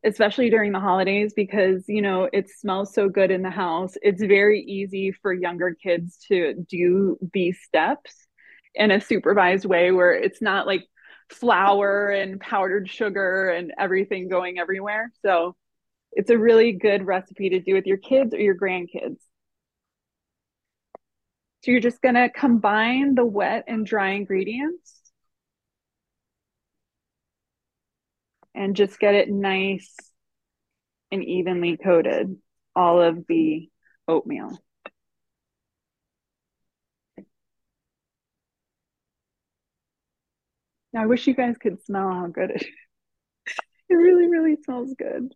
especially 0.06 0.52
during 0.52 0.72
the 0.72 0.80
holidays, 0.80 1.34
because, 1.36 1.86
you 1.88 2.04
know, 2.04 2.30
it 2.32 2.52
smells 2.52 2.94
so 2.94 3.10
good 3.10 3.32
in 3.32 3.42
the 3.42 3.50
house. 3.50 3.96
It's 4.04 4.22
very 4.22 4.62
easy 4.62 5.12
for 5.12 5.34
younger 5.34 5.74
kids 5.74 6.20
to 6.28 6.54
do 6.70 7.18
these 7.34 7.60
steps 7.64 8.28
in 8.76 8.92
a 8.92 9.02
supervised 9.02 9.66
way 9.66 9.92
where 9.92 10.14
it's 10.14 10.40
not 10.40 10.68
like 10.68 10.86
flour 11.32 12.12
and 12.12 12.40
powdered 12.40 12.88
sugar 12.88 13.50
and 13.50 13.74
everything 13.80 14.30
going 14.30 14.60
everywhere. 14.60 15.12
So 15.26 15.56
it's 16.12 16.30
a 16.30 16.38
really 16.38 16.74
good 16.74 17.08
recipe 17.08 17.50
to 17.50 17.60
do 17.60 17.74
with 17.74 17.88
your 17.88 17.98
kids 17.98 18.36
or 18.36 18.40
your 18.40 18.56
grandkids. 18.56 19.18
So 21.64 21.72
you're 21.72 21.82
just 21.82 22.04
going 22.04 22.14
to 22.14 22.30
combine 22.30 23.16
the 23.16 23.26
wet 23.26 23.64
and 23.68 23.84
dry 23.84 24.12
ingredients. 24.12 24.99
And 28.60 28.76
just 28.76 29.00
get 29.00 29.16
it 29.16 29.30
nice 29.30 29.96
and 31.12 31.24
evenly 31.24 31.78
coated, 31.78 32.38
all 32.76 33.02
of 33.02 33.26
the 33.28 33.70
oatmeal. 34.06 34.60
Now, 40.94 41.04
I 41.04 41.06
wish 41.06 41.28
you 41.28 41.34
guys 41.34 41.58
could 41.58 41.84
smell 41.84 42.10
how 42.12 42.28
good 42.28 42.52
it 42.52 42.62
is. 42.64 42.68
It 43.90 43.96
really, 43.96 44.28
really 44.30 44.56
smells 44.64 44.94
good. 44.98 45.34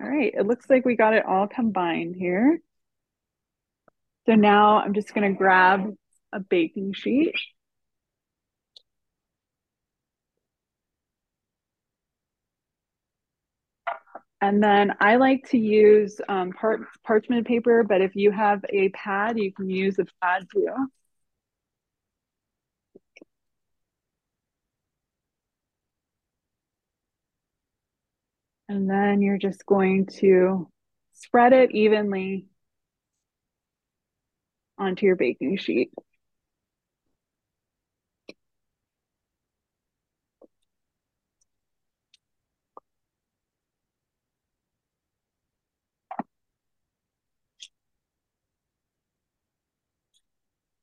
All 0.00 0.08
right, 0.08 0.32
it 0.34 0.46
looks 0.46 0.70
like 0.70 0.84
we 0.84 0.96
got 0.96 1.14
it 1.14 1.24
all 1.26 1.46
combined 1.48 2.16
here. 2.16 2.60
So 4.26 4.34
now 4.34 4.78
I'm 4.78 4.94
just 4.94 5.12
gonna 5.14 5.32
grab 5.32 5.94
a 6.32 6.40
baking 6.40 6.92
sheet. 6.92 7.34
And 14.40 14.62
then 14.62 14.94
I 15.00 15.16
like 15.16 15.48
to 15.50 15.58
use 15.58 16.20
um, 16.28 16.52
par 16.52 16.78
parchment 17.04 17.46
paper, 17.46 17.82
but 17.82 18.00
if 18.00 18.14
you 18.14 18.30
have 18.30 18.64
a 18.68 18.88
pad, 18.90 19.38
you 19.38 19.52
can 19.52 19.68
use 19.68 19.98
a 19.98 20.06
pad 20.22 20.46
too. 20.52 20.68
And 28.68 28.88
then 28.88 29.20
you're 29.22 29.38
just 29.38 29.64
going 29.66 30.06
to 30.20 30.68
spread 31.12 31.52
it 31.52 31.70
evenly 31.72 32.46
onto 34.78 35.06
your 35.06 35.16
baking 35.16 35.56
sheet. 35.58 35.90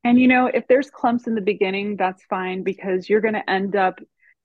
And 0.05 0.19
you 0.19 0.27
know, 0.27 0.45
if 0.45 0.67
there's 0.67 0.91
clumps 0.91 1.25
in 1.25 1.33
the 1.33 1.41
beginning, 1.41 1.97
that's 1.97 2.23
fine 2.25 2.61
because 2.61 3.09
you're 3.09 3.21
going 3.21 3.33
to 3.33 3.49
end 3.49 3.75
up 3.75 3.99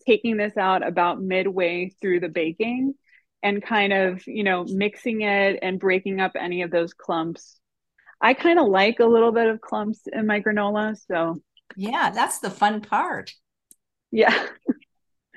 taking 0.07 0.39
this 0.39 0.57
out 0.57 0.85
about 0.85 1.21
midway 1.21 1.91
through 2.01 2.21
the 2.21 2.31
baking 2.31 2.95
and 3.43 3.63
kind 3.63 3.93
of, 3.93 4.27
you 4.27 4.43
know, 4.43 4.65
mixing 4.65 5.21
it 5.21 5.59
and 5.61 5.79
breaking 5.79 6.19
up 6.19 6.33
any 6.35 6.63
of 6.63 6.71
those 6.71 6.95
clumps. 6.95 7.61
I 8.23 8.33
kind 8.33 8.59
of 8.59 8.69
like 8.69 9.01
a 9.01 9.05
little 9.05 9.33
bit 9.33 9.49
of 9.49 9.61
clumps 9.61 10.01
in 10.11 10.27
my 10.27 10.41
granola. 10.41 10.97
So, 11.07 11.43
yeah, 11.77 12.09
that's 12.09 12.39
the 12.39 12.51
fun 12.51 12.81
part. 12.81 13.35
Yeah. 14.11 14.47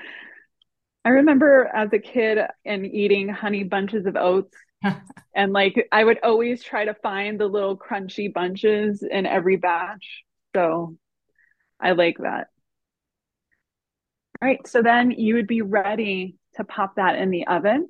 I 1.06 1.10
remember 1.10 1.66
as 1.66 1.92
a 1.92 2.00
kid 2.00 2.40
and 2.64 2.86
eating 2.86 3.28
honey 3.28 3.66
bunches 3.66 4.06
of 4.06 4.16
oats. 4.16 4.56
and 5.36 5.54
like 5.54 5.88
I 5.92 6.04
would 6.04 6.20
always 6.24 6.64
try 6.64 6.86
to 6.86 6.94
find 6.94 7.40
the 7.40 7.48
little 7.48 7.78
crunchy 7.78 8.32
bunches 8.32 9.04
in 9.04 9.26
every 9.26 9.58
batch. 9.58 10.24
So 10.56 10.98
I 11.82 11.94
like 11.94 12.18
that. 12.20 12.50
All 14.42 14.48
right, 14.48 14.66
so 14.68 14.82
then 14.82 15.12
you 15.12 15.36
would 15.36 15.48
be 15.48 15.62
ready 15.62 16.36
to 16.56 16.64
pop 16.64 16.96
that 16.96 17.16
in 17.18 17.30
the 17.30 17.48
oven. 17.48 17.90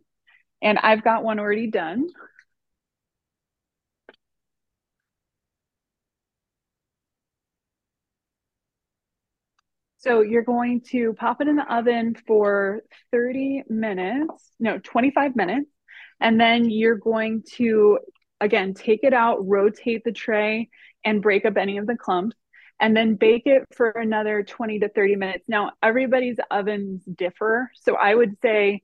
And 0.62 0.80
I've 0.80 1.04
got 1.04 1.24
one 1.24 1.40
already 1.40 1.68
done. 1.70 2.08
So 9.98 10.22
you're 10.22 10.44
going 10.44 10.82
to 10.92 11.14
pop 11.14 11.40
it 11.42 11.48
in 11.48 11.56
the 11.56 11.74
oven 11.74 12.16
for 12.28 12.84
30 13.12 13.64
minutes, 13.70 14.52
no, 14.60 14.78
25 14.80 15.36
minutes. 15.36 15.73
And 16.20 16.40
then 16.40 16.70
you're 16.70 16.96
going 16.98 17.44
to, 17.56 18.00
again, 18.40 18.74
take 18.74 19.02
it 19.04 19.14
out, 19.14 19.48
rotate 19.48 20.04
the 20.04 20.12
tray, 20.12 20.70
and 21.04 21.22
break 21.22 21.46
up 21.46 21.58
any 21.58 21.78
of 21.78 21.88
the 21.88 21.98
clumps, 21.98 22.36
and 22.80 22.96
then 22.96 23.16
bake 23.16 23.44
it 23.46 23.64
for 23.76 23.90
another 23.90 24.44
20 24.44 24.80
to 24.80 24.90
30 24.90 25.16
minutes. 25.16 25.44
Now, 25.48 25.72
everybody's 25.82 26.38
ovens 26.50 27.04
differ. 27.04 27.72
So 27.82 27.96
I 27.96 28.14
would 28.14 28.38
say 28.42 28.82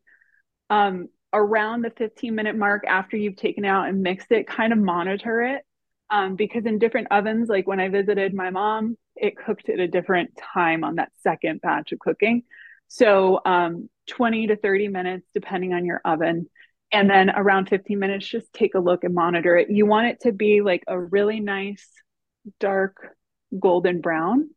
um, 0.70 1.10
around 1.34 1.82
the 1.84 1.92
15 1.92 2.34
minute 2.36 2.56
mark 2.56 2.86
after 2.88 3.18
you've 3.18 3.36
taken 3.36 3.66
out 3.66 3.88
and 3.88 4.02
mixed 4.02 4.32
it, 4.32 4.48
kind 4.48 4.74
of 4.74 4.80
monitor 4.80 5.42
it. 5.42 5.64
Um, 6.12 6.36
because 6.36 6.66
in 6.66 6.80
different 6.80 7.10
ovens, 7.12 7.50
like 7.50 7.68
when 7.68 7.80
I 7.80 7.88
visited 7.90 8.34
my 8.34 8.50
mom, 8.50 8.98
it 9.16 9.38
cooked 9.38 9.70
at 9.70 9.80
a 9.80 9.88
different 9.88 10.36
time 10.38 10.84
on 10.84 10.96
that 10.96 11.12
second 11.22 11.62
batch 11.62 11.92
of 11.92 12.00
cooking. 12.00 12.44
So 12.88 13.42
um, 13.46 13.90
20 14.08 14.48
to 14.48 14.56
30 14.56 14.88
minutes, 14.88 15.28
depending 15.34 15.74
on 15.74 15.86
your 15.86 16.02
oven. 16.04 16.50
And 16.92 17.10
then 17.10 17.30
around 17.30 17.70
15 17.70 18.00
minutes, 18.00 18.28
just 18.28 18.52
take 18.52 18.74
a 18.74 18.80
look 18.80 19.04
and 19.04 19.14
monitor 19.14 19.56
it. 19.56 19.70
You 19.70 19.86
want 19.86 20.08
it 20.08 20.22
to 20.22 20.32
be 20.32 20.62
like 20.62 20.84
a 20.88 21.00
really 21.00 21.40
nice, 21.40 21.88
dark 22.60 23.16
golden 23.58 24.02
brown. 24.02 24.50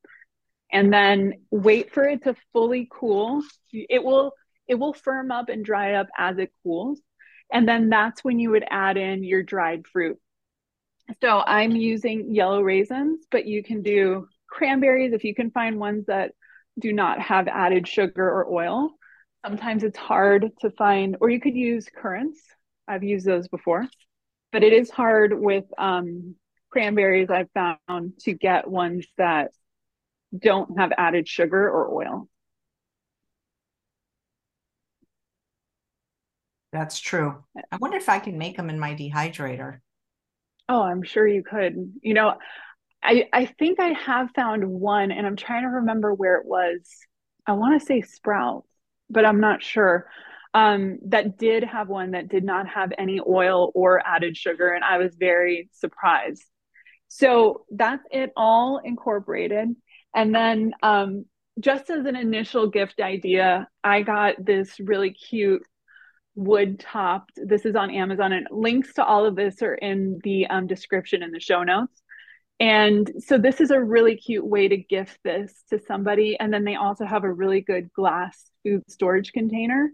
And 0.72 0.92
then 0.92 1.34
wait 1.50 1.92
for 1.92 2.04
it 2.04 2.24
to 2.24 2.34
fully 2.52 2.88
cool. 2.90 3.42
It 3.72 4.02
will 4.02 4.32
it 4.66 4.76
will 4.76 4.94
firm 4.94 5.30
up 5.30 5.48
and 5.48 5.64
dry 5.64 5.94
up 5.94 6.06
as 6.16 6.38
it 6.38 6.52
cools. 6.62 7.00
And 7.52 7.68
then 7.68 7.90
that's 7.90 8.24
when 8.24 8.38
you 8.38 8.50
would 8.50 8.64
add 8.70 8.96
in 8.96 9.22
your 9.22 9.42
dried 9.42 9.86
fruit. 9.86 10.18
So 11.20 11.42
I'm 11.44 11.72
using 11.72 12.34
yellow 12.34 12.62
raisins, 12.62 13.26
but 13.30 13.44
you 13.44 13.62
can 13.62 13.82
do 13.82 14.28
cranberries 14.48 15.12
if 15.12 15.24
you 15.24 15.34
can 15.34 15.50
find 15.50 15.78
ones 15.78 16.06
that 16.06 16.32
do 16.78 16.92
not 16.92 17.20
have 17.20 17.48
added 17.48 17.86
sugar 17.86 18.26
or 18.26 18.50
oil. 18.50 18.92
Sometimes 19.44 19.82
it's 19.82 19.98
hard 19.98 20.50
to 20.60 20.70
find, 20.70 21.16
or 21.20 21.28
you 21.28 21.40
could 21.40 21.56
use 21.56 21.88
currants. 21.94 22.40
I've 22.86 23.02
used 23.02 23.26
those 23.26 23.48
before, 23.48 23.88
but 24.52 24.62
it 24.62 24.72
is 24.72 24.90
hard 24.90 25.38
with 25.38 25.64
um, 25.78 26.36
cranberries. 26.70 27.30
I've 27.30 27.50
found 27.52 28.18
to 28.20 28.32
get 28.32 28.68
ones 28.68 29.06
that 29.18 29.50
don't 30.36 30.78
have 30.78 30.92
added 30.96 31.28
sugar 31.28 31.68
or 31.68 31.92
oil. 31.92 32.28
That's 36.72 36.98
true. 36.98 37.44
I 37.70 37.76
wonder 37.76 37.98
if 37.98 38.08
I 38.08 38.18
can 38.18 38.38
make 38.38 38.56
them 38.56 38.70
in 38.70 38.78
my 38.78 38.94
dehydrator. 38.94 39.80
Oh, 40.68 40.82
I'm 40.82 41.02
sure 41.02 41.26
you 41.26 41.42
could. 41.42 41.92
You 42.02 42.14
know, 42.14 42.34
I 43.02 43.28
I 43.32 43.46
think 43.46 43.78
I 43.78 43.88
have 43.88 44.30
found 44.34 44.66
one 44.66 45.10
and 45.12 45.26
I'm 45.26 45.36
trying 45.36 45.62
to 45.62 45.68
remember 45.68 46.14
where 46.14 46.36
it 46.36 46.46
was. 46.46 46.80
I 47.46 47.52
want 47.52 47.78
to 47.78 47.86
say 47.86 48.00
Sprouts, 48.00 48.68
but 49.12 49.24
I'm 49.24 49.40
not 49.40 49.62
sure. 49.62 50.06
Um, 50.54 50.98
that 51.06 51.38
did 51.38 51.64
have 51.64 51.88
one 51.88 52.10
that 52.10 52.28
did 52.28 52.44
not 52.44 52.68
have 52.68 52.92
any 52.98 53.20
oil 53.26 53.70
or 53.74 54.06
added 54.06 54.36
sugar, 54.36 54.68
and 54.68 54.84
I 54.84 54.98
was 54.98 55.14
very 55.14 55.68
surprised. 55.72 56.44
So 57.08 57.64
that's 57.70 58.04
it 58.10 58.32
all 58.36 58.80
incorporated. 58.84 59.68
And 60.14 60.34
then 60.34 60.72
um, 60.82 61.24
just 61.60 61.90
as 61.90 62.04
an 62.06 62.16
initial 62.16 62.68
gift 62.68 63.00
idea, 63.00 63.68
I 63.84 64.02
got 64.02 64.44
this 64.44 64.78
really 64.78 65.12
cute 65.12 65.62
wood 66.34 66.80
topped. 66.80 67.32
This 67.36 67.64
is 67.64 67.76
on 67.76 67.90
Amazon, 67.90 68.32
and 68.32 68.46
links 68.50 68.94
to 68.94 69.04
all 69.04 69.24
of 69.26 69.36
this 69.36 69.62
are 69.62 69.74
in 69.74 70.20
the 70.22 70.46
um, 70.48 70.66
description 70.66 71.22
in 71.22 71.30
the 71.30 71.40
show 71.40 71.62
notes. 71.62 72.01
And 72.60 73.10
so 73.18 73.38
this 73.38 73.60
is 73.60 73.70
a 73.70 73.80
really 73.80 74.16
cute 74.16 74.46
way 74.46 74.68
to 74.68 74.76
gift 74.76 75.18
this 75.24 75.64
to 75.70 75.80
somebody. 75.80 76.36
And 76.38 76.52
then 76.52 76.64
they 76.64 76.76
also 76.76 77.04
have 77.04 77.24
a 77.24 77.32
really 77.32 77.60
good 77.60 77.92
glass 77.92 78.50
food 78.62 78.82
storage 78.88 79.32
container. 79.32 79.90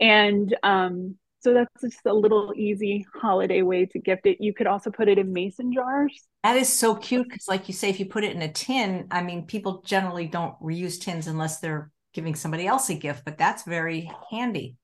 And 0.00 0.56
um, 0.62 1.16
so 1.40 1.54
that's 1.54 1.80
just 1.80 2.04
a 2.06 2.12
little 2.12 2.52
easy 2.56 3.06
holiday 3.14 3.62
way 3.62 3.86
to 3.86 3.98
gift 3.98 4.26
it. 4.26 4.38
You 4.40 4.52
could 4.52 4.66
also 4.66 4.90
put 4.90 5.08
it 5.08 5.18
in 5.18 5.32
mason 5.32 5.72
jars. 5.72 6.26
That 6.42 6.56
is 6.56 6.70
so 6.70 6.94
cute 6.96 7.28
because, 7.28 7.46
like 7.48 7.68
you 7.68 7.74
say, 7.74 7.90
if 7.90 8.00
you 8.00 8.06
put 8.06 8.24
it 8.24 8.34
in 8.34 8.42
a 8.42 8.52
tin, 8.52 9.06
I 9.10 9.22
mean, 9.22 9.46
people 9.46 9.82
generally 9.86 10.26
don't 10.26 10.60
reuse 10.60 11.00
tins 11.00 11.26
unless 11.26 11.60
they're 11.60 11.90
giving 12.12 12.34
somebody 12.34 12.66
else 12.66 12.90
a 12.90 12.94
gift, 12.94 13.24
but 13.24 13.38
that's 13.38 13.62
very 13.62 14.10
handy 14.30 14.76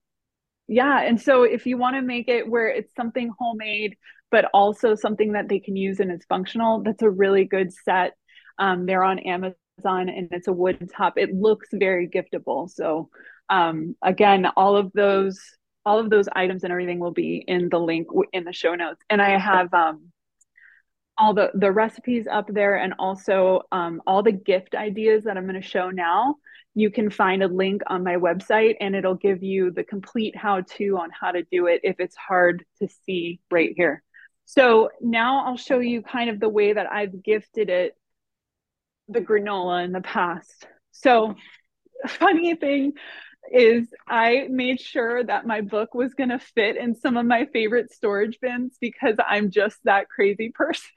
yeah 0.67 1.01
and 1.01 1.19
so 1.21 1.43
if 1.43 1.65
you 1.65 1.77
want 1.77 1.95
to 1.95 2.01
make 2.01 2.27
it 2.27 2.47
where 2.47 2.67
it's 2.67 2.93
something 2.95 3.31
homemade 3.39 3.95
but 4.31 4.45
also 4.53 4.95
something 4.95 5.33
that 5.33 5.47
they 5.47 5.59
can 5.59 5.75
use 5.75 5.99
and 5.99 6.11
it's 6.11 6.25
functional 6.25 6.81
that's 6.83 7.01
a 7.01 7.09
really 7.09 7.45
good 7.45 7.71
set. 7.73 8.13
Um, 8.59 8.85
they're 8.85 9.03
on 9.03 9.19
amazon 9.19 9.55
and 9.85 10.29
it's 10.31 10.47
a 10.47 10.53
wood 10.53 10.89
top. 10.95 11.13
It 11.17 11.33
looks 11.33 11.69
very 11.71 12.09
giftable. 12.09 12.69
So 12.69 13.09
um, 13.49 13.95
again 14.01 14.47
all 14.57 14.75
of 14.75 14.91
those 14.93 15.39
all 15.85 15.99
of 15.99 16.09
those 16.09 16.27
items 16.33 16.63
and 16.63 16.71
everything 16.71 16.99
will 16.99 17.11
be 17.11 17.43
in 17.47 17.69
the 17.69 17.79
link 17.79 18.07
in 18.33 18.43
the 18.43 18.53
show 18.53 18.75
notes. 18.75 19.01
And 19.09 19.21
i 19.21 19.37
have 19.37 19.73
um, 19.73 20.11
all 21.17 21.33
the 21.33 21.51
the 21.53 21.71
recipes 21.71 22.27
up 22.29 22.47
there 22.51 22.75
and 22.75 22.93
also 22.99 23.61
um, 23.71 24.01
all 24.05 24.21
the 24.21 24.31
gift 24.31 24.75
ideas 24.75 25.23
that 25.23 25.37
i'm 25.37 25.47
going 25.47 25.59
to 25.59 25.67
show 25.67 25.89
now 25.89 26.35
you 26.77 26.91
can 26.91 27.09
find 27.09 27.41
a 27.41 27.47
link 27.47 27.81
on 27.87 28.03
my 28.03 28.17
website 28.17 28.75
and 28.79 28.95
it'll 28.95 29.15
give 29.15 29.41
you 29.41 29.71
the 29.71 29.83
complete 29.83 30.35
how 30.35 30.61
to 30.61 30.99
on 30.99 31.09
how 31.09 31.31
to 31.31 31.41
do 31.51 31.65
it 31.65 31.81
if 31.83 31.95
it's 31.97 32.15
hard 32.15 32.63
to 32.79 32.87
see 33.03 33.39
right 33.49 33.71
here. 33.75 34.03
So 34.45 34.91
now 35.01 35.47
I'll 35.47 35.57
show 35.57 35.79
you 35.79 36.03
kind 36.03 36.29
of 36.29 36.39
the 36.39 36.47
way 36.49 36.73
that 36.73 36.85
I've 36.91 37.23
gifted 37.23 37.71
it 37.71 37.97
the 39.07 39.21
granola 39.21 39.85
in 39.85 39.91
the 39.91 40.01
past. 40.01 40.67
So 40.91 41.33
funny 42.07 42.53
thing 42.53 42.93
is 43.51 43.87
I 44.07 44.45
made 44.47 44.79
sure 44.79 45.23
that 45.23 45.47
my 45.47 45.61
book 45.61 45.95
was 45.95 46.13
going 46.13 46.29
to 46.29 46.37
fit 46.37 46.77
in 46.77 46.93
some 46.93 47.17
of 47.17 47.25
my 47.25 47.47
favorite 47.51 47.91
storage 47.91 48.37
bins 48.39 48.77
because 48.79 49.15
I'm 49.27 49.49
just 49.49 49.79
that 49.85 50.09
crazy 50.09 50.51
person. 50.53 50.91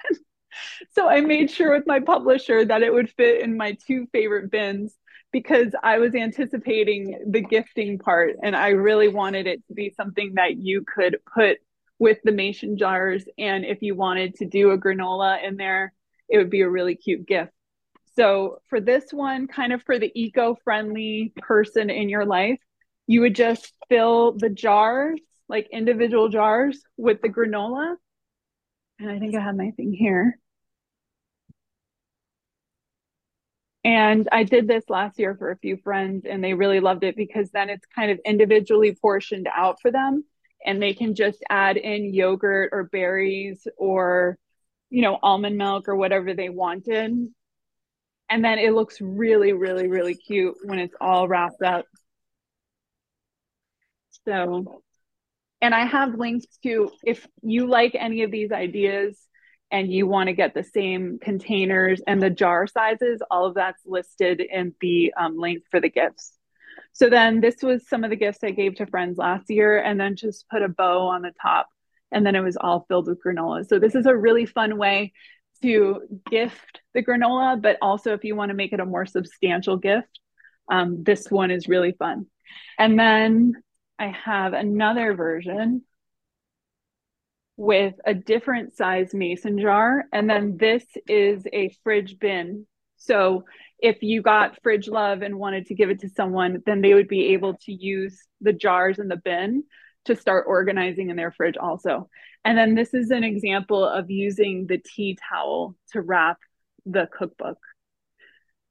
so 0.91 1.09
I 1.09 1.23
made 1.23 1.51
sure 1.51 1.73
with 1.75 1.87
my 1.87 2.01
publisher 2.01 2.67
that 2.67 2.83
it 2.83 2.93
would 2.93 3.09
fit 3.09 3.41
in 3.41 3.57
my 3.57 3.79
two 3.87 4.09
favorite 4.13 4.51
bins 4.51 4.95
because 5.33 5.75
I 5.83 5.99
was 5.99 6.15
anticipating 6.15 7.19
the 7.31 7.41
gifting 7.41 7.99
part 7.99 8.37
and 8.43 8.57
I 8.57 8.69
really 8.71 9.09
wanted 9.09 9.47
it 9.47 9.67
to 9.69 9.75
be 9.75 9.95
something 9.97 10.35
that 10.35 10.57
you 10.57 10.85
could 10.85 11.19
put 11.33 11.59
with 11.99 12.19
the 12.25 12.33
mason 12.33 12.77
jars. 12.77 13.25
And 13.39 13.65
if 13.65 13.83
you 13.83 13.95
wanted 13.95 14.35
to 14.37 14.47
do 14.47 14.71
a 14.71 14.79
granola 14.79 15.43
in 15.45 15.57
there, 15.57 15.93
it 16.29 16.39
would 16.39 16.51
be 16.51 16.63
a 16.63 16.71
really 16.71 16.97
cute 16.97 17.27
gift. 17.27 17.53
So, 18.17 18.61
for 18.69 18.81
this 18.81 19.13
one, 19.13 19.47
kind 19.47 19.73
of 19.73 19.83
for 19.85 19.99
the 19.99 20.11
eco 20.15 20.57
friendly 20.65 21.33
person 21.37 21.91
in 21.91 22.09
your 22.09 22.27
life, 22.27 22.59
you 23.07 23.21
would 23.21 23.37
just 23.37 23.73
fill 23.89 24.33
the 24.33 24.51
jars, 24.51 25.21
like 25.49 25.69
individual 25.73 26.29
jars, 26.29 26.81
with 26.97 27.23
the 27.23 27.29
granola. 27.29 27.95
And 28.99 29.11
I 29.11 29.19
think 29.19 29.37
I 29.37 29.41
have 29.41 29.57
my 29.57 29.71
thing 29.73 29.93
here. 29.93 30.39
And 33.83 34.29
I 34.31 34.45
did 34.45 34.69
this 34.69 34.85
last 34.91 35.19
year 35.19 35.35
for 35.35 35.51
a 35.51 35.57
few 35.57 35.79
friends, 35.79 36.27
and 36.29 36.45
they 36.45 36.53
really 36.53 36.81
loved 36.81 37.03
it 37.03 37.17
because 37.17 37.51
then 37.51 37.71
it's 37.71 37.87
kind 37.87 38.11
of 38.11 38.21
individually 38.27 38.95
portioned 38.95 39.49
out 39.51 39.81
for 39.81 39.91
them, 39.91 40.25
and 40.65 40.83
they 40.83 40.93
can 40.93 41.15
just 41.15 41.43
add 41.49 41.79
in 41.79 42.13
yogurt 42.13 42.71
or 42.73 42.85
berries 42.85 43.67
or, 43.79 44.39
you 44.91 45.01
know, 45.01 45.19
almond 45.23 45.57
milk 45.57 45.89
or 45.89 45.97
whatever 45.97 46.35
they 46.35 46.51
wanted. 46.51 47.29
And 48.29 48.45
then 48.45 48.59
it 48.59 48.75
looks 48.75 49.01
really, 49.01 49.55
really, 49.55 49.89
really 49.89 50.15
cute 50.15 50.57
when 50.63 50.79
it's 50.79 50.95
all 51.01 51.27
wrapped 51.27 51.63
up. 51.63 51.87
So, 54.27 54.83
and 55.63 55.75
I 55.75 55.87
have 55.87 56.15
links 56.15 56.47
to 56.63 56.91
if 57.03 57.27
you 57.43 57.67
like 57.67 57.95
any 57.95 58.23
of 58.23 58.31
these 58.31 58.53
ideas 58.53 59.19
and 59.71 59.93
you 59.93 60.07
want 60.07 60.27
to 60.29 60.33
get 60.33 60.55
the 60.55 60.65
same 60.65 61.19
containers 61.21 62.01
and 62.07 62.21
the 62.21 62.31
jar 62.31 62.67
sizes, 62.67 63.23
all 63.31 63.47
of 63.47 63.55
that's 63.55 63.83
listed 63.87 64.41
in 64.41 64.75
the 64.81 65.13
um, 65.17 65.39
link 65.39 65.65
for 65.71 65.81
the 65.81 65.89
gifts. 65.91 66.33
So 66.93 67.09
then 67.09 67.41
this 67.41 67.63
was 67.63 67.89
some 67.89 68.03
of 68.03 68.11
the 68.11 68.17
gifts 68.17 68.43
I 68.43 68.51
gave 68.51 68.77
to 68.77 68.87
friends 68.87 69.17
last 69.17 69.49
year 69.49 69.79
and 69.79 69.99
then 69.99 70.17
just 70.17 70.49
put 70.49 70.63
a 70.63 70.69
bow 70.69 71.07
on 71.07 71.23
the 71.23 71.33
top. 71.41 71.69
and 72.13 72.27
then 72.27 72.35
it 72.35 72.41
was 72.41 72.57
all 72.57 72.85
filled 72.89 73.07
with 73.07 73.23
granola. 73.25 73.67
So 73.67 73.79
this 73.79 73.95
is 73.95 74.07
a 74.07 74.17
really 74.17 74.47
fun 74.47 74.77
way 74.77 75.13
to 75.63 76.03
gift 76.29 76.81
the 76.95 77.03
granola, 77.05 77.61
but 77.61 77.77
also 77.83 78.15
if 78.15 78.25
you 78.25 78.35
want 78.35 78.51
to 78.51 78.57
make 78.57 78.73
it 78.73 78.81
a 78.81 78.87
more 78.87 79.07
substantial 79.07 79.77
gift, 79.77 80.19
um, 80.71 81.03
this 81.05 81.31
one 81.31 81.51
is 81.51 81.69
really 81.69 81.93
fun. 81.93 82.27
And 82.79 82.99
then 82.99 83.55
I 83.99 84.09
have 84.09 84.55
another 84.55 85.15
version 85.15 85.83
with 87.61 87.93
a 88.07 88.15
different 88.15 88.75
size 88.75 89.13
mason 89.13 89.61
jar. 89.61 90.05
And 90.15 90.31
then 90.31 90.57
this 90.57 90.83
is 91.07 91.47
a 91.53 91.69
fridge 91.85 92.19
bin. 92.19 92.65
So 92.97 93.45
if 93.79 94.03
you 94.03 94.23
got 94.23 94.63
fridge 94.63 94.89
love 94.89 95.21
and 95.21 95.39
wanted 95.39 95.67
to 95.67 95.75
give 95.75 95.91
it 95.91 96.01
to 96.01 96.09
someone, 96.09 96.63
then 96.65 96.81
they 96.81 96.95
would 96.95 97.07
be 97.07 97.35
able 97.35 97.59
to 97.67 97.73
use 97.73 98.19
the 98.41 98.55
jars 98.55 98.99
in 98.99 99.09
the 99.09 99.21
bin 99.23 99.65
to 100.07 100.17
start 100.17 100.47
organizing 100.49 101.11
in 101.11 101.17
their 101.17 101.33
fridge 101.33 101.59
also. 101.59 102.09
And 102.47 102.57
then 102.57 102.75
this 102.75 102.95
is 102.95 103.11
an 103.11 103.25
example 103.25 103.87
of 103.87 104.11
using 104.11 104.67
the 104.67 104.79
tea 104.79 105.19
towel 105.29 105.77
to 105.93 106.01
wrap 106.01 106.39
the 106.87 107.11
cookbook. 107.13 107.59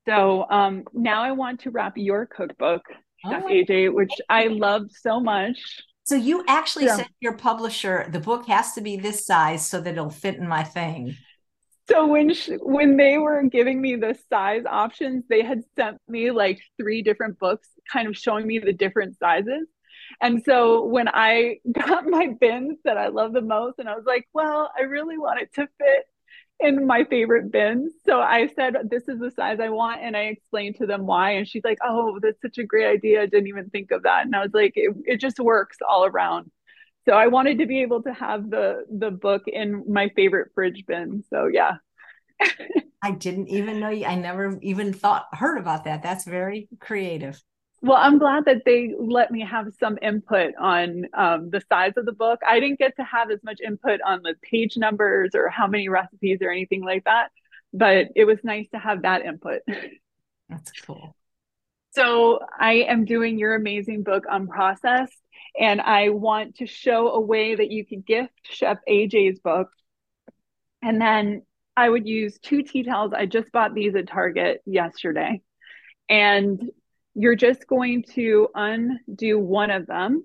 So 0.07 0.47
um, 0.49 0.85
now 0.93 1.21
I 1.21 1.33
want 1.33 1.59
to 1.59 1.69
wrap 1.69 1.93
your 1.95 2.25
cookbook, 2.25 2.81
oh 3.23 3.29
Chef 3.29 3.43
AJ, 3.43 3.93
which 3.93 4.13
I 4.27 4.47
loved 4.47 4.93
so 4.93 5.19
much. 5.19 5.59
So 6.09 6.15
you 6.15 6.43
actually 6.47 6.85
yeah. 6.85 6.95
said 6.95 7.07
your 7.19 7.37
publisher 7.37 8.09
the 8.11 8.19
book 8.19 8.47
has 8.47 8.73
to 8.73 8.81
be 8.81 8.97
this 8.97 9.27
size 9.27 9.63
so 9.67 9.79
that 9.79 9.91
it'll 9.91 10.09
fit 10.09 10.37
in 10.37 10.47
my 10.47 10.63
thing. 10.63 11.15
So 11.87 12.07
when 12.07 12.33
she, 12.33 12.53
when 12.53 12.97
they 12.97 13.19
were 13.19 13.43
giving 13.43 13.79
me 13.79 13.95
the 13.95 14.17
size 14.27 14.63
options, 14.67 15.25
they 15.29 15.43
had 15.43 15.61
sent 15.75 15.99
me 16.07 16.31
like 16.31 16.61
three 16.81 17.03
different 17.03 17.37
books, 17.37 17.67
kind 17.93 18.07
of 18.07 18.17
showing 18.17 18.47
me 18.47 18.57
the 18.57 18.73
different 18.73 19.19
sizes. 19.19 19.67
And 20.19 20.41
so 20.43 20.83
when 20.85 21.07
I 21.07 21.57
got 21.71 22.07
my 22.07 22.33
bins 22.41 22.79
that 22.85 22.97
I 22.97 23.09
love 23.09 23.33
the 23.33 23.41
most, 23.41 23.77
and 23.77 23.87
I 23.87 23.93
was 23.93 24.05
like, 24.07 24.27
well, 24.33 24.71
I 24.75 24.85
really 24.85 25.19
want 25.19 25.41
it 25.41 25.53
to 25.57 25.67
fit 25.77 26.05
in 26.59 26.85
my 26.85 27.05
favorite 27.05 27.51
bins. 27.51 27.93
So 28.05 28.19
I 28.19 28.47
said, 28.55 28.75
this 28.89 29.07
is 29.07 29.19
the 29.19 29.31
size 29.31 29.59
I 29.61 29.69
want. 29.69 30.01
And 30.01 30.15
I 30.15 30.23
explained 30.23 30.75
to 30.77 30.85
them 30.85 31.05
why. 31.05 31.31
And 31.31 31.47
she's 31.47 31.63
like, 31.63 31.77
oh, 31.83 32.19
that's 32.21 32.41
such 32.41 32.57
a 32.57 32.65
great 32.65 32.85
idea. 32.85 33.21
I 33.21 33.27
didn't 33.27 33.47
even 33.47 33.69
think 33.69 33.91
of 33.91 34.03
that. 34.03 34.25
And 34.25 34.35
I 34.35 34.41
was 34.41 34.53
like, 34.53 34.73
it, 34.75 34.93
it 35.05 35.17
just 35.21 35.39
works 35.39 35.77
all 35.87 36.05
around. 36.05 36.51
So 37.05 37.13
I 37.13 37.27
wanted 37.27 37.59
to 37.59 37.65
be 37.65 37.81
able 37.81 38.03
to 38.03 38.13
have 38.13 38.49
the 38.49 38.85
the 38.91 39.09
book 39.09 39.43
in 39.47 39.83
my 39.87 40.09
favorite 40.15 40.51
fridge 40.53 40.85
bin. 40.85 41.23
So 41.29 41.47
yeah. 41.47 41.77
I 43.01 43.11
didn't 43.11 43.47
even 43.47 43.79
know 43.79 43.89
you 43.89 44.05
I 44.05 44.15
never 44.15 44.59
even 44.61 44.93
thought 44.93 45.25
heard 45.31 45.57
about 45.57 45.85
that. 45.85 46.03
That's 46.03 46.25
very 46.25 46.67
creative. 46.79 47.41
Well, 47.81 47.97
I'm 47.97 48.17
glad 48.17 48.45
that 48.45 48.63
they 48.65 48.93
let 48.97 49.31
me 49.31 49.41
have 49.41 49.67
some 49.79 49.97
input 50.01 50.53
on 50.59 51.05
um, 51.13 51.49
the 51.49 51.61
size 51.69 51.93
of 51.95 52.05
the 52.05 52.11
book. 52.11 52.39
I 52.45 52.59
didn't 52.59 52.79
get 52.79 52.97
to 52.97 53.03
have 53.03 53.31
as 53.31 53.39
much 53.41 53.61
input 53.65 54.01
on 54.05 54.21
the 54.21 54.35
page 54.41 54.75
numbers 54.75 55.31
or 55.33 55.47
how 55.49 55.67
many 55.67 55.87
recipes 55.87 56.39
or 56.41 56.51
anything 56.51 56.83
like 56.83 57.05
that, 57.05 57.29
but 57.71 58.07
it 58.15 58.25
was 58.25 58.37
nice 58.43 58.67
to 58.73 58.79
have 58.79 59.03
that 59.03 59.23
input. 59.25 59.61
That's 60.49 60.71
cool. 60.85 61.15
So, 61.91 62.39
I 62.59 62.85
am 62.87 63.05
doing 63.05 63.39
your 63.39 63.55
amazing 63.55 64.03
book 64.03 64.25
on 64.29 64.47
Unprocessed, 64.47 65.07
and 65.59 65.81
I 65.81 66.09
want 66.09 66.57
to 66.57 66.67
show 66.67 67.09
a 67.09 67.19
way 67.19 67.55
that 67.55 67.71
you 67.71 67.85
could 67.85 68.05
gift 68.05 68.33
Chef 68.43 68.77
AJ's 68.87 69.39
book. 69.39 69.69
And 70.81 71.01
then 71.01 71.43
I 71.75 71.89
would 71.89 72.07
use 72.07 72.37
two 72.39 72.63
tea 72.63 72.83
towels. 72.83 73.13
I 73.13 73.25
just 73.25 73.51
bought 73.51 73.73
these 73.73 73.95
at 73.95 74.07
Target 74.07 74.61
yesterday. 74.65 75.41
And 76.09 76.69
you're 77.19 77.35
just 77.35 77.67
going 77.67 78.01
to 78.15 78.47
undo 78.55 79.37
one 79.37 79.71
of 79.71 79.85
them. 79.85 80.23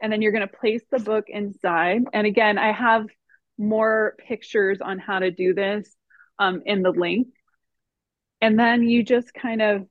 And 0.00 0.12
then 0.12 0.22
you're 0.22 0.30
going 0.30 0.46
to 0.46 0.56
place 0.56 0.82
the 0.92 1.00
book 1.00 1.24
inside. 1.26 2.02
And 2.12 2.24
again, 2.24 2.56
I 2.56 2.70
have 2.70 3.06
more 3.58 4.14
pictures 4.28 4.78
on 4.80 5.00
how 5.00 5.18
to 5.18 5.32
do 5.32 5.54
this 5.54 5.92
um, 6.38 6.62
in 6.64 6.82
the 6.82 6.92
link. 6.92 7.26
And 8.40 8.56
then 8.56 8.88
you 8.88 9.02
just 9.02 9.34
kind 9.34 9.60
of 9.60 9.88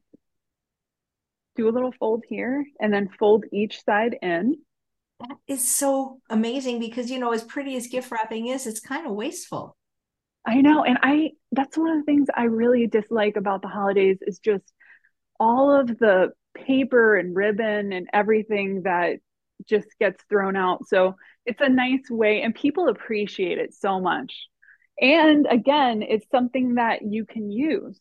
do 1.57 1.67
a 1.67 1.71
little 1.71 1.91
fold 1.99 2.23
here 2.29 2.63
and 2.79 2.93
then 2.93 3.09
fold 3.19 3.43
each 3.51 3.83
side 3.83 4.15
in. 4.21 4.55
That 5.19 5.35
is 5.49 5.67
so 5.67 6.21
amazing 6.29 6.79
because, 6.79 7.11
you 7.11 7.19
know, 7.19 7.33
as 7.33 7.43
pretty 7.43 7.75
as 7.75 7.87
gift 7.87 8.09
wrapping 8.11 8.47
is, 8.47 8.65
it's 8.65 8.79
kind 8.79 9.05
of 9.05 9.11
wasteful. 9.11 9.75
I 10.47 10.61
know. 10.61 10.85
And 10.85 10.97
I, 11.03 11.31
that's 11.51 11.77
one 11.77 11.89
of 11.89 11.97
the 11.97 12.05
things 12.05 12.29
I 12.33 12.45
really 12.45 12.87
dislike 12.87 13.35
about 13.35 13.61
the 13.61 13.67
holidays 13.67 14.17
is 14.21 14.39
just 14.39 14.63
all 15.39 15.77
of 15.77 15.87
the 15.99 16.31
paper 16.55 17.17
and 17.17 17.35
ribbon 17.35 17.91
and 17.91 18.07
everything 18.13 18.83
that 18.83 19.17
just 19.67 19.87
gets 19.99 20.23
thrown 20.29 20.55
out. 20.55 20.87
So 20.87 21.15
it's 21.45 21.61
a 21.61 21.69
nice 21.69 22.09
way, 22.09 22.41
and 22.41 22.55
people 22.55 22.87
appreciate 22.87 23.57
it 23.57 23.73
so 23.73 23.99
much. 23.99 24.47
And 25.01 25.47
again, 25.49 26.01
it's 26.01 26.25
something 26.31 26.75
that 26.75 27.01
you 27.01 27.25
can 27.25 27.51
use. 27.51 27.99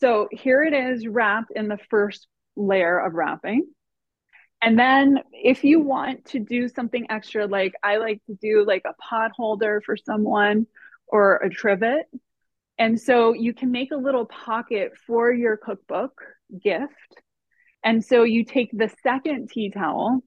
So 0.00 0.28
here 0.32 0.64
it 0.64 0.74
is 0.74 1.06
wrapped 1.06 1.52
in 1.54 1.68
the 1.68 1.78
first 1.90 2.26
layer 2.56 2.98
of 2.98 3.14
wrapping. 3.14 3.66
And 4.60 4.78
then 4.78 5.20
if 5.32 5.62
you 5.62 5.80
want 5.80 6.24
to 6.26 6.40
do 6.40 6.68
something 6.68 7.06
extra, 7.08 7.46
like 7.46 7.74
I 7.82 7.98
like 7.98 8.20
to 8.26 8.34
do 8.34 8.64
like 8.66 8.82
a 8.84 8.94
pot 8.94 9.30
holder 9.36 9.80
for 9.84 9.96
someone 9.96 10.66
or 11.12 11.36
a 11.36 11.50
trivet. 11.50 12.06
And 12.78 12.98
so 13.00 13.34
you 13.34 13.52
can 13.52 13.70
make 13.70 13.92
a 13.92 13.96
little 13.96 14.24
pocket 14.24 14.92
for 15.06 15.30
your 15.30 15.56
cookbook 15.56 16.20
gift. 16.60 16.90
And 17.84 18.02
so 18.04 18.24
you 18.24 18.44
take 18.44 18.70
the 18.72 18.90
second 19.02 19.50
tea 19.50 19.70
towel 19.70 20.22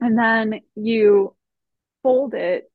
and 0.00 0.16
then 0.16 0.60
you 0.76 1.34
fold 2.02 2.34
it 2.34 2.70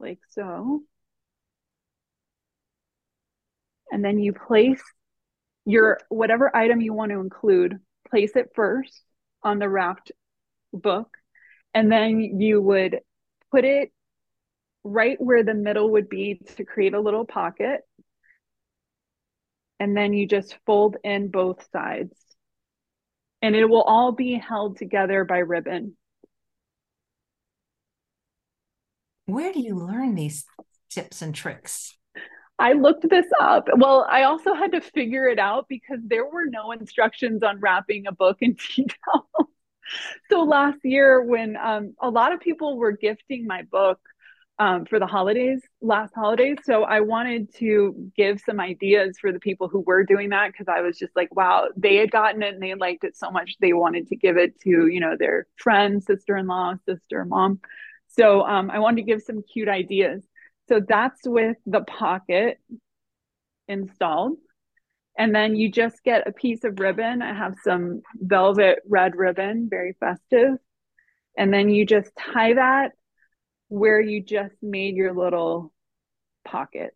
like 0.00 0.18
so. 0.30 0.82
And 3.92 4.04
then 4.04 4.18
you 4.18 4.32
place 4.32 4.82
your 5.64 6.00
whatever 6.08 6.54
item 6.56 6.80
you 6.80 6.92
want 6.92 7.12
to 7.12 7.20
include, 7.20 7.78
place 8.10 8.32
it 8.34 8.50
first 8.54 9.00
on 9.44 9.60
the 9.60 9.68
wrapped 9.68 10.10
book. 10.72 11.08
And 11.72 11.92
then 11.92 12.20
you 12.40 12.60
would 12.60 12.98
put 13.52 13.64
it 13.64 13.92
right 14.82 15.20
where 15.20 15.44
the 15.44 15.54
middle 15.54 15.92
would 15.92 16.08
be 16.08 16.40
to 16.56 16.64
create 16.64 16.94
a 16.94 17.00
little 17.00 17.24
pocket. 17.24 17.82
And 19.78 19.96
then 19.96 20.12
you 20.12 20.26
just 20.26 20.56
fold 20.66 20.96
in 21.04 21.28
both 21.28 21.68
sides. 21.72 22.16
And 23.42 23.54
it 23.54 23.66
will 23.66 23.82
all 23.82 24.12
be 24.12 24.34
held 24.34 24.78
together 24.78 25.24
by 25.24 25.38
ribbon. 25.38 25.96
Where 29.26 29.52
do 29.52 29.60
you 29.60 29.74
learn 29.76 30.14
these 30.14 30.44
tips 30.90 31.22
and 31.22 31.34
tricks? 31.34 31.96
I 32.58 32.74
looked 32.74 33.08
this 33.08 33.26
up. 33.40 33.66
Well, 33.76 34.06
I 34.08 34.22
also 34.24 34.54
had 34.54 34.72
to 34.72 34.80
figure 34.80 35.26
it 35.26 35.38
out 35.38 35.66
because 35.68 35.98
there 36.04 36.26
were 36.26 36.46
no 36.46 36.70
instructions 36.70 37.42
on 37.42 37.58
wrapping 37.58 38.06
a 38.06 38.12
book 38.12 38.38
in 38.40 38.54
tea 38.58 38.86
towels 39.04 39.51
so 40.30 40.42
last 40.42 40.78
year 40.84 41.22
when 41.22 41.56
um, 41.56 41.94
a 42.00 42.10
lot 42.10 42.32
of 42.32 42.40
people 42.40 42.76
were 42.76 42.92
gifting 42.92 43.46
my 43.46 43.62
book 43.62 44.00
um, 44.58 44.84
for 44.84 44.98
the 44.98 45.06
holidays 45.06 45.60
last 45.80 46.14
holidays. 46.14 46.58
So 46.64 46.84
i 46.84 47.00
wanted 47.00 47.52
to 47.56 48.10
give 48.16 48.40
some 48.40 48.60
ideas 48.60 49.18
for 49.20 49.32
the 49.32 49.40
people 49.40 49.68
who 49.68 49.80
were 49.80 50.04
doing 50.04 50.28
that 50.30 50.52
because 50.52 50.68
i 50.68 50.80
was 50.80 50.98
just 50.98 51.14
like 51.16 51.34
wow 51.34 51.68
they 51.76 51.96
had 51.96 52.10
gotten 52.10 52.42
it 52.42 52.54
and 52.54 52.62
they 52.62 52.74
liked 52.74 53.04
it 53.04 53.16
so 53.16 53.30
much 53.30 53.56
they 53.60 53.72
wanted 53.72 54.08
to 54.08 54.16
give 54.16 54.36
it 54.36 54.60
to 54.60 54.86
you 54.86 55.00
know 55.00 55.16
their 55.18 55.46
friend 55.56 56.02
sister-in-law 56.02 56.74
sister 56.86 57.24
mom. 57.24 57.60
So 58.08 58.42
um, 58.42 58.70
i 58.70 58.78
wanted 58.78 58.96
to 58.96 59.10
give 59.10 59.22
some 59.22 59.42
cute 59.42 59.68
ideas. 59.68 60.22
So 60.68 60.80
that's 60.86 61.20
with 61.26 61.56
the 61.66 61.80
pocket 61.80 62.58
installed 63.68 64.38
and 65.18 65.34
then 65.34 65.56
you 65.56 65.70
just 65.70 66.02
get 66.04 66.26
a 66.26 66.32
piece 66.32 66.64
of 66.64 66.78
ribbon. 66.78 67.22
I 67.22 67.34
have 67.34 67.54
some 67.62 68.02
velvet 68.16 68.78
red 68.88 69.14
ribbon, 69.14 69.68
very 69.68 69.94
festive. 70.00 70.58
And 71.36 71.52
then 71.52 71.70
you 71.70 71.86
just 71.86 72.10
tie 72.16 72.54
that 72.54 72.92
where 73.68 74.00
you 74.00 74.22
just 74.22 74.54
made 74.62 74.96
your 74.96 75.14
little 75.14 75.72
pocket. 76.44 76.92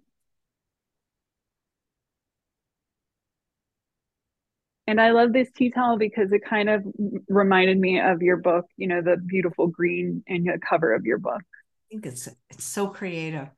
And 4.86 5.00
I 5.00 5.10
love 5.10 5.32
this 5.32 5.50
tea 5.50 5.70
towel 5.70 5.98
because 5.98 6.32
it 6.32 6.42
kind 6.48 6.68
of 6.68 6.84
reminded 7.28 7.78
me 7.78 8.00
of 8.00 8.22
your 8.22 8.36
book, 8.36 8.66
you 8.76 8.86
know, 8.86 9.02
the 9.02 9.16
beautiful 9.16 9.66
green 9.66 10.22
and 10.28 10.46
the 10.46 10.58
cover 10.58 10.94
of 10.94 11.04
your 11.04 11.18
book. 11.18 11.40
I 11.40 11.84
think 11.90 12.06
it's 12.06 12.28
it's 12.50 12.64
so 12.64 12.88
creative. 12.88 13.48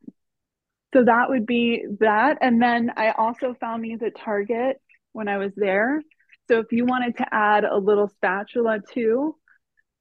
So 0.93 1.05
that 1.05 1.29
would 1.29 1.47
be 1.47 1.85
that. 2.01 2.39
And 2.41 2.63
then 2.63 2.93
I 2.97 3.11
also 3.11 3.55
found 3.61 3.85
these 3.85 4.03
at 4.03 4.17
Target 4.17 4.81
when 5.13 5.29
I 5.29 5.39
was 5.39 5.53
there. 5.57 6.03
So 6.49 6.61
if 6.61 6.73
you 6.73 6.87
wanted 6.87 7.19
to 7.19 7.35
add 7.35 7.65
a 7.65 7.77
little 7.77 8.09
spatula 8.09 8.81
too 8.93 9.37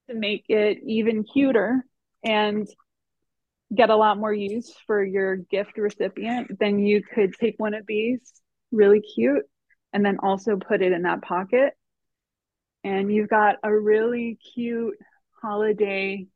to 0.10 0.16
make 0.16 0.46
it 0.50 0.80
even 0.86 1.24
cuter 1.26 1.86
and 2.24 2.68
get 3.76 3.90
a 3.90 3.96
lot 3.96 4.18
more 4.18 4.34
use 4.34 4.74
for 4.86 5.04
your 5.04 5.36
gift 5.36 5.78
recipient, 5.78 6.58
then 6.60 6.80
you 6.80 7.02
could 7.04 7.34
take 7.34 7.56
one 7.58 7.74
of 7.74 7.86
these 7.86 8.22
really 8.72 9.02
cute 9.02 9.44
and 9.94 10.06
then 10.06 10.18
also 10.22 10.58
put 10.58 10.82
it 10.82 10.92
in 10.94 11.04
that 11.04 11.22
pocket 11.22 11.74
And 12.84 13.12
you've 13.14 13.30
got 13.30 13.58
a 13.64 13.76
really 13.76 14.38
cute 14.54 14.98
holiday 15.42 16.28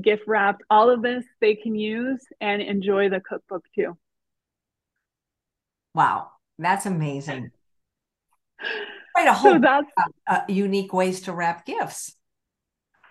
gift 0.00 0.24
wrapped. 0.26 0.62
All 0.70 0.90
of 0.90 1.02
this 1.02 1.24
they 1.40 1.54
can 1.54 1.74
use 1.74 2.20
and 2.40 2.62
enjoy 2.62 3.08
the 3.08 3.20
cookbook 3.20 3.64
too. 3.74 3.96
Wow, 5.94 6.30
that's 6.58 6.86
amazing. 6.86 7.50
Quite 9.14 9.28
a 9.28 9.32
whole 9.32 9.52
so 9.52 9.58
that's, 9.60 9.86
uh, 10.26 10.40
unique 10.48 10.92
ways 10.92 11.20
to 11.22 11.32
wrap 11.32 11.64
gifts. 11.64 12.16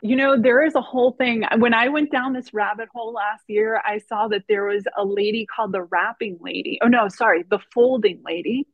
You 0.02 0.18
know, 0.18 0.38
there 0.38 0.66
is 0.66 0.76
a 0.76 0.82
whole 0.82 1.14
thing. 1.14 1.46
When 1.60 1.74
I 1.74 1.88
went 1.88 2.12
down 2.12 2.34
this 2.34 2.54
rabbit 2.54 2.90
hole 2.94 3.14
last 3.14 3.44
year, 3.48 3.82
I 3.86 4.00
saw 4.00 4.28
that 4.28 4.44
there 4.50 4.66
was 4.66 4.84
a 4.98 5.06
lady 5.06 5.46
called 5.46 5.72
the 5.72 5.84
Wrapping 5.84 6.40
Lady. 6.42 6.78
Oh, 6.82 6.90
no, 6.90 7.08
sorry, 7.08 7.46
the 7.50 7.60
Folding 7.74 8.22
Lady. 8.26 8.68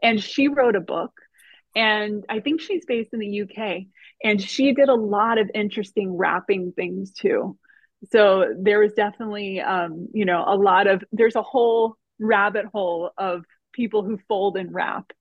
And 0.00 0.22
she 0.22 0.46
wrote 0.46 0.76
a 0.76 0.80
book. 0.80 1.10
And 1.74 2.24
I 2.28 2.38
think 2.38 2.60
she's 2.60 2.86
based 2.86 3.12
in 3.12 3.18
the 3.18 3.42
UK. 3.42 3.86
And 4.22 4.40
she 4.40 4.72
did 4.72 4.88
a 4.88 4.94
lot 4.94 5.38
of 5.38 5.50
interesting 5.54 6.16
wrapping 6.16 6.72
things 6.72 7.12
too. 7.12 7.58
So 8.12 8.54
there 8.58 8.80
was 8.80 8.92
definitely, 8.94 9.60
um, 9.60 10.08
you 10.12 10.24
know, 10.24 10.44
a 10.46 10.56
lot 10.56 10.86
of, 10.86 11.02
there's 11.12 11.36
a 11.36 11.42
whole 11.42 11.96
rabbit 12.18 12.66
hole 12.66 13.10
of 13.16 13.44
people 13.72 14.04
who 14.04 14.18
fold 14.28 14.56
and 14.56 14.72
wrap. 14.72 15.12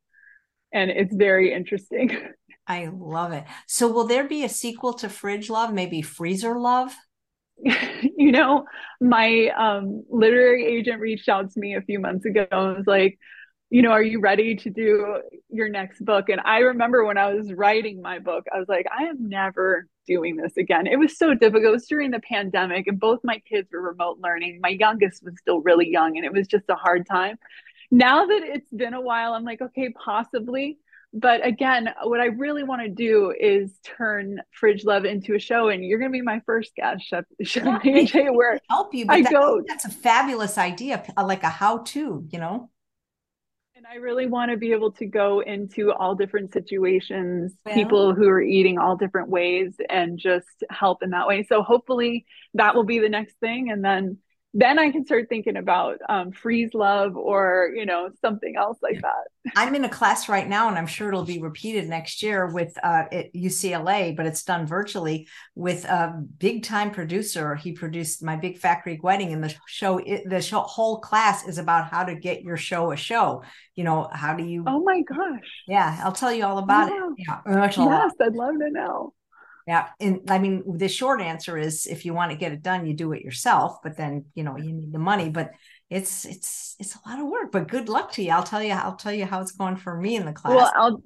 And 0.74 0.92
it's 0.92 1.14
very 1.14 1.54
interesting. 1.54 2.18
I 2.68 2.90
love 2.92 3.32
it. 3.32 3.44
So, 3.68 3.88
will 3.88 4.08
there 4.08 4.28
be 4.28 4.44
a 4.44 4.50
sequel 4.50 4.94
to 4.94 5.10
Fridge 5.10 5.52
Love, 5.52 5.72
maybe 5.72 6.02
Freezer 6.02 6.58
Love? 6.58 6.96
you 7.58 8.32
know, 8.32 8.66
my 9.00 9.50
um, 9.50 10.04
literary 10.10 10.66
agent 10.66 11.00
reached 11.00 11.30
out 11.30 11.52
to 11.52 11.60
me 11.60 11.76
a 11.76 11.82
few 11.82 12.00
months 12.00 12.26
ago 12.26 12.48
and 12.52 12.78
was 12.78 12.88
like, 12.88 13.20
you 13.70 13.82
know, 13.82 13.92
are 13.92 14.04
you 14.04 14.20
ready 14.20 14.56
to 14.56 14.70
do 14.70 15.22
your 15.50 15.70
next 15.70 16.04
book? 16.04 16.30
And 16.30 16.40
I 16.44 16.60
remember 16.60 17.04
when 17.04 17.18
I 17.18 17.34
was 17.34 17.52
writing 17.52 18.02
my 18.02 18.20
book, 18.20 18.46
I 18.54 18.60
was 18.60 18.68
like, 18.70 18.86
I 18.96 19.06
am 19.06 19.28
never 19.28 19.88
doing 20.08 20.36
this 20.36 20.56
again. 20.58 20.88
It 20.88 20.98
was 20.98 21.18
so 21.18 21.34
difficult. 21.34 21.66
It 21.66 21.72
was 21.72 21.88
during 21.88 22.12
the 22.12 22.20
pandemic, 22.20 22.88
and 22.88 23.00
both 23.00 23.20
my 23.24 23.40
kids 23.40 23.70
were 23.72 23.82
remote 23.82 24.20
learning. 24.22 24.60
My 24.62 24.70
youngest 24.70 25.24
was 25.24 25.34
still 25.40 25.62
really 25.62 25.90
young, 25.90 26.18
and 26.18 26.26
it 26.26 26.34
was 26.34 26.48
just 26.48 26.66
a 26.70 26.76
hard 26.76 27.08
time. 27.08 27.38
Now 27.92 28.26
that 28.26 28.42
it's 28.44 28.72
been 28.72 28.94
a 28.94 29.02
while, 29.02 29.34
I'm 29.34 29.44
like, 29.44 29.62
okay, 29.62 29.90
possibly 29.90 30.78
but 31.16 31.46
again, 31.48 31.90
what 32.04 32.20
I 32.20 32.26
really 32.26 32.64
want 32.64 32.82
to 32.82 32.90
do 32.90 33.34
is 33.40 33.80
turn 33.86 34.42
Fridge 34.52 34.84
Love 34.84 35.06
into 35.06 35.34
a 35.34 35.40
show, 35.40 35.70
and 35.70 35.84
you're 35.84 35.98
going 35.98 36.12
to 36.12 36.18
be 36.18 36.22
my 36.22 36.42
first 36.46 36.76
guest, 36.76 37.06
Chef, 37.06 37.24
Chef 37.42 37.64
yeah, 37.64 37.80
AJ, 37.80 38.36
where 38.36 38.60
help 38.70 38.94
you. 38.94 39.06
I 39.08 39.22
that, 39.22 39.32
go. 39.32 39.64
That's 39.66 39.86
a 39.86 39.90
fabulous 39.90 40.58
idea, 40.58 41.02
like 41.18 41.44
a 41.44 41.50
how-to, 41.50 42.28
you 42.30 42.40
know. 42.40 42.70
And 43.86 43.94
I 43.94 44.02
really 44.02 44.26
want 44.26 44.50
to 44.52 44.58
be 44.58 44.72
able 44.72 44.92
to 44.94 45.06
go 45.06 45.42
into 45.42 45.92
all 45.92 46.16
different 46.16 46.52
situations, 46.52 47.54
well, 47.66 47.76
people 47.76 48.16
who 48.16 48.28
are 48.28 48.42
eating 48.42 48.80
all 48.80 48.96
different 48.96 49.30
ways, 49.30 49.76
and 49.90 50.18
just 50.18 50.64
help 50.72 51.04
in 51.04 51.12
that 51.12 51.28
way. 51.28 51.44
So 51.44 51.62
hopefully 51.62 52.26
that 52.56 52.74
will 52.74 52.84
be 52.84 53.00
the 53.00 53.10
next 53.10 53.36
thing, 53.40 53.70
and 53.70 53.84
then 53.86 54.18
then 54.58 54.80
I 54.80 54.90
can 54.90 55.06
start 55.06 55.28
thinking 55.28 55.58
about 55.58 55.98
um, 56.08 56.32
freeze 56.32 56.74
love 56.74 57.18
or 57.18 57.72
you 57.76 57.86
know 57.86 58.10
something 58.22 58.56
else 58.56 58.78
like 58.82 59.02
that. 59.02 59.52
I'm 59.56 59.76
in 59.76 59.84
a 59.84 59.90
class 59.90 60.30
right 60.30 60.48
now, 60.48 60.70
and 60.70 60.78
I'm 60.78 60.88
sure 60.88 61.10
it'll 61.10 61.26
be 61.26 61.42
repeated 61.42 61.90
next 61.90 62.24
year 62.24 62.48
with 62.48 62.76
uh, 62.82 63.04
at 63.12 63.34
UCLA, 63.34 64.16
but 64.16 64.26
it's 64.26 64.44
done 64.44 64.66
virtually 64.66 65.28
with 65.56 65.84
a 65.84 66.24
big 66.38 66.64
time 66.64 66.92
producer. 66.92 67.56
He 67.56 67.74
produced 67.74 68.24
my 68.24 68.38
Big 68.38 68.58
Fat 68.58 68.84
Greek 68.84 69.04
Wedding, 69.04 69.34
and 69.34 69.44
the 69.44 69.54
show 69.68 70.00
the 70.26 70.42
show, 70.42 70.62
whole 70.62 71.00
class 71.00 71.46
is 71.46 71.58
about 71.58 71.90
how 71.90 72.06
to 72.06 72.16
get 72.16 72.42
your 72.42 72.58
show 72.58 72.94
a 72.94 72.96
show. 72.96 73.44
You 73.76 73.84
know, 73.84 74.08
how 74.10 74.36
do 74.36 74.46
you? 74.46 74.64
Oh 74.66 74.82
my 74.84 75.02
gosh! 75.02 75.64
Yeah, 75.68 76.00
I'll 76.02 76.14
tell 76.14 76.32
you 76.32 76.46
all 76.46 76.60
about 76.60 76.90
yeah. 76.90 77.08
it. 77.08 77.52
Yeah, 77.58 77.72
yes, 77.76 78.12
I'd 78.22 78.36
love 78.36 78.56
to 78.58 78.72
know. 78.72 79.14
Yeah. 79.68 79.88
And 80.00 80.22
I 80.30 80.38
mean, 80.38 80.78
the 80.78 80.88
short 80.88 81.22
answer 81.22 81.58
is 81.58 81.88
if 81.88 82.06
you 82.06 82.14
want 82.14 82.32
to 82.32 82.38
get 82.38 82.52
it 82.52 82.62
done, 82.62 82.86
you 82.86 82.94
do 82.94 83.14
it 83.14 83.24
yourself, 83.24 83.80
but 83.84 83.98
then, 83.98 84.26
you 84.36 84.44
know, 84.44 84.58
you 84.58 84.72
need 84.72 84.94
the 84.94 85.00
money, 85.00 85.30
but 85.30 85.52
it's, 85.90 86.26
it's, 86.26 86.76
it's 86.80 86.96
a 86.96 87.10
lot 87.10 87.20
of 87.20 87.28
work, 87.28 87.52
but 87.52 87.68
good 87.68 87.90
luck 87.90 88.12
to 88.14 88.24
you. 88.24 88.32
I'll 88.32 88.44
tell 88.44 88.62
you, 88.62 88.74
I'll 88.74 88.96
tell 88.96 89.14
you 89.14 89.26
how 89.26 89.42
it's 89.42 89.54
going 89.54 89.78
for 89.78 89.96
me 90.00 90.16
in 90.16 90.26
the 90.26 90.34
class. 90.34 90.56
Well, 90.56 90.72
I'll, 90.76 91.04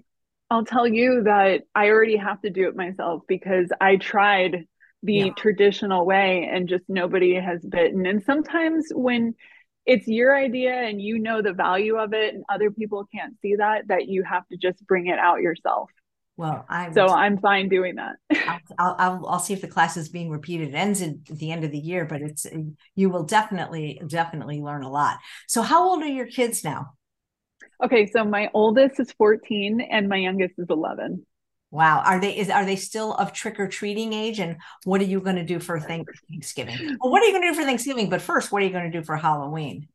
I'll 0.49 0.65
tell 0.65 0.87
you 0.87 1.23
that 1.23 1.61
I 1.73 1.89
already 1.89 2.17
have 2.17 2.41
to 2.41 2.49
do 2.49 2.67
it 2.67 2.75
myself 2.75 3.21
because 3.27 3.69
I 3.79 3.95
tried 3.95 4.65
the 5.03 5.13
yeah. 5.13 5.29
traditional 5.37 6.05
way 6.05 6.49
and 6.51 6.67
just 6.67 6.83
nobody 6.89 7.35
has 7.35 7.61
bitten. 7.61 8.05
And 8.05 8.21
sometimes 8.23 8.87
when 8.91 9.35
it's 9.85 10.07
your 10.07 10.35
idea 10.35 10.73
and 10.73 11.01
you 11.01 11.19
know 11.19 11.41
the 11.41 11.53
value 11.53 11.95
of 11.95 12.13
it 12.13 12.33
and 12.33 12.43
other 12.49 12.71
people 12.71 13.07
can't 13.13 13.35
see 13.41 13.55
that, 13.55 13.87
that 13.87 14.07
you 14.07 14.23
have 14.23 14.45
to 14.49 14.57
just 14.57 14.85
bring 14.85 15.07
it 15.07 15.17
out 15.17 15.41
yourself. 15.41 15.89
Well, 16.39 16.63
I 16.69 16.89
so 16.93 17.07
I'm 17.07 17.37
fine 17.37 17.67
doing 17.67 17.95
that. 17.95 18.15
I'll, 18.79 18.95
I'll, 18.97 19.27
I'll 19.27 19.39
see 19.39 19.51
if 19.51 19.59
the 19.59 19.67
class 19.67 19.97
is 19.97 20.07
being 20.07 20.29
repeated. 20.29 20.69
It 20.69 20.75
ends 20.75 21.01
at 21.01 21.25
the 21.25 21.51
end 21.51 21.65
of 21.65 21.71
the 21.71 21.77
year, 21.77 22.05
but 22.05 22.21
it's 22.21 22.47
you 22.95 23.09
will 23.09 23.25
definitely 23.25 24.01
definitely 24.07 24.61
learn 24.61 24.83
a 24.83 24.89
lot. 24.89 25.17
So, 25.49 25.61
how 25.61 25.89
old 25.89 26.01
are 26.01 26.07
your 26.07 26.27
kids 26.27 26.63
now? 26.63 26.93
Okay, 27.83 28.05
so 28.05 28.23
my 28.23 28.49
oldest 28.53 29.01
is 29.01 29.11
14 29.17 29.81
and 29.81 30.07
my 30.07 30.15
youngest 30.15 30.53
is 30.57 30.67
11. 30.69 31.25
Wow, 31.71 32.03
are 32.05 32.21
they 32.21 32.37
is 32.37 32.49
are 32.49 32.65
they 32.65 32.77
still 32.77 33.15
of 33.15 33.33
trick 33.33 33.59
or 33.59 33.67
treating 33.67 34.13
age? 34.13 34.39
And 34.39 34.55
what 34.85 35.01
are 35.01 35.05
you 35.05 35.19
going 35.19 35.35
to 35.35 35.43
do 35.43 35.59
for 35.59 35.77
Thanksgiving? 35.77 36.97
Well, 37.01 37.11
what 37.11 37.21
are 37.21 37.25
you 37.25 37.33
going 37.33 37.43
to 37.43 37.49
do 37.49 37.55
for 37.55 37.65
Thanksgiving? 37.65 38.09
But 38.09 38.21
first, 38.21 38.49
what 38.49 38.61
are 38.61 38.65
you 38.65 38.71
going 38.71 38.89
to 38.89 38.97
do 38.97 39.03
for 39.03 39.17
Halloween? 39.17 39.89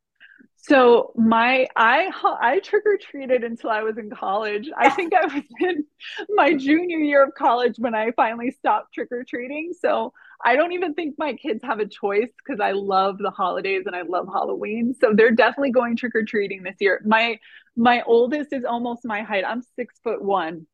So 0.67 1.11
my 1.15 1.67
I 1.75 2.09
I 2.41 2.59
trick 2.59 2.83
or 2.85 2.97
treated 2.97 3.43
until 3.43 3.69
I 3.69 3.83
was 3.83 3.97
in 3.97 4.09
college. 4.09 4.69
I 4.77 4.89
think 4.89 5.13
I 5.13 5.25
was 5.25 5.43
in 5.59 5.85
my 6.29 6.53
junior 6.53 6.97
year 6.97 7.23
of 7.23 7.33
college 7.35 7.75
when 7.77 7.93
I 7.93 8.11
finally 8.11 8.51
stopped 8.51 8.93
trick 8.93 9.09
or 9.11 9.23
treating. 9.23 9.73
So 9.79 10.13
I 10.43 10.55
don't 10.55 10.71
even 10.73 10.93
think 10.93 11.15
my 11.17 11.33
kids 11.33 11.63
have 11.63 11.79
a 11.79 11.87
choice 11.87 12.29
because 12.37 12.59
I 12.59 12.71
love 12.71 13.17
the 13.19 13.31
holidays 13.31 13.83
and 13.85 13.95
I 13.95 14.01
love 14.01 14.27
Halloween. 14.31 14.93
So 14.99 15.13
they're 15.15 15.31
definitely 15.31 15.71
going 15.71 15.95
trick 15.95 16.15
or 16.15 16.23
treating 16.23 16.63
this 16.63 16.75
year. 16.79 17.01
My 17.05 17.39
my 17.75 18.01
oldest 18.03 18.53
is 18.53 18.65
almost 18.65 19.05
my 19.05 19.21
height. 19.21 19.43
I'm 19.47 19.61
six 19.75 19.95
foot 20.03 20.21
one. 20.23 20.65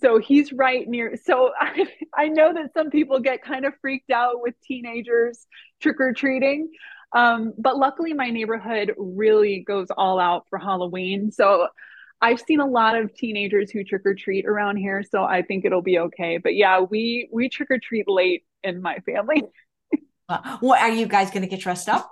So 0.00 0.18
he's 0.18 0.52
right 0.52 0.86
near. 0.86 1.16
So 1.24 1.50
I, 1.60 1.86
I 2.16 2.28
know 2.28 2.52
that 2.54 2.72
some 2.74 2.90
people 2.90 3.20
get 3.20 3.42
kind 3.42 3.64
of 3.64 3.74
freaked 3.80 4.10
out 4.10 4.42
with 4.42 4.54
teenagers 4.62 5.46
trick 5.80 6.00
or 6.00 6.12
treating. 6.12 6.70
Um, 7.12 7.52
but 7.58 7.76
luckily, 7.76 8.12
my 8.12 8.30
neighborhood 8.30 8.94
really 8.96 9.64
goes 9.66 9.88
all 9.96 10.20
out 10.20 10.46
for 10.48 10.58
Halloween. 10.58 11.32
So 11.32 11.68
I've 12.22 12.40
seen 12.40 12.60
a 12.60 12.66
lot 12.66 12.96
of 12.96 13.14
teenagers 13.14 13.70
who 13.70 13.82
trick 13.82 14.02
or 14.04 14.14
treat 14.14 14.46
around 14.46 14.76
here, 14.76 15.02
so 15.02 15.24
I 15.24 15.42
think 15.42 15.64
it'll 15.64 15.82
be 15.82 15.98
okay. 15.98 16.38
But 16.38 16.54
yeah, 16.54 16.80
we 16.80 17.28
we 17.32 17.48
trick 17.48 17.70
or 17.70 17.78
treat 17.78 18.08
late 18.08 18.44
in 18.62 18.82
my 18.82 18.98
family. 18.98 19.42
uh, 20.28 20.58
what 20.60 20.80
are 20.80 20.90
you 20.90 21.06
guys 21.06 21.30
going 21.30 21.42
to 21.42 21.48
get 21.48 21.60
dressed 21.60 21.88
up? 21.88 22.10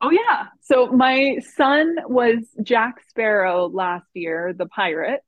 Oh 0.00 0.10
yeah. 0.10 0.46
So 0.62 0.86
my 0.86 1.38
son 1.56 1.96
was 2.06 2.38
Jack 2.62 3.02
Sparrow 3.08 3.68
last 3.68 4.06
year, 4.14 4.54
the 4.56 4.66
pirate, 4.66 5.20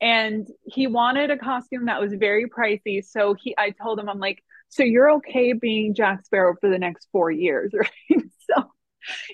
and 0.00 0.46
he 0.64 0.86
wanted 0.86 1.30
a 1.30 1.38
costume 1.38 1.86
that 1.86 2.00
was 2.00 2.12
very 2.14 2.46
pricey. 2.46 3.04
So 3.04 3.34
he, 3.34 3.54
I 3.56 3.70
told 3.70 3.98
him, 3.98 4.08
I'm 4.08 4.18
like, 4.18 4.42
so 4.70 4.84
you're 4.84 5.10
okay 5.16 5.52
being 5.52 5.94
Jack 5.94 6.24
Sparrow 6.24 6.54
for 6.60 6.70
the 6.70 6.78
next 6.78 7.08
four 7.12 7.30
years, 7.30 7.72
right? 7.74 8.22
so 8.48 8.64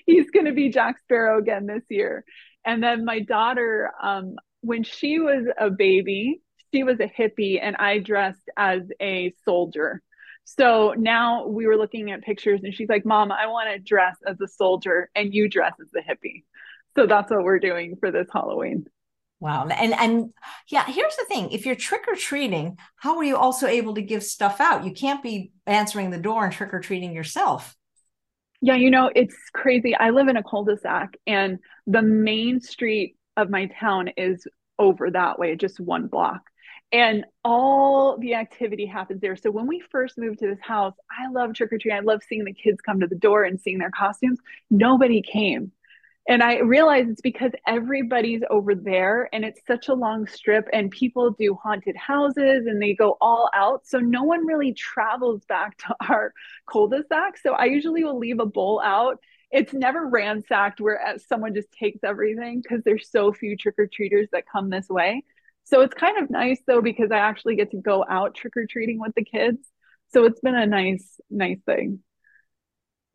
he's 0.05 0.29
going 0.31 0.47
to 0.47 0.51
be 0.51 0.69
Jack 0.69 0.99
Sparrow 0.99 1.39
again 1.39 1.65
this 1.65 1.83
year. 1.89 2.25
And 2.65 2.83
then 2.83 3.05
my 3.05 3.21
daughter, 3.21 3.91
um, 4.01 4.35
when 4.61 4.83
she 4.83 5.19
was 5.19 5.45
a 5.57 5.69
baby, 5.69 6.41
she 6.73 6.83
was 6.83 6.99
a 6.99 7.07
hippie 7.07 7.59
and 7.61 7.75
I 7.77 7.99
dressed 7.99 8.49
as 8.57 8.81
a 9.01 9.33
soldier. 9.45 10.01
So 10.43 10.95
now 10.97 11.45
we 11.47 11.67
were 11.67 11.77
looking 11.77 12.11
at 12.11 12.21
pictures 12.23 12.61
and 12.63 12.73
she's 12.73 12.89
like, 12.89 13.05
Mom, 13.05 13.31
I 13.31 13.47
want 13.47 13.69
to 13.69 13.79
dress 13.79 14.15
as 14.25 14.39
a 14.41 14.47
soldier 14.47 15.09
and 15.15 15.33
you 15.33 15.49
dress 15.49 15.73
as 15.81 15.89
a 15.95 15.99
hippie. 15.99 16.43
So 16.95 17.05
that's 17.05 17.29
what 17.29 17.43
we're 17.43 17.59
doing 17.59 17.95
for 17.99 18.11
this 18.11 18.27
Halloween. 18.33 18.85
Wow. 19.39 19.67
And 19.67 19.93
and 19.93 20.33
yeah, 20.67 20.85
here's 20.85 21.15
the 21.15 21.25
thing. 21.25 21.51
If 21.51 21.65
you're 21.65 21.75
trick 21.75 22.05
or 22.07 22.15
treating, 22.15 22.77
how 22.95 23.17
are 23.17 23.23
you 23.23 23.37
also 23.37 23.67
able 23.67 23.93
to 23.95 24.01
give 24.01 24.23
stuff 24.23 24.59
out? 24.59 24.83
You 24.83 24.91
can't 24.91 25.21
be 25.21 25.51
answering 25.67 26.09
the 26.09 26.17
door 26.17 26.43
and 26.43 26.53
trick 26.53 26.73
or 26.73 26.79
treating 26.79 27.13
yourself. 27.13 27.75
Yeah, 28.61 28.75
you 28.75 28.89
know, 28.89 29.11
it's 29.13 29.35
crazy. 29.53 29.95
I 29.95 30.09
live 30.09 30.27
in 30.27 30.37
a 30.37 30.43
cul-de-sac 30.43 31.17
and 31.27 31.59
the 31.85 32.01
main 32.01 32.59
street 32.59 33.15
of 33.35 33.51
my 33.51 33.67
town 33.67 34.09
is 34.17 34.47
over 34.79 35.11
that 35.11 35.37
way, 35.37 35.55
just 35.55 35.79
one 35.79 36.07
block. 36.07 36.41
And 36.91 37.25
all 37.43 38.17
the 38.17 38.33
activity 38.33 38.87
happens 38.87 39.21
there. 39.21 39.35
So 39.35 39.51
when 39.51 39.67
we 39.67 39.83
first 39.91 40.17
moved 40.17 40.39
to 40.39 40.47
this 40.47 40.61
house, 40.61 40.95
I 41.11 41.29
love 41.29 41.53
trick 41.53 41.71
or 41.71 41.77
treating. 41.77 41.97
I 41.97 42.01
love 42.01 42.21
seeing 42.27 42.45
the 42.45 42.53
kids 42.53 42.81
come 42.81 43.01
to 43.01 43.07
the 43.07 43.15
door 43.15 43.43
and 43.43 43.59
seeing 43.59 43.77
their 43.77 43.91
costumes. 43.91 44.39
Nobody 44.71 45.21
came 45.21 45.71
and 46.27 46.43
I 46.43 46.59
realize 46.59 47.05
it's 47.07 47.21
because 47.21 47.51
everybody's 47.65 48.41
over 48.49 48.75
there 48.75 49.29
and 49.31 49.45
it's 49.45 49.61
such 49.65 49.87
a 49.87 49.93
long 49.93 50.27
strip 50.27 50.67
and 50.73 50.91
people 50.91 51.31
do 51.31 51.55
haunted 51.55 51.95
houses 51.95 52.65
and 52.65 52.81
they 52.81 52.95
go 52.95 53.17
all 53.21 53.49
out. 53.53 53.87
So 53.87 53.99
no 53.99 54.23
one 54.23 54.45
really 54.45 54.73
travels 54.73 55.45
back 55.45 55.77
to 55.79 55.95
our 56.09 56.33
cul-de-sac. 56.69 57.37
So 57.37 57.53
I 57.53 57.65
usually 57.65 58.03
will 58.03 58.19
leave 58.19 58.39
a 58.39 58.45
bowl 58.45 58.81
out. 58.83 59.19
It's 59.51 59.73
never 59.73 60.05
ransacked 60.05 60.81
where 60.81 61.01
uh, 61.01 61.17
someone 61.17 61.55
just 61.55 61.71
takes 61.71 61.99
everything 62.03 62.61
because 62.61 62.83
there's 62.83 63.09
so 63.09 63.31
few 63.31 63.55
trick-or-treaters 63.55 64.27
that 64.33 64.43
come 64.51 64.69
this 64.69 64.89
way. 64.89 65.23
So 65.63 65.79
it's 65.79 65.93
kind 65.93 66.17
of 66.17 66.29
nice 66.29 66.59
though 66.67 66.81
because 66.81 67.09
I 67.09 67.19
actually 67.19 67.55
get 67.55 67.71
to 67.71 67.77
go 67.77 68.03
out 68.09 68.35
trick 68.35 68.57
or 68.57 68.65
treating 68.69 68.99
with 68.99 69.13
the 69.15 69.23
kids. 69.23 69.59
So 70.13 70.25
it's 70.25 70.41
been 70.41 70.55
a 70.55 70.65
nice, 70.65 71.21
nice 71.29 71.59
thing. 71.65 71.99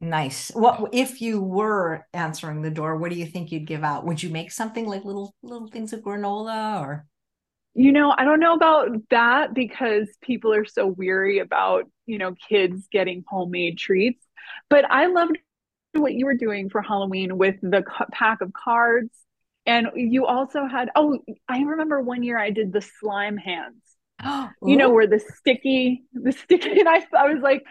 Nice. 0.03 0.50
What 0.50 0.88
if 0.92 1.20
you 1.20 1.40
were 1.40 2.05
answering 2.12 2.61
the 2.61 2.70
door? 2.70 2.96
What 2.96 3.12
do 3.12 3.16
you 3.16 3.24
think 3.24 3.53
you'd 3.53 3.68
give 3.68 3.84
out? 3.84 4.05
Would 4.05 4.20
you 4.20 4.30
make 4.30 4.50
something 4.50 4.84
like 4.84 5.05
little 5.05 5.32
little 5.44 5.68
things 5.68 5.92
of 5.92 6.00
granola 6.00 6.80
or? 6.80 7.07
You 7.74 7.92
know, 7.92 8.12
I 8.18 8.24
don't 8.24 8.40
know 8.40 8.55
about 8.55 8.88
that 9.11 9.55
because 9.55 10.09
people 10.20 10.53
are 10.53 10.64
so 10.64 10.88
weary 10.88 11.38
about 11.38 11.84
you 12.05 12.18
know 12.18 12.34
kids 12.48 12.88
getting 12.90 13.22
homemade 13.28 13.78
treats. 13.78 14.26
But 14.68 14.90
I 14.90 15.07
loved 15.07 15.38
what 15.92 16.14
you 16.14 16.26
were 16.26 16.34
doing 16.34 16.68
for 16.68 16.82
Halloween 16.82 17.38
with 17.38 17.61
the 17.62 17.84
pack 18.11 18.40
of 18.40 18.53
cards, 18.53 19.16
and 19.66 19.86
you 19.94 20.26
also 20.26 20.66
had. 20.66 20.90
Oh, 20.96 21.20
I 21.48 21.61
remember 21.61 22.00
one 22.03 22.24
year 22.24 22.36
I 22.36 22.50
did 22.50 22.72
the 22.72 22.82
slime 22.82 23.36
hands. 23.36 23.76
you 24.62 24.76
know, 24.76 24.90
where 24.90 25.07
the 25.07 25.20
sticky, 25.36 26.03
the 26.12 26.32
sticky, 26.32 26.70
and 26.80 26.88
I, 26.88 27.07
I 27.16 27.32
was 27.32 27.40
like, 27.40 27.64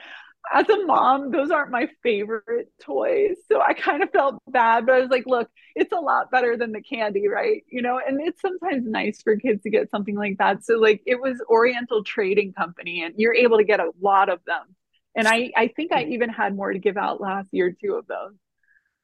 as 0.51 0.67
a 0.69 0.85
mom, 0.85 1.31
those 1.31 1.51
aren't 1.51 1.71
my 1.71 1.87
favorite 2.03 2.71
toys. 2.81 3.37
So 3.47 3.61
I 3.61 3.73
kind 3.73 4.03
of 4.03 4.11
felt 4.11 4.41
bad, 4.47 4.85
but 4.85 4.95
I 4.95 4.99
was 4.99 5.09
like, 5.09 5.25
look, 5.25 5.49
it's 5.75 5.91
a 5.91 5.99
lot 5.99 6.31
better 6.31 6.57
than 6.57 6.71
the 6.71 6.81
candy, 6.81 7.27
right? 7.27 7.63
You 7.69 7.81
know, 7.81 7.99
and 8.05 8.19
it's 8.21 8.41
sometimes 8.41 8.85
nice 8.85 9.21
for 9.21 9.35
kids 9.35 9.63
to 9.63 9.69
get 9.69 9.91
something 9.91 10.15
like 10.15 10.37
that. 10.39 10.65
So 10.65 10.75
like 10.75 11.01
it 11.05 11.21
was 11.21 11.41
Oriental 11.49 12.03
Trading 12.03 12.53
Company 12.53 13.03
and 13.03 13.13
you're 13.17 13.35
able 13.35 13.57
to 13.57 13.63
get 13.63 13.79
a 13.79 13.91
lot 14.01 14.29
of 14.29 14.39
them. 14.45 14.75
And 15.15 15.27
I 15.27 15.51
I 15.55 15.67
think 15.67 15.91
I 15.91 16.03
even 16.05 16.29
had 16.29 16.55
more 16.55 16.71
to 16.71 16.79
give 16.79 16.97
out 16.97 17.21
last 17.21 17.49
year 17.51 17.75
two 17.79 17.95
of 17.95 18.07
those. 18.07 18.33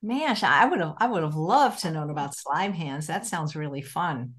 Man, 0.01 0.37
I 0.41 0.65
would 0.65 0.79
have 0.79 0.95
I 0.97 1.07
would 1.07 1.23
have 1.23 1.35
loved 1.35 1.79
to 1.79 1.91
know 1.91 2.09
about 2.09 2.35
slime 2.35 2.73
hands. 2.73 3.07
That 3.07 3.25
sounds 3.25 3.55
really 3.55 3.81
fun. 3.81 4.35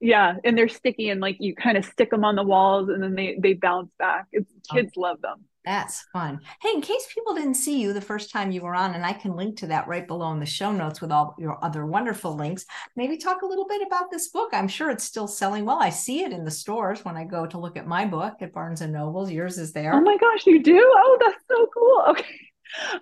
Yeah, 0.00 0.36
and 0.44 0.56
they're 0.56 0.68
sticky 0.68 1.08
and 1.08 1.20
like 1.20 1.36
you 1.40 1.54
kind 1.54 1.78
of 1.78 1.84
stick 1.84 2.10
them 2.10 2.24
on 2.24 2.36
the 2.36 2.42
walls 2.42 2.88
and 2.88 3.02
then 3.02 3.14
they 3.14 3.38
they 3.40 3.54
bounce 3.54 3.90
back. 3.98 4.26
It's 4.32 4.50
oh. 4.70 4.74
kids 4.74 4.92
oh. 4.96 5.00
love 5.00 5.20
them. 5.22 5.44
That's 5.66 6.02
fun. 6.12 6.38
Hey, 6.62 6.70
in 6.74 6.80
case 6.80 7.08
people 7.12 7.34
didn't 7.34 7.54
see 7.54 7.80
you 7.80 7.92
the 7.92 8.00
first 8.00 8.30
time 8.30 8.52
you 8.52 8.60
were 8.60 8.76
on, 8.76 8.94
and 8.94 9.04
I 9.04 9.12
can 9.12 9.34
link 9.34 9.56
to 9.58 9.66
that 9.66 9.88
right 9.88 10.06
below 10.06 10.30
in 10.30 10.38
the 10.38 10.46
show 10.46 10.70
notes 10.70 11.00
with 11.00 11.10
all 11.10 11.34
your 11.40 11.62
other 11.62 11.84
wonderful 11.84 12.36
links, 12.36 12.64
maybe 12.94 13.16
talk 13.16 13.42
a 13.42 13.46
little 13.46 13.66
bit 13.66 13.84
about 13.84 14.08
this 14.08 14.28
book. 14.28 14.50
I'm 14.52 14.68
sure 14.68 14.90
it's 14.90 15.02
still 15.02 15.26
selling 15.26 15.64
well. 15.64 15.82
I 15.82 15.90
see 15.90 16.22
it 16.22 16.32
in 16.32 16.44
the 16.44 16.52
stores 16.52 17.04
when 17.04 17.16
I 17.16 17.24
go 17.24 17.46
to 17.46 17.58
look 17.58 17.76
at 17.76 17.88
my 17.88 18.06
book 18.06 18.34
at 18.42 18.52
Barnes 18.52 18.80
and 18.80 18.92
Nobles. 18.92 19.32
Yours 19.32 19.58
is 19.58 19.72
there. 19.72 19.92
Oh 19.92 20.00
my 20.00 20.16
gosh, 20.16 20.46
you 20.46 20.62
do? 20.62 20.78
Oh, 20.80 21.18
that's 21.20 21.44
so 21.50 21.66
cool. 21.74 22.04
Okay. 22.16 22.24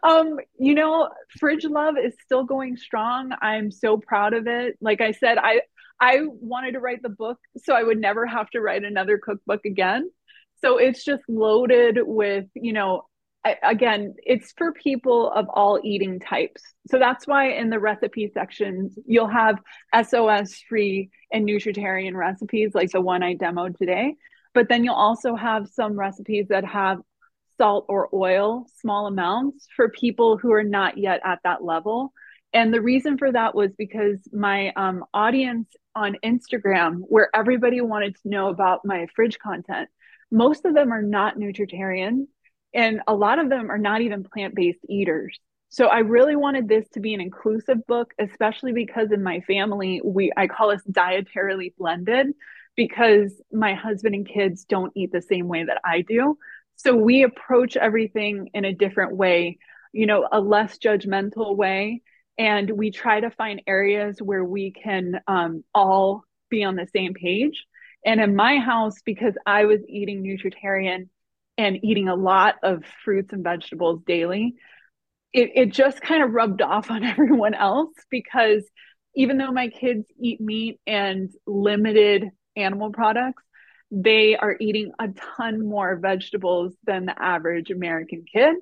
Um, 0.02 0.38
you 0.58 0.74
know, 0.74 1.08
Fridge 1.40 1.64
Love 1.64 1.94
is 1.96 2.12
still 2.22 2.44
going 2.44 2.76
strong. 2.76 3.32
I'm 3.40 3.70
so 3.70 3.96
proud 3.96 4.34
of 4.34 4.46
it. 4.46 4.76
Like 4.80 5.00
I 5.00 5.12
said, 5.12 5.38
I 5.38 5.62
I 5.98 6.20
wanted 6.26 6.72
to 6.72 6.80
write 6.80 7.02
the 7.02 7.08
book 7.08 7.38
so 7.56 7.74
I 7.74 7.82
would 7.82 7.98
never 7.98 8.26
have 8.26 8.50
to 8.50 8.60
write 8.60 8.84
another 8.84 9.18
cookbook 9.18 9.64
again 9.64 10.10
so 10.64 10.78
it's 10.78 11.04
just 11.04 11.22
loaded 11.28 11.98
with 12.00 12.46
you 12.54 12.72
know 12.72 13.02
again 13.62 14.14
it's 14.24 14.54
for 14.56 14.72
people 14.72 15.30
of 15.32 15.46
all 15.52 15.78
eating 15.84 16.18
types. 16.18 16.62
So 16.88 16.98
that's 16.98 17.26
why 17.26 17.50
in 17.50 17.68
the 17.68 17.78
recipe 17.78 18.30
sections 18.32 18.98
you'll 19.06 19.28
have 19.28 19.58
sos 20.06 20.62
free 20.66 21.10
and 21.30 21.46
nutritarian 21.46 22.14
recipes 22.14 22.70
like 22.74 22.90
the 22.90 23.02
one 23.02 23.22
i 23.22 23.34
demoed 23.34 23.76
today. 23.76 24.14
But 24.54 24.70
then 24.70 24.84
you'll 24.84 24.94
also 24.94 25.34
have 25.34 25.68
some 25.68 25.98
recipes 25.98 26.46
that 26.48 26.64
have 26.64 27.00
salt 27.58 27.84
or 27.88 28.08
oil 28.14 28.66
small 28.80 29.06
amounts 29.06 29.68
for 29.76 29.90
people 29.90 30.38
who 30.38 30.52
are 30.52 30.64
not 30.64 30.96
yet 30.96 31.20
at 31.24 31.40
that 31.44 31.62
level. 31.62 32.14
And 32.54 32.72
the 32.72 32.80
reason 32.80 33.18
for 33.18 33.30
that 33.30 33.54
was 33.54 33.72
because 33.76 34.18
my 34.32 34.72
um, 34.76 35.04
audience 35.12 35.68
on 35.94 36.16
instagram 36.24 37.02
where 37.02 37.28
everybody 37.34 37.80
wanted 37.80 38.16
to 38.16 38.28
know 38.28 38.48
about 38.48 38.80
my 38.84 39.06
fridge 39.14 39.38
content 39.38 39.88
most 40.35 40.64
of 40.64 40.74
them 40.74 40.93
are 40.93 41.01
not 41.01 41.39
nutritarian 41.39 42.26
and 42.74 43.01
a 43.07 43.14
lot 43.14 43.39
of 43.39 43.49
them 43.49 43.70
are 43.70 43.78
not 43.78 44.01
even 44.01 44.24
plant-based 44.24 44.85
eaters. 44.89 45.39
So 45.68 45.87
i 45.87 46.01
really 46.01 46.37
wanted 46.37 46.68
this 46.68 46.89
to 46.91 47.01
be 47.01 47.14
an 47.14 47.20
inclusive 47.20 47.87
book 47.87 48.12
especially 48.18 48.72
because 48.72 49.12
in 49.12 49.22
my 49.22 49.41
family 49.41 50.01
we 50.05 50.32
i 50.37 50.47
call 50.47 50.70
us 50.70 50.82
dietarily 50.91 51.72
blended 51.78 52.26
because 52.76 53.32
my 53.53 53.74
husband 53.74 54.14
and 54.16 54.28
kids 54.28 54.64
don't 54.64 54.93
eat 54.97 55.12
the 55.12 55.22
same 55.22 55.47
way 55.49 55.64
that 55.64 55.80
i 55.85 56.01
do. 56.01 56.37
So 56.76 56.97
we 56.97 57.22
approach 57.22 57.76
everything 57.76 58.51
in 58.55 58.64
a 58.64 58.74
different 58.74 59.16
way 59.16 59.59
you 59.93 60.07
know 60.07 60.28
a 60.30 60.41
less 60.41 60.78
judgmental 60.78 61.57
way 61.57 62.03
and 62.39 62.68
we 62.70 62.91
try 62.91 63.20
to 63.20 63.30
find 63.30 63.62
areas 63.66 64.20
where 64.20 64.45
we 64.45 64.72
can 64.72 65.20
um, 65.28 65.62
all 65.72 66.24
be 66.51 66.64
on 66.64 66.74
the 66.74 66.89
same 66.93 67.14
page 67.14 67.64
and 68.05 68.20
in 68.20 68.36
my 68.36 68.59
house, 68.59 68.96
because 69.05 69.34
I 69.46 69.64
was 69.64 69.80
eating 69.88 70.22
nutritarian 70.22 71.09
and 71.57 71.84
eating 71.84 72.09
a 72.09 72.14
lot 72.14 72.57
of 72.62 72.84
fruits 73.05 73.32
and 73.32 73.44
vegetables 73.44 74.02
daily, 74.07 74.55
it, 75.32 75.50
it 75.55 75.72
just 75.72 76.00
kind 76.00 76.22
of 76.22 76.32
rubbed 76.32 76.62
off 76.62 76.90
on 76.90 77.05
everyone 77.05 77.55
else 77.55 77.94
because 78.11 78.64
even 79.16 79.38
though 79.38 79.52
my 79.52 79.68
kids 79.68 80.07
eat 80.20 80.40
meat 80.40 80.80
and 80.86 81.30
limited 81.46 82.30
animal 82.57 82.90
products, 82.90 83.42
they 83.90 84.36
are 84.36 84.57
eating 84.61 84.92
a 84.98 85.09
ton 85.36 85.66
more 85.66 85.96
vegetables 85.96 86.74
than 86.84 87.07
the 87.07 87.22
average 87.22 87.70
American 87.70 88.24
kid. 88.30 88.57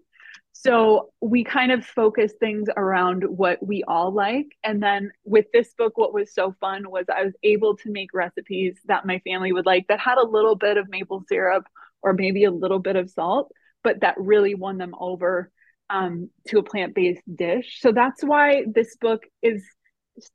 So 0.53 1.11
we 1.20 1.44
kind 1.44 1.72
of 1.72 1.84
focus 1.84 2.32
things 2.38 2.68
around 2.76 3.24
what 3.24 3.64
we 3.66 3.82
all 3.84 4.12
like. 4.12 4.46
And 4.62 4.82
then 4.82 5.11
with 5.24 5.46
this 5.53 5.72
book, 5.74 5.96
what 5.96 6.12
was 6.12 6.32
so 6.32 6.55
fun 6.61 6.90
was 6.90 7.07
I 7.09 7.24
was 7.24 7.34
able 7.42 7.76
to 7.78 7.90
make 7.90 8.12
recipes 8.12 8.78
that 8.84 9.07
my 9.07 9.20
family 9.20 9.53
would 9.53 9.66
like 9.66 9.86
that 9.88 9.98
had 9.98 10.18
a 10.18 10.26
little 10.26 10.55
bit 10.55 10.76
of 10.76 10.88
maple 10.88 11.24
syrup 11.28 11.66
or 12.03 12.12
maybe 12.12 12.44
a 12.44 12.50
little 12.50 12.78
bit 12.78 12.96
of 12.96 13.11
salt, 13.11 13.50
but 13.82 14.00
that 14.00 14.18
really 14.18 14.55
won 14.55 14.76
them 14.76 14.94
over 14.98 15.50
um, 15.88 16.28
to 16.48 16.59
a 16.59 16.62
plant 16.62 16.94
based 16.94 17.22
dish. 17.34 17.78
So 17.80 17.92
that's 17.92 18.22
why 18.22 18.64
this 18.66 18.96
book 18.96 19.22
is 19.40 19.64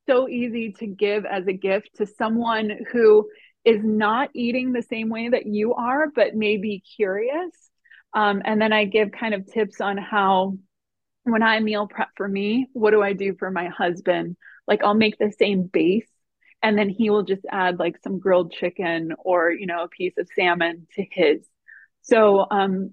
so 0.08 0.28
easy 0.28 0.74
to 0.80 0.88
give 0.88 1.26
as 1.26 1.46
a 1.48 1.54
gift 1.54 1.92
to 1.98 2.08
someone 2.08 2.72
who 2.92 3.30
is 3.64 3.82
not 3.84 4.30
eating 4.34 4.72
the 4.72 4.82
same 4.82 5.10
way 5.10 5.30
that 5.30 5.46
you 5.46 5.76
are, 5.76 6.08
but 6.14 6.36
may 6.36 6.58
be 6.58 6.82
curious 6.96 7.67
um, 8.14 8.42
and 8.46 8.62
then 8.62 8.74
I 8.74 8.86
give 8.86 9.12
kind 9.12 9.34
of 9.34 9.52
tips 9.52 9.82
on 9.82 9.98
how, 9.98 10.58
when 11.24 11.44
I 11.44 11.60
meal 11.60 11.88
prep 11.88 12.10
for 12.16 12.28
me, 12.28 12.68
what 12.74 12.92
do 12.92 13.02
I 13.02 13.14
do 13.14 13.36
for 13.38 13.52
my 13.52 13.68
husband? 13.68 14.38
Like 14.68 14.84
I'll 14.84 14.94
make 14.94 15.18
the 15.18 15.32
same 15.38 15.64
base 15.64 16.08
and 16.64 16.78
then 16.78 16.90
he 16.90 17.10
will 17.10 17.24
just 17.24 17.46
add 17.52 17.80
like 17.80 17.98
some 18.04 18.20
grilled 18.20 18.52
chicken 18.52 19.14
or, 19.20 19.52
you 19.52 19.68
know, 19.68 19.84
a 19.84 19.90
piece 19.90 20.14
of 20.18 20.28
salmon 20.36 20.88
to 20.96 21.06
his. 21.12 21.48
So, 22.02 22.46
um, 22.50 22.92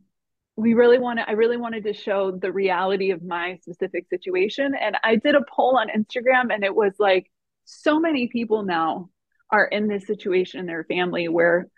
we 0.56 0.74
really 0.74 0.98
want 0.98 1.18
to, 1.18 1.28
I 1.28 1.32
really 1.32 1.56
wanted 1.56 1.84
to 1.84 1.92
show 1.92 2.30
the 2.30 2.52
reality 2.52 3.10
of 3.10 3.22
my 3.22 3.58
specific 3.62 4.08
situation. 4.08 4.74
And 4.80 4.96
I 5.02 5.16
did 5.16 5.34
a 5.34 5.44
poll 5.50 5.76
on 5.78 5.88
Instagram 5.88 6.54
and 6.54 6.62
it 6.62 6.74
was 6.74 6.92
like 6.98 7.28
so 7.64 7.98
many 7.98 8.28
people 8.28 8.62
now 8.62 9.08
are 9.50 9.64
in 9.64 9.88
this 9.88 10.06
situation 10.06 10.60
in 10.60 10.66
their 10.66 10.84
family 10.84 11.28
where 11.28 11.68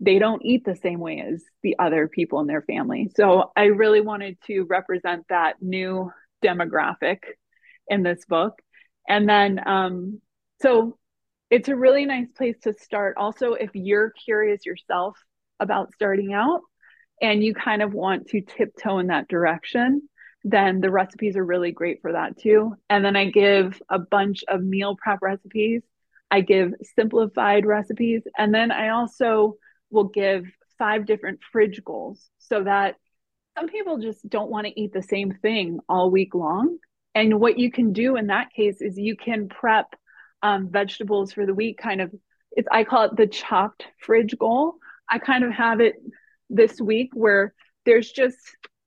they 0.00 0.18
don't 0.18 0.44
eat 0.44 0.64
the 0.64 0.76
same 0.76 1.00
way 1.00 1.20
as 1.26 1.42
the 1.62 1.76
other 1.78 2.08
people 2.08 2.40
in 2.40 2.46
their 2.46 2.62
family. 2.62 3.10
So 3.16 3.50
I 3.56 3.64
really 3.64 4.00
wanted 4.00 4.38
to 4.46 4.62
represent 4.64 5.24
that 5.28 5.62
new 5.62 6.10
demographic 6.44 7.18
in 7.88 8.02
this 8.02 8.24
book. 8.26 8.54
And 9.08 9.28
then, 9.28 9.60
um, 9.66 10.20
so 10.60 10.98
it's 11.50 11.68
a 11.68 11.76
really 11.76 12.04
nice 12.04 12.28
place 12.36 12.56
to 12.64 12.74
start. 12.74 13.16
Also, 13.16 13.54
if 13.54 13.70
you're 13.74 14.10
curious 14.10 14.66
yourself 14.66 15.16
about 15.60 15.94
starting 15.94 16.32
out 16.32 16.60
and 17.22 17.42
you 17.42 17.54
kind 17.54 17.82
of 17.82 17.94
want 17.94 18.28
to 18.28 18.40
tiptoe 18.40 18.98
in 18.98 19.06
that 19.06 19.28
direction, 19.28 20.02
then 20.44 20.80
the 20.80 20.90
recipes 20.90 21.36
are 21.36 21.44
really 21.44 21.72
great 21.72 22.02
for 22.02 22.12
that 22.12 22.38
too. 22.38 22.74
And 22.90 23.04
then 23.04 23.16
I 23.16 23.30
give 23.30 23.80
a 23.88 23.98
bunch 23.98 24.44
of 24.48 24.62
meal 24.62 24.96
prep 25.02 25.20
recipes. 25.22 25.82
I 26.30 26.40
give 26.40 26.74
simplified 26.94 27.64
recipes. 27.64 28.22
And 28.36 28.54
then 28.54 28.70
I 28.70 28.90
also 28.90 29.56
will 29.90 30.08
give 30.08 30.44
five 30.78 31.06
different 31.06 31.40
fridge 31.52 31.82
goals 31.84 32.28
so 32.38 32.64
that 32.64 32.96
some 33.56 33.68
people 33.68 33.98
just 33.98 34.28
don't 34.28 34.50
want 34.50 34.66
to 34.66 34.80
eat 34.80 34.92
the 34.92 35.02
same 35.02 35.32
thing 35.40 35.80
all 35.88 36.10
week 36.10 36.34
long. 36.34 36.78
And 37.14 37.40
what 37.40 37.58
you 37.58 37.70
can 37.70 37.92
do 37.92 38.16
in 38.16 38.26
that 38.26 38.50
case 38.50 38.82
is 38.82 38.98
you 38.98 39.16
can 39.16 39.48
prep 39.48 39.94
um, 40.42 40.68
vegetables 40.70 41.32
for 41.32 41.46
the 41.46 41.54
week, 41.54 41.78
kind 41.78 42.00
of. 42.00 42.12
It's 42.52 42.68
I 42.70 42.84
call 42.84 43.04
it 43.04 43.16
the 43.16 43.26
chopped 43.26 43.84
fridge 44.00 44.36
goal. 44.38 44.74
I 45.10 45.18
kind 45.18 45.44
of 45.44 45.52
have 45.52 45.80
it 45.80 45.94
this 46.50 46.80
week 46.80 47.10
where 47.14 47.54
there's 47.84 48.10
just 48.10 48.38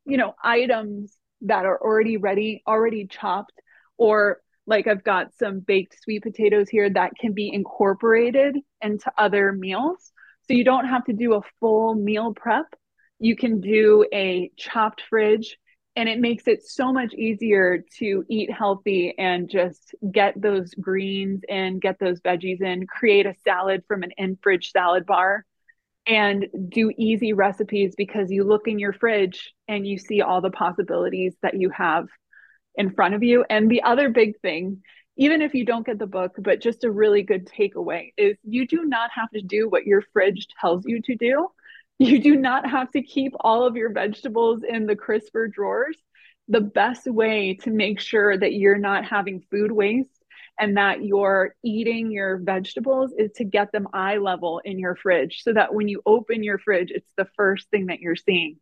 you 0.05 0.17
know 0.17 0.35
items 0.43 1.17
that 1.41 1.65
are 1.65 1.81
already 1.81 2.17
ready, 2.17 2.61
already 2.67 3.07
chopped, 3.07 3.53
or 3.97 4.41
like 4.67 4.85
I've 4.85 5.03
got 5.03 5.33
some 5.33 5.59
baked 5.59 5.97
sweet 6.03 6.21
potatoes 6.21 6.69
here 6.69 6.89
that 6.89 7.13
can 7.19 7.33
be 7.33 7.51
incorporated 7.51 8.57
into 8.81 9.11
other 9.17 9.51
meals. 9.51 10.11
So 10.49 10.55
you 10.55 10.63
don't 10.63 10.87
have 10.87 11.05
to 11.05 11.13
do 11.13 11.35
a 11.35 11.41
full 11.59 11.93
meal 11.93 12.33
prep. 12.33 12.65
You 13.19 13.35
can 13.35 13.61
do 13.61 14.03
a 14.11 14.49
chopped 14.57 15.03
fridge 15.07 15.57
and 15.95 16.09
it 16.09 16.19
makes 16.19 16.47
it 16.47 16.63
so 16.65 16.91
much 16.91 17.13
easier 17.13 17.83
to 17.99 18.25
eat 18.27 18.51
healthy 18.51 19.13
and 19.15 19.47
just 19.47 19.93
get 20.11 20.41
those 20.41 20.73
greens 20.73 21.41
and 21.47 21.79
get 21.79 21.99
those 21.99 22.19
veggies 22.21 22.61
in, 22.61 22.87
create 22.87 23.27
a 23.27 23.35
salad 23.43 23.83
from 23.87 24.01
an 24.01 24.09
in 24.17 24.39
fridge 24.41 24.71
salad 24.71 25.05
bar 25.05 25.45
and 26.07 26.47
do 26.67 26.91
easy 26.97 27.33
recipes 27.33 27.93
because 27.95 28.31
you 28.31 28.43
look 28.43 28.67
in 28.67 28.79
your 28.79 28.93
fridge 28.93 29.53
and 29.67 29.85
you 29.85 29.99
see 29.99 30.21
all 30.21 30.41
the 30.41 30.49
possibilities 30.49 31.35
that 31.43 31.59
you 31.59 31.69
have 31.69 32.07
in 32.73 32.89
front 32.89 33.13
of 33.13 33.21
you. 33.21 33.45
And 33.47 33.69
the 33.69 33.83
other 33.83 34.09
big 34.09 34.39
thing, 34.39 34.81
even 35.19 35.41
if 35.41 35.53
you 35.53 35.65
don't 35.65 35.85
get 35.85 35.99
the 35.99 36.07
book, 36.07 36.35
but 36.39 36.61
just 36.61 36.85
a 36.85 36.91
really 36.91 37.23
good 37.23 37.45
takeaway 37.45 38.13
is 38.15 38.37
you 38.45 38.65
do 38.65 38.85
not 38.85 39.11
have 39.13 39.29
to 39.31 39.41
do 39.41 39.67
what 39.67 39.85
your 39.85 40.01
fridge 40.13 40.47
tells 40.61 40.85
you 40.85 41.01
to 41.01 41.15
do. 41.15 41.49
You 41.99 42.21
do 42.21 42.37
not 42.37 42.69
have 42.69 42.89
to 42.91 43.01
keep 43.01 43.33
all 43.41 43.65
of 43.65 43.75
your 43.75 43.91
vegetables 43.91 44.61
in 44.67 44.85
the 44.85 44.95
crisper 44.95 45.49
drawers. 45.49 45.97
The 46.47 46.61
best 46.61 47.05
way 47.05 47.55
to 47.63 47.69
make 47.69 47.99
sure 47.99 48.37
that 48.37 48.53
you're 48.53 48.77
not 48.77 49.03
having 49.03 49.43
food 49.51 49.73
waste 49.73 50.09
and 50.57 50.77
that 50.77 51.03
you're 51.03 51.53
eating 51.65 52.13
your 52.13 52.37
vegetables 52.37 53.11
is 53.17 53.33
to 53.33 53.43
get 53.43 53.73
them 53.73 53.89
eye 53.91 54.17
level 54.17 54.61
in 54.63 54.79
your 54.79 54.95
fridge 54.95 55.43
so 55.43 55.51
that 55.51 55.73
when 55.73 55.89
you 55.89 56.01
open 56.05 56.43
your 56.43 56.59
fridge, 56.59 56.91
it's 56.91 57.11
the 57.17 57.27
first 57.35 57.69
thing 57.71 57.87
that 57.87 57.99
you're 57.99 58.15
seeing. 58.15 58.55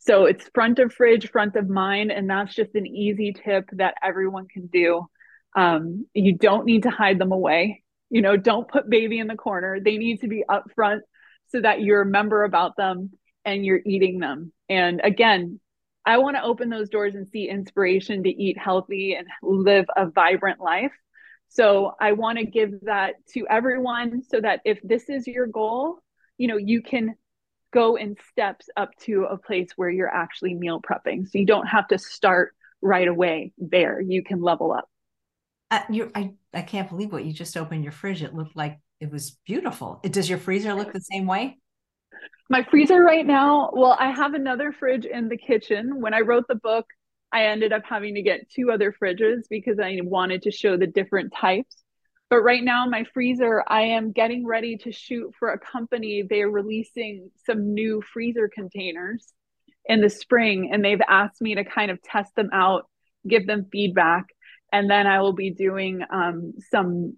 So 0.00 0.26
it's 0.26 0.50
front 0.54 0.80
of 0.80 0.92
fridge, 0.92 1.30
front 1.30 1.56
of 1.56 1.70
mind. 1.70 2.12
And 2.12 2.28
that's 2.28 2.54
just 2.54 2.74
an 2.74 2.86
easy 2.86 3.32
tip 3.32 3.70
that 3.72 3.94
everyone 4.02 4.48
can 4.48 4.66
do. 4.66 5.08
Um, 5.54 6.06
you 6.14 6.34
don't 6.36 6.64
need 6.64 6.84
to 6.84 6.90
hide 6.90 7.18
them 7.18 7.32
away. 7.32 7.82
You 8.10 8.22
know, 8.22 8.36
don't 8.36 8.68
put 8.68 8.88
baby 8.88 9.18
in 9.18 9.26
the 9.26 9.36
corner. 9.36 9.80
They 9.80 9.96
need 9.96 10.20
to 10.20 10.28
be 10.28 10.44
up 10.48 10.64
front 10.74 11.02
so 11.48 11.60
that 11.60 11.80
you 11.80 11.96
remember 11.96 12.44
about 12.44 12.76
them 12.76 13.10
and 13.44 13.64
you're 13.64 13.80
eating 13.84 14.18
them. 14.18 14.52
And 14.68 15.00
again, 15.02 15.60
I 16.06 16.18
want 16.18 16.36
to 16.36 16.42
open 16.42 16.68
those 16.68 16.90
doors 16.90 17.14
and 17.14 17.28
see 17.28 17.48
inspiration 17.48 18.24
to 18.24 18.28
eat 18.28 18.58
healthy 18.58 19.14
and 19.14 19.26
live 19.42 19.86
a 19.96 20.10
vibrant 20.10 20.60
life. 20.60 20.92
So 21.48 21.94
I 22.00 22.12
want 22.12 22.38
to 22.38 22.44
give 22.44 22.72
that 22.82 23.14
to 23.34 23.46
everyone 23.48 24.22
so 24.22 24.40
that 24.40 24.60
if 24.64 24.80
this 24.82 25.08
is 25.08 25.26
your 25.26 25.46
goal, 25.46 26.00
you 26.36 26.48
know, 26.48 26.56
you 26.56 26.82
can 26.82 27.14
go 27.72 27.96
in 27.96 28.16
steps 28.30 28.68
up 28.76 28.90
to 29.00 29.24
a 29.24 29.38
place 29.38 29.68
where 29.76 29.90
you're 29.90 30.08
actually 30.12 30.54
meal 30.54 30.80
prepping. 30.80 31.28
So 31.28 31.38
you 31.38 31.46
don't 31.46 31.66
have 31.66 31.88
to 31.88 31.98
start 31.98 32.54
right 32.82 33.08
away 33.08 33.52
there. 33.58 34.00
You 34.00 34.22
can 34.22 34.42
level 34.42 34.72
up. 34.72 34.88
Uh, 35.74 35.82
you 35.90 36.12
I, 36.14 36.34
I 36.52 36.62
can't 36.62 36.88
believe 36.88 37.10
what 37.10 37.24
you 37.24 37.32
just 37.32 37.56
opened 37.56 37.82
your 37.82 37.92
fridge. 37.92 38.22
It 38.22 38.32
looked 38.32 38.54
like 38.54 38.78
it 39.00 39.10
was 39.10 39.32
beautiful. 39.44 39.98
It, 40.04 40.12
does 40.12 40.28
your 40.28 40.38
freezer 40.38 40.72
look 40.72 40.92
the 40.92 41.00
same 41.00 41.26
way? 41.26 41.58
My 42.48 42.62
freezer 42.62 43.02
right 43.02 43.26
now, 43.26 43.70
well, 43.72 43.96
I 43.98 44.12
have 44.12 44.34
another 44.34 44.70
fridge 44.70 45.04
in 45.04 45.28
the 45.28 45.36
kitchen. 45.36 46.00
When 46.00 46.14
I 46.14 46.20
wrote 46.20 46.46
the 46.46 46.54
book, 46.54 46.86
I 47.32 47.46
ended 47.46 47.72
up 47.72 47.82
having 47.84 48.14
to 48.14 48.22
get 48.22 48.48
two 48.48 48.70
other 48.70 48.92
fridges 48.92 49.48
because 49.50 49.80
I 49.80 49.98
wanted 50.02 50.42
to 50.42 50.52
show 50.52 50.76
the 50.76 50.86
different 50.86 51.32
types. 51.34 51.74
But 52.30 52.42
right 52.42 52.62
now, 52.62 52.86
my 52.86 53.04
freezer, 53.12 53.64
I 53.66 53.82
am 53.82 54.12
getting 54.12 54.46
ready 54.46 54.76
to 54.78 54.92
shoot 54.92 55.34
for 55.36 55.50
a 55.50 55.58
company. 55.58 56.22
They're 56.22 56.50
releasing 56.50 57.32
some 57.46 57.74
new 57.74 58.00
freezer 58.12 58.48
containers 58.48 59.32
in 59.86 60.00
the 60.00 60.10
spring, 60.10 60.70
and 60.72 60.84
they've 60.84 61.02
asked 61.08 61.42
me 61.42 61.56
to 61.56 61.64
kind 61.64 61.90
of 61.90 62.00
test 62.00 62.36
them 62.36 62.50
out, 62.52 62.88
give 63.26 63.48
them 63.48 63.66
feedback, 63.72 64.26
and 64.72 64.90
then 64.90 65.06
I 65.06 65.20
will 65.20 65.32
be 65.32 65.50
doing 65.50 66.02
um, 66.10 66.54
some 66.70 67.16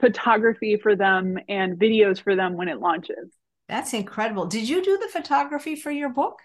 photography 0.00 0.78
for 0.82 0.96
them 0.96 1.38
and 1.48 1.78
videos 1.78 2.22
for 2.22 2.36
them 2.36 2.56
when 2.56 2.68
it 2.68 2.80
launches. 2.80 3.32
That's 3.68 3.94
incredible. 3.94 4.46
Did 4.46 4.68
you 4.68 4.82
do 4.82 4.98
the 4.98 5.08
photography 5.08 5.76
for 5.76 5.90
your 5.90 6.10
book? 6.10 6.38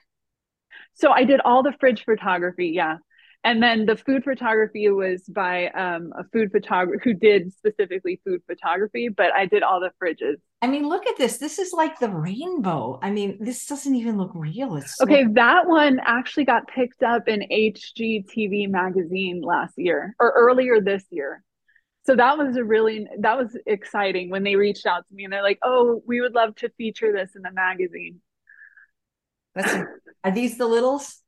So 0.94 1.12
I 1.12 1.24
did 1.24 1.42
all 1.42 1.64
the 1.64 1.74
fridge 1.80 2.04
photography, 2.06 2.72
yeah. 2.76 2.98
And 3.44 3.64
then 3.64 3.86
the 3.86 3.96
food 3.96 4.26
photography 4.26 4.90
was 4.90 5.24
by 5.24 5.68
um, 5.70 6.12
a 6.18 6.26
food 6.26 6.52
photographer 6.52 7.00
who 7.02 7.14
did 7.14 7.54
specifically 7.54 8.20
food 8.26 8.42
photography, 8.46 9.08
but 9.08 9.32
I 9.34 9.46
did 9.46 9.64
all 9.64 9.80
the 9.80 9.92
fridges. 10.02 10.36
I 10.62 10.68
mean, 10.68 10.90
look 10.90 11.08
at 11.08 11.18
this. 11.18 11.38
This 11.38 11.58
is 11.58 11.72
like 11.72 12.00
the 12.00 12.10
rainbow. 12.10 13.00
I 13.02 13.12
mean, 13.12 13.38
this 13.40 13.66
doesn't 13.66 13.96
even 13.96 14.18
look 14.18 14.32
real. 14.36 14.76
It's 14.76 14.98
so- 14.98 15.06
okay. 15.06 15.26
That 15.32 15.68
one 15.68 16.02
actually 16.06 16.46
got 16.46 16.68
picked 16.68 17.02
up 17.02 17.30
in 17.30 17.46
HGTV 17.50 18.70
magazine 18.70 19.42
last 19.42 19.76
year 19.78 20.16
or 20.20 20.34
earlier 20.36 20.82
this 20.82 21.06
year 21.10 21.42
so 22.10 22.16
that 22.16 22.40
was 22.40 22.58
a 22.58 22.64
really 22.64 23.08
that 23.20 23.38
was 23.38 23.56
exciting 23.68 24.32
when 24.32 24.44
they 24.44 24.56
reached 24.56 24.88
out 24.88 25.08
to 25.08 25.14
me 25.14 25.26
and 25.26 25.34
they're 25.34 25.44
like 25.44 25.60
oh 25.64 26.02
we 26.08 26.22
would 26.22 26.34
love 26.34 26.56
to 26.56 26.70
feature 26.70 27.12
this 27.14 27.36
in 27.36 27.44
the 27.44 27.52
magazine 27.52 28.20
that's 29.54 29.76
are 30.24 30.32
these 30.32 30.58
the 30.58 30.66
littles 30.66 31.22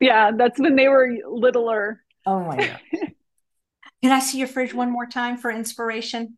yeah 0.00 0.30
that's 0.36 0.58
when 0.58 0.76
they 0.76 0.88
were 0.88 1.16
littler. 1.28 2.02
Oh 2.24 2.40
my 2.40 2.56
god 2.56 2.80
can 4.02 4.12
i 4.12 4.20
see 4.20 4.38
your 4.38 4.48
fridge 4.48 4.74
one 4.74 4.90
more 4.90 5.06
time 5.06 5.36
for 5.36 5.50
inspiration? 5.50 6.36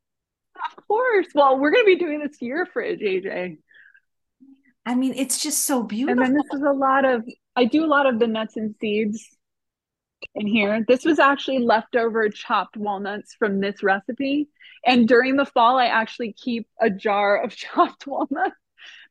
Of 0.77 0.87
course. 0.87 1.27
Well 1.35 1.59
we're 1.59 1.71
going 1.71 1.85
to 1.85 1.87
be 1.87 1.99
doing 1.99 2.21
this 2.21 2.41
year 2.41 2.67
fridge 2.67 3.01
aj 3.01 3.59
i 4.87 4.95
mean 4.95 5.15
it's 5.15 5.43
just 5.43 5.65
so 5.65 5.83
beautiful 5.83 6.23
and 6.23 6.35
then 6.35 6.35
this 6.35 6.59
is 6.59 6.63
a 6.63 6.73
lot 6.73 7.05
of 7.05 7.25
i 7.57 7.65
do 7.65 7.85
a 7.85 7.87
lot 7.87 8.07
of 8.07 8.19
the 8.19 8.27
nuts 8.27 8.57
and 8.57 8.75
seeds 8.81 9.39
in 10.35 10.47
here. 10.47 10.85
This 10.87 11.05
was 11.05 11.19
actually 11.19 11.61
leftover 11.61 12.29
chopped 12.29 12.77
walnuts 12.77 13.35
from 13.39 13.61
this 13.61 13.83
recipe. 13.83 14.49
And 14.87 15.09
during 15.09 15.37
the 15.37 15.47
fall, 15.47 15.79
I 15.79 15.87
actually 15.87 16.33
keep 16.33 16.67
a 16.81 16.91
jar 16.91 17.43
of 17.43 17.55
chopped 17.57 18.07
walnuts 18.07 18.57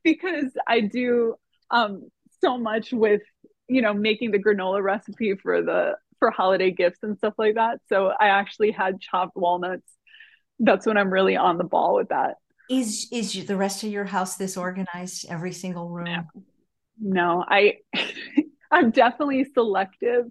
because 0.04 0.52
I 0.68 0.82
do 0.82 1.36
um, 1.72 2.10
so 2.41 2.58
much 2.58 2.91
with, 2.91 3.22
you 3.68 3.82
know, 3.82 3.93
making 3.93 4.32
the 4.32 4.39
granola 4.39 4.82
recipe 4.82 5.36
for 5.36 5.61
the 5.61 5.95
for 6.20 6.32
holiday 6.32 6.72
gifts 6.72 6.99
and 7.03 7.18
stuff 7.18 7.34
like 7.38 7.55
that. 7.55 7.80
So 7.89 8.11
I 8.20 8.28
actually 8.28 8.72
had 8.72 8.99
chopped 8.99 9.36
walnuts. 9.36 9.91
That's 10.59 10.86
when 10.86 10.97
I'm 10.97 11.11
really 11.11 11.36
on 11.36 11.57
the 11.57 11.63
ball 11.63 11.95
with 11.95 12.09
that. 12.09 12.38
Is 12.70 13.07
is 13.11 13.45
the 13.45 13.55
rest 13.55 13.84
of 13.84 13.91
your 13.91 14.05
house 14.05 14.36
this 14.36 14.57
organized? 14.57 15.26
Every 15.30 15.53
single 15.53 15.89
room? 15.89 16.28
No, 16.99 17.43
I 17.47 17.78
I'm 18.72 18.91
definitely 18.91 19.45
selective 19.53 20.26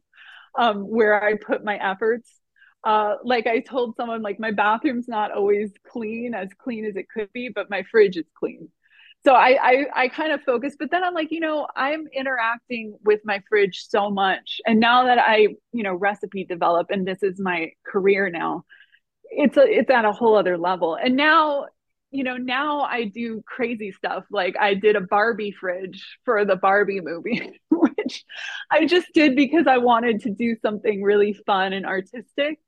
um, 0.58 0.82
where 0.82 1.22
I 1.22 1.36
put 1.36 1.64
my 1.64 1.76
efforts. 1.76 2.30
Uh, 2.84 3.16
like 3.24 3.46
I 3.46 3.60
told 3.60 3.96
someone, 3.96 4.22
like 4.22 4.38
my 4.38 4.52
bathroom's 4.52 5.08
not 5.08 5.32
always 5.32 5.72
clean, 5.88 6.34
as 6.34 6.48
clean 6.56 6.84
as 6.84 6.96
it 6.96 7.06
could 7.12 7.32
be, 7.32 7.48
but 7.48 7.70
my 7.70 7.82
fridge 7.90 8.16
is 8.16 8.26
clean. 8.38 8.68
So 9.26 9.34
I, 9.34 9.58
I, 9.60 9.86
I 10.04 10.08
kind 10.08 10.30
of 10.30 10.40
focus, 10.42 10.76
but 10.78 10.92
then 10.92 11.02
I'm 11.02 11.12
like, 11.12 11.32
you 11.32 11.40
know, 11.40 11.66
I'm 11.74 12.06
interacting 12.14 12.96
with 13.04 13.22
my 13.24 13.42
fridge 13.48 13.84
so 13.88 14.08
much, 14.08 14.60
and 14.64 14.78
now 14.78 15.06
that 15.06 15.18
I, 15.18 15.48
you 15.72 15.82
know, 15.82 15.94
recipe 15.94 16.44
develop, 16.44 16.90
and 16.90 17.04
this 17.04 17.24
is 17.24 17.40
my 17.40 17.72
career 17.84 18.30
now, 18.30 18.64
it's 19.24 19.56
a, 19.56 19.62
it's 19.62 19.90
at 19.90 20.04
a 20.04 20.12
whole 20.12 20.36
other 20.36 20.56
level. 20.56 20.94
And 20.94 21.16
now 21.16 21.66
you 22.12 22.22
know, 22.22 22.36
now 22.36 22.82
I 22.82 23.04
do 23.04 23.42
crazy 23.44 23.90
stuff. 23.90 24.24
Like 24.30 24.54
I 24.58 24.74
did 24.74 24.94
a 24.94 25.00
Barbie 25.00 25.50
fridge 25.50 26.18
for 26.24 26.44
the 26.44 26.56
Barbie 26.56 27.00
movie, 27.00 27.60
which 27.70 28.24
I 28.70 28.86
just 28.86 29.08
did 29.12 29.34
because 29.34 29.66
I 29.66 29.78
wanted 29.78 30.22
to 30.22 30.30
do 30.30 30.54
something 30.62 31.02
really 31.02 31.32
fun 31.34 31.72
and 31.72 31.84
artistic. 31.84 32.60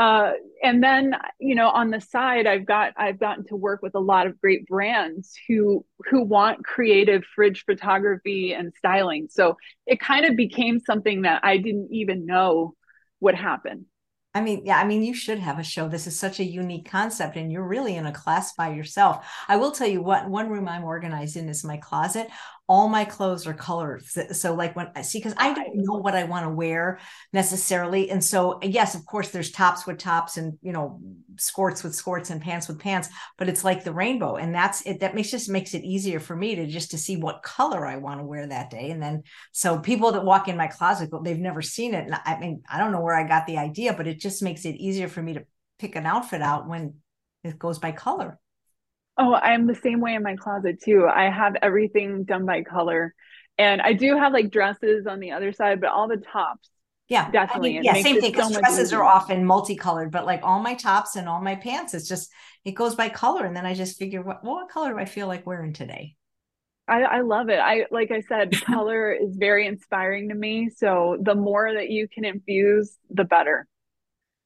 Uh, 0.00 0.32
and 0.62 0.82
then, 0.82 1.14
you 1.38 1.54
know, 1.54 1.68
on 1.68 1.90
the 1.90 2.00
side, 2.00 2.46
I've 2.46 2.64
got 2.64 2.94
I've 2.96 3.20
gotten 3.20 3.44
to 3.48 3.56
work 3.56 3.82
with 3.82 3.94
a 3.94 4.00
lot 4.00 4.26
of 4.26 4.40
great 4.40 4.66
brands 4.66 5.34
who 5.46 5.84
who 6.08 6.22
want 6.22 6.64
creative 6.64 7.22
fridge 7.34 7.64
photography 7.66 8.54
and 8.54 8.72
styling. 8.78 9.28
So 9.30 9.58
it 9.86 10.00
kind 10.00 10.24
of 10.24 10.36
became 10.36 10.80
something 10.80 11.22
that 11.22 11.44
I 11.44 11.58
didn't 11.58 11.88
even 11.92 12.24
know 12.24 12.76
would 13.20 13.34
happen. 13.34 13.84
I 14.32 14.40
mean, 14.40 14.62
yeah, 14.64 14.78
I 14.78 14.84
mean, 14.84 15.02
you 15.02 15.12
should 15.12 15.40
have 15.40 15.58
a 15.58 15.64
show. 15.64 15.88
This 15.88 16.06
is 16.06 16.18
such 16.18 16.40
a 16.40 16.44
unique 16.44 16.88
concept, 16.88 17.36
and 17.36 17.52
you're 17.52 17.66
really 17.66 17.96
in 17.96 18.06
a 18.06 18.12
class 18.12 18.54
by 18.54 18.72
yourself. 18.72 19.26
I 19.48 19.56
will 19.56 19.72
tell 19.72 19.88
you 19.88 20.00
what 20.02 20.30
one 20.30 20.48
room 20.48 20.66
I'm 20.66 20.84
organized 20.84 21.36
in 21.36 21.48
is 21.50 21.62
my 21.62 21.76
closet 21.76 22.28
all 22.70 22.88
my 22.88 23.04
clothes 23.04 23.48
are 23.48 23.52
colored. 23.52 24.00
So, 24.04 24.54
like 24.54 24.76
when 24.76 24.92
I 24.94 25.02
see, 25.02 25.18
because 25.18 25.34
I 25.36 25.52
don't 25.52 25.74
know 25.74 25.94
what 25.94 26.14
I 26.14 26.22
want 26.22 26.46
to 26.46 26.50
wear 26.50 27.00
necessarily. 27.32 28.08
And 28.10 28.22
so, 28.22 28.60
yes, 28.62 28.94
of 28.94 29.04
course, 29.04 29.30
there's 29.30 29.50
tops 29.50 29.88
with 29.88 29.98
tops 29.98 30.36
and, 30.36 30.56
you 30.62 30.70
know, 30.70 31.00
skirts 31.36 31.82
with 31.82 31.96
skirts 31.96 32.30
and 32.30 32.40
pants 32.40 32.68
with 32.68 32.78
pants, 32.78 33.08
but 33.38 33.48
it's 33.48 33.64
like 33.64 33.82
the 33.82 33.92
rainbow. 33.92 34.36
And 34.36 34.54
that's 34.54 34.82
it. 34.82 35.00
That 35.00 35.16
makes 35.16 35.32
just 35.32 35.48
makes 35.48 35.74
it 35.74 35.82
easier 35.82 36.20
for 36.20 36.36
me 36.36 36.54
to 36.54 36.66
just 36.68 36.92
to 36.92 36.98
see 36.98 37.16
what 37.16 37.42
color 37.42 37.84
I 37.84 37.96
want 37.96 38.20
to 38.20 38.24
wear 38.24 38.46
that 38.46 38.70
day. 38.70 38.92
And 38.92 39.02
then, 39.02 39.24
so 39.50 39.80
people 39.80 40.12
that 40.12 40.24
walk 40.24 40.46
in 40.46 40.56
my 40.56 40.68
closet, 40.68 41.10
they've 41.24 41.36
never 41.36 41.62
seen 41.62 41.92
it. 41.92 42.04
And 42.04 42.14
I 42.24 42.38
mean, 42.38 42.62
I 42.70 42.78
don't 42.78 42.92
know 42.92 43.00
where 43.00 43.16
I 43.16 43.26
got 43.26 43.48
the 43.48 43.58
idea, 43.58 43.94
but 43.94 44.06
it 44.06 44.20
just 44.20 44.44
makes 44.44 44.64
it 44.64 44.76
easier 44.76 45.08
for 45.08 45.20
me 45.20 45.32
to 45.32 45.44
pick 45.80 45.96
an 45.96 46.06
outfit 46.06 46.40
out 46.40 46.68
when 46.68 46.94
it 47.42 47.58
goes 47.58 47.80
by 47.80 47.90
color. 47.90 48.38
Oh, 49.20 49.34
I'm 49.34 49.66
the 49.66 49.74
same 49.74 50.00
way 50.00 50.14
in 50.14 50.22
my 50.22 50.34
closet 50.34 50.82
too. 50.82 51.06
I 51.06 51.28
have 51.28 51.54
everything 51.60 52.24
done 52.24 52.46
by 52.46 52.62
color. 52.62 53.14
And 53.58 53.82
I 53.82 53.92
do 53.92 54.16
have 54.16 54.32
like 54.32 54.50
dresses 54.50 55.06
on 55.06 55.20
the 55.20 55.32
other 55.32 55.52
side, 55.52 55.82
but 55.82 55.90
all 55.90 56.08
the 56.08 56.16
tops. 56.16 56.70
Yeah, 57.10 57.30
definitely. 57.30 57.72
I 57.72 57.72
mean, 57.74 57.84
yeah, 57.84 57.94
same 57.94 58.18
thing. 58.18 58.32
Because 58.32 58.54
so 58.54 58.60
dresses 58.60 58.94
are 58.94 59.04
often 59.04 59.44
multicolored, 59.44 60.10
but 60.10 60.24
like 60.24 60.40
all 60.42 60.60
my 60.60 60.74
tops 60.74 61.16
and 61.16 61.28
all 61.28 61.42
my 61.42 61.56
pants, 61.56 61.92
it's 61.92 62.08
just 62.08 62.32
it 62.64 62.72
goes 62.72 62.94
by 62.94 63.10
color. 63.10 63.44
And 63.44 63.54
then 63.54 63.66
I 63.66 63.74
just 63.74 63.98
figure 63.98 64.22
what 64.22 64.42
what 64.42 64.70
color 64.70 64.94
do 64.94 64.98
I 64.98 65.04
feel 65.04 65.26
like 65.26 65.46
wearing 65.46 65.74
today? 65.74 66.16
I, 66.88 67.02
I 67.02 67.20
love 67.20 67.50
it. 67.50 67.58
I 67.58 67.84
like 67.90 68.10
I 68.10 68.22
said, 68.22 68.52
color 68.64 69.12
is 69.12 69.36
very 69.36 69.66
inspiring 69.66 70.30
to 70.30 70.34
me. 70.34 70.70
So 70.74 71.18
the 71.20 71.34
more 71.34 71.74
that 71.74 71.90
you 71.90 72.08
can 72.08 72.24
infuse, 72.24 72.96
the 73.10 73.24
better 73.24 73.66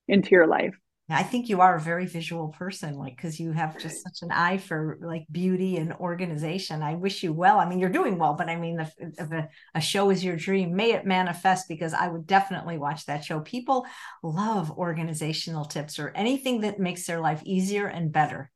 into 0.09 0.31
your 0.31 0.49
life. 0.49 0.75
I 1.11 1.22
think 1.22 1.50
you 1.50 1.61
are 1.61 1.76
a 1.76 1.80
very 1.80 2.07
visual 2.07 2.48
person, 2.48 2.94
like 2.94 3.14
because 3.16 3.38
you 3.38 3.52
have 3.52 3.78
just 3.78 4.02
such 4.05 4.22
an 4.22 4.30
eye 4.32 4.57
for 4.57 4.98
like 5.02 5.26
beauty 5.30 5.76
and 5.76 5.92
organization. 5.94 6.82
I 6.82 6.94
wish 6.94 7.22
you 7.22 7.32
well. 7.32 7.59
I 7.59 7.68
mean, 7.68 7.78
you're 7.78 7.90
doing 7.90 8.18
well, 8.18 8.34
but 8.34 8.48
I 8.48 8.57
mean, 8.57 8.80
if, 8.80 8.94
if 8.98 9.30
a, 9.30 9.48
a, 9.74 9.80
show 9.82 10.09
is 10.09 10.24
your 10.24 10.36
dream, 10.36 10.74
may 10.74 10.92
it 10.92 11.05
manifest 11.05 11.68
because 11.68 11.92
I 11.92 12.09
would 12.09 12.26
definitely 12.26 12.78
watch 12.78 13.05
that 13.05 13.22
show. 13.22 13.40
People 13.40 13.86
love 14.22 14.70
organizational 14.70 15.66
tips 15.66 15.98
or 15.98 16.11
anything 16.14 16.62
that 16.62 16.78
makes 16.78 17.07
their 17.07 17.20
life 17.20 17.42
easier 17.44 17.86
and 17.86 18.11
better. 18.11 18.50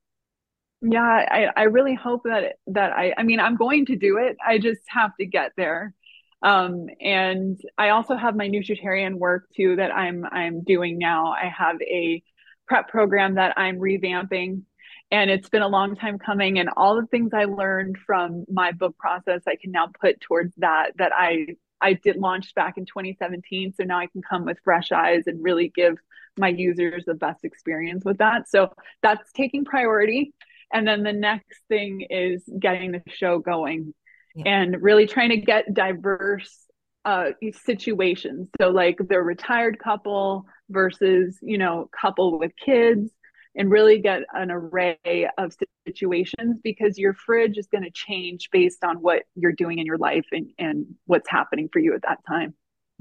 Yeah, 0.80 1.02
I, 1.02 1.48
I 1.54 1.62
really 1.64 1.94
hope 1.94 2.22
that 2.24 2.54
that 2.68 2.92
I 2.92 3.12
I 3.18 3.24
mean 3.24 3.40
I'm 3.40 3.56
going 3.56 3.84
to 3.86 3.96
do 3.96 4.16
it. 4.18 4.36
I 4.46 4.58
just 4.58 4.80
have 4.86 5.10
to 5.18 5.26
get 5.26 5.52
there. 5.56 5.92
Um, 6.40 6.86
and 7.00 7.60
I 7.76 7.88
also 7.90 8.14
have 8.14 8.36
my 8.36 8.48
nutritarian 8.48 9.16
work 9.16 9.48
too 9.54 9.76
that 9.76 9.90
I'm 9.90 10.24
I'm 10.24 10.62
doing 10.62 10.96
now. 10.96 11.32
I 11.32 11.52
have 11.54 11.82
a 11.82 12.22
prep 12.68 12.88
program 12.88 13.34
that 13.34 13.54
I'm 13.56 13.78
revamping. 13.78 14.62
And 15.10 15.30
it's 15.30 15.48
been 15.48 15.62
a 15.62 15.68
long 15.68 15.96
time 15.96 16.18
coming. 16.18 16.58
And 16.58 16.68
all 16.76 17.00
the 17.00 17.06
things 17.06 17.30
I 17.32 17.44
learned 17.44 17.96
from 18.06 18.44
my 18.50 18.72
book 18.72 18.96
process, 18.98 19.42
I 19.48 19.56
can 19.56 19.72
now 19.72 19.88
put 20.00 20.20
towards 20.20 20.54
that, 20.56 20.92
that 20.98 21.12
I 21.14 21.56
I 21.80 21.92
did 21.92 22.16
launch 22.16 22.54
back 22.54 22.76
in 22.76 22.86
2017. 22.86 23.74
So 23.74 23.84
now 23.84 23.98
I 23.98 24.06
can 24.06 24.20
come 24.20 24.44
with 24.44 24.58
fresh 24.64 24.90
eyes 24.92 25.24
and 25.26 25.42
really 25.42 25.68
give 25.68 25.96
my 26.36 26.48
users 26.48 27.04
the 27.04 27.14
best 27.14 27.44
experience 27.44 28.04
with 28.04 28.18
that. 28.18 28.48
So 28.48 28.72
that's 29.02 29.32
taking 29.32 29.64
priority. 29.64 30.34
And 30.72 30.86
then 30.86 31.02
the 31.02 31.12
next 31.12 31.60
thing 31.68 32.02
is 32.10 32.42
getting 32.58 32.92
the 32.92 33.02
show 33.08 33.38
going 33.38 33.94
yeah. 34.34 34.44
and 34.46 34.82
really 34.82 35.06
trying 35.06 35.30
to 35.30 35.38
get 35.38 35.72
diverse 35.72 36.67
uh, 37.08 37.30
situations. 37.64 38.48
So, 38.60 38.68
like 38.68 38.98
the 38.98 39.22
retired 39.22 39.78
couple 39.78 40.44
versus, 40.68 41.38
you 41.40 41.56
know, 41.56 41.88
couple 41.98 42.38
with 42.38 42.52
kids, 42.62 43.10
and 43.54 43.70
really 43.70 43.98
get 43.98 44.22
an 44.34 44.50
array 44.50 45.28
of 45.38 45.52
situations 45.86 46.60
because 46.62 46.98
your 46.98 47.14
fridge 47.14 47.56
is 47.56 47.66
going 47.66 47.84
to 47.84 47.90
change 47.90 48.50
based 48.52 48.84
on 48.84 48.96
what 48.96 49.22
you're 49.34 49.52
doing 49.52 49.78
in 49.78 49.86
your 49.86 49.96
life 49.96 50.26
and, 50.32 50.50
and 50.58 50.86
what's 51.06 51.28
happening 51.28 51.68
for 51.72 51.78
you 51.78 51.94
at 51.94 52.02
that 52.02 52.18
time. 52.26 52.54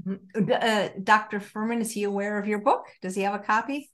Mm-hmm. 0.06 0.50
Uh, 0.50 0.88
Dr. 1.02 1.38
Fuhrman, 1.38 1.80
is 1.80 1.92
he 1.92 2.04
aware 2.04 2.38
of 2.38 2.48
your 2.48 2.60
book? 2.60 2.86
Does 3.02 3.14
he 3.14 3.22
have 3.22 3.34
a 3.34 3.38
copy? 3.38 3.90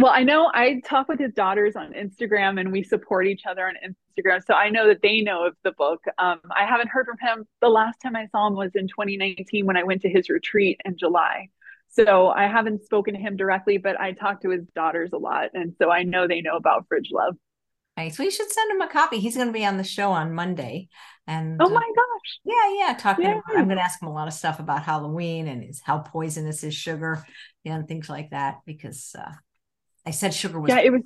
Well, 0.00 0.12
I 0.12 0.22
know 0.22 0.48
I 0.54 0.80
talk 0.84 1.08
with 1.08 1.18
his 1.18 1.32
daughters 1.32 1.74
on 1.74 1.92
Instagram 1.92 2.60
and 2.60 2.70
we 2.70 2.84
support 2.84 3.26
each 3.26 3.42
other 3.46 3.66
on 3.66 3.74
Instagram. 3.84 4.40
So 4.46 4.54
I 4.54 4.70
know 4.70 4.86
that 4.86 5.02
they 5.02 5.22
know 5.22 5.44
of 5.46 5.56
the 5.64 5.72
book. 5.72 6.04
Um, 6.18 6.40
I 6.54 6.66
haven't 6.66 6.88
heard 6.88 7.06
from 7.06 7.18
him. 7.20 7.48
The 7.60 7.68
last 7.68 7.96
time 8.00 8.14
I 8.14 8.28
saw 8.28 8.46
him 8.46 8.54
was 8.54 8.70
in 8.76 8.86
2019 8.86 9.66
when 9.66 9.76
I 9.76 9.82
went 9.82 10.02
to 10.02 10.08
his 10.08 10.30
retreat 10.30 10.80
in 10.84 10.96
July. 10.96 11.48
So 11.88 12.28
I 12.28 12.46
haven't 12.46 12.84
spoken 12.84 13.14
to 13.14 13.20
him 13.20 13.36
directly, 13.36 13.76
but 13.78 13.98
I 14.00 14.12
talk 14.12 14.42
to 14.42 14.50
his 14.50 14.64
daughters 14.76 15.10
a 15.12 15.18
lot. 15.18 15.50
And 15.54 15.74
so 15.82 15.90
I 15.90 16.04
know 16.04 16.28
they 16.28 16.42
know 16.42 16.56
about 16.56 16.86
Fridge 16.88 17.10
Love. 17.12 17.34
Nice. 17.96 18.20
We 18.20 18.30
should 18.30 18.52
send 18.52 18.70
him 18.70 18.80
a 18.80 18.88
copy. 18.88 19.18
He's 19.18 19.34
going 19.34 19.48
to 19.48 19.52
be 19.52 19.66
on 19.66 19.78
the 19.78 19.84
show 19.84 20.12
on 20.12 20.32
Monday. 20.32 20.88
And 21.26 21.60
oh 21.60 21.68
my 21.68 21.80
gosh. 21.80 22.38
Yeah, 22.44 22.86
yeah. 22.86 22.94
Talking 22.96 23.26
about, 23.26 23.42
I'm 23.48 23.64
going 23.64 23.78
to 23.78 23.82
ask 23.82 24.00
him 24.00 24.06
a 24.06 24.12
lot 24.12 24.28
of 24.28 24.34
stuff 24.34 24.60
about 24.60 24.84
Halloween 24.84 25.48
and 25.48 25.64
his, 25.64 25.80
how 25.82 25.98
poisonous 25.98 26.62
is 26.62 26.74
sugar 26.74 27.24
and 27.64 27.88
things 27.88 28.08
like 28.08 28.30
that 28.30 28.58
because 28.64 29.16
uh, 29.18 29.32
I 30.08 30.10
said 30.10 30.32
sugar 30.32 30.58
was. 30.58 30.70
Yeah, 30.70 30.80
it 30.80 30.90
was. 30.90 31.02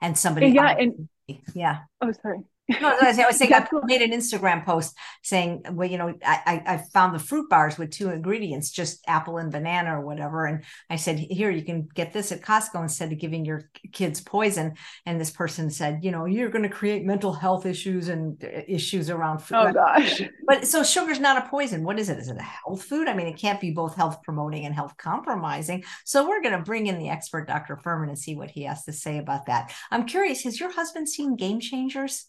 And 0.00 0.16
somebody. 0.16 0.48
Yeah, 0.48 0.76
and 0.78 1.08
yeah. 1.52 1.80
Oh, 2.00 2.12
sorry 2.22 2.38
no, 2.80 2.96
I 3.00 3.26
was 3.26 3.36
saying 3.36 3.52
I 3.52 3.66
made 3.84 4.02
an 4.02 4.12
Instagram 4.12 4.64
post 4.64 4.96
saying, 5.22 5.62
well, 5.72 5.88
you 5.88 5.98
know, 5.98 6.14
I, 6.24 6.62
I 6.66 6.76
found 6.92 7.14
the 7.14 7.18
fruit 7.18 7.48
bars 7.50 7.78
with 7.78 7.90
two 7.90 8.10
ingredients, 8.10 8.70
just 8.70 9.02
apple 9.06 9.38
and 9.38 9.50
banana 9.50 9.98
or 9.98 10.04
whatever. 10.04 10.46
And 10.46 10.64
I 10.88 10.96
said, 10.96 11.18
here, 11.18 11.50
you 11.50 11.62
can 11.62 11.88
get 11.94 12.12
this 12.12 12.32
at 12.32 12.42
Costco 12.42 12.82
instead 12.82 13.12
of 13.12 13.18
giving 13.18 13.44
your 13.44 13.70
kids 13.92 14.20
poison. 14.20 14.74
And 15.06 15.20
this 15.20 15.30
person 15.30 15.70
said, 15.70 16.00
you 16.02 16.10
know, 16.10 16.26
you're 16.26 16.50
going 16.50 16.62
to 16.62 16.68
create 16.68 17.04
mental 17.04 17.32
health 17.32 17.66
issues 17.66 18.08
and 18.08 18.42
uh, 18.44 18.62
issues 18.68 19.10
around 19.10 19.38
food. 19.38 19.56
Oh, 19.56 19.72
gosh. 19.72 20.22
But 20.46 20.66
so 20.66 20.82
sugar's 20.82 21.20
not 21.20 21.46
a 21.46 21.48
poison. 21.48 21.84
What 21.84 22.00
is 22.00 22.08
it? 22.08 22.18
Is 22.18 22.26
it 22.26 22.36
a 22.36 22.42
health 22.42 22.82
food? 22.82 23.06
I 23.08 23.14
mean, 23.14 23.28
it 23.28 23.38
can't 23.38 23.60
be 23.60 23.70
both 23.70 23.94
health 23.94 24.20
promoting 24.24 24.66
and 24.66 24.74
health 24.74 24.96
compromising. 24.96 25.84
So 26.04 26.28
we're 26.28 26.42
going 26.42 26.56
to 26.56 26.64
bring 26.64 26.88
in 26.88 26.98
the 26.98 27.08
expert, 27.08 27.46
Dr. 27.46 27.76
Fuhrman, 27.76 28.08
and 28.08 28.18
see 28.18 28.34
what 28.34 28.50
he 28.50 28.64
has 28.64 28.84
to 28.86 28.92
say 28.92 29.18
about 29.18 29.46
that. 29.46 29.72
I'm 29.92 30.06
curious, 30.06 30.42
has 30.42 30.58
your 30.58 30.72
husband 30.72 31.08
seen 31.08 31.36
Game 31.36 31.60
Changers? 31.60 32.26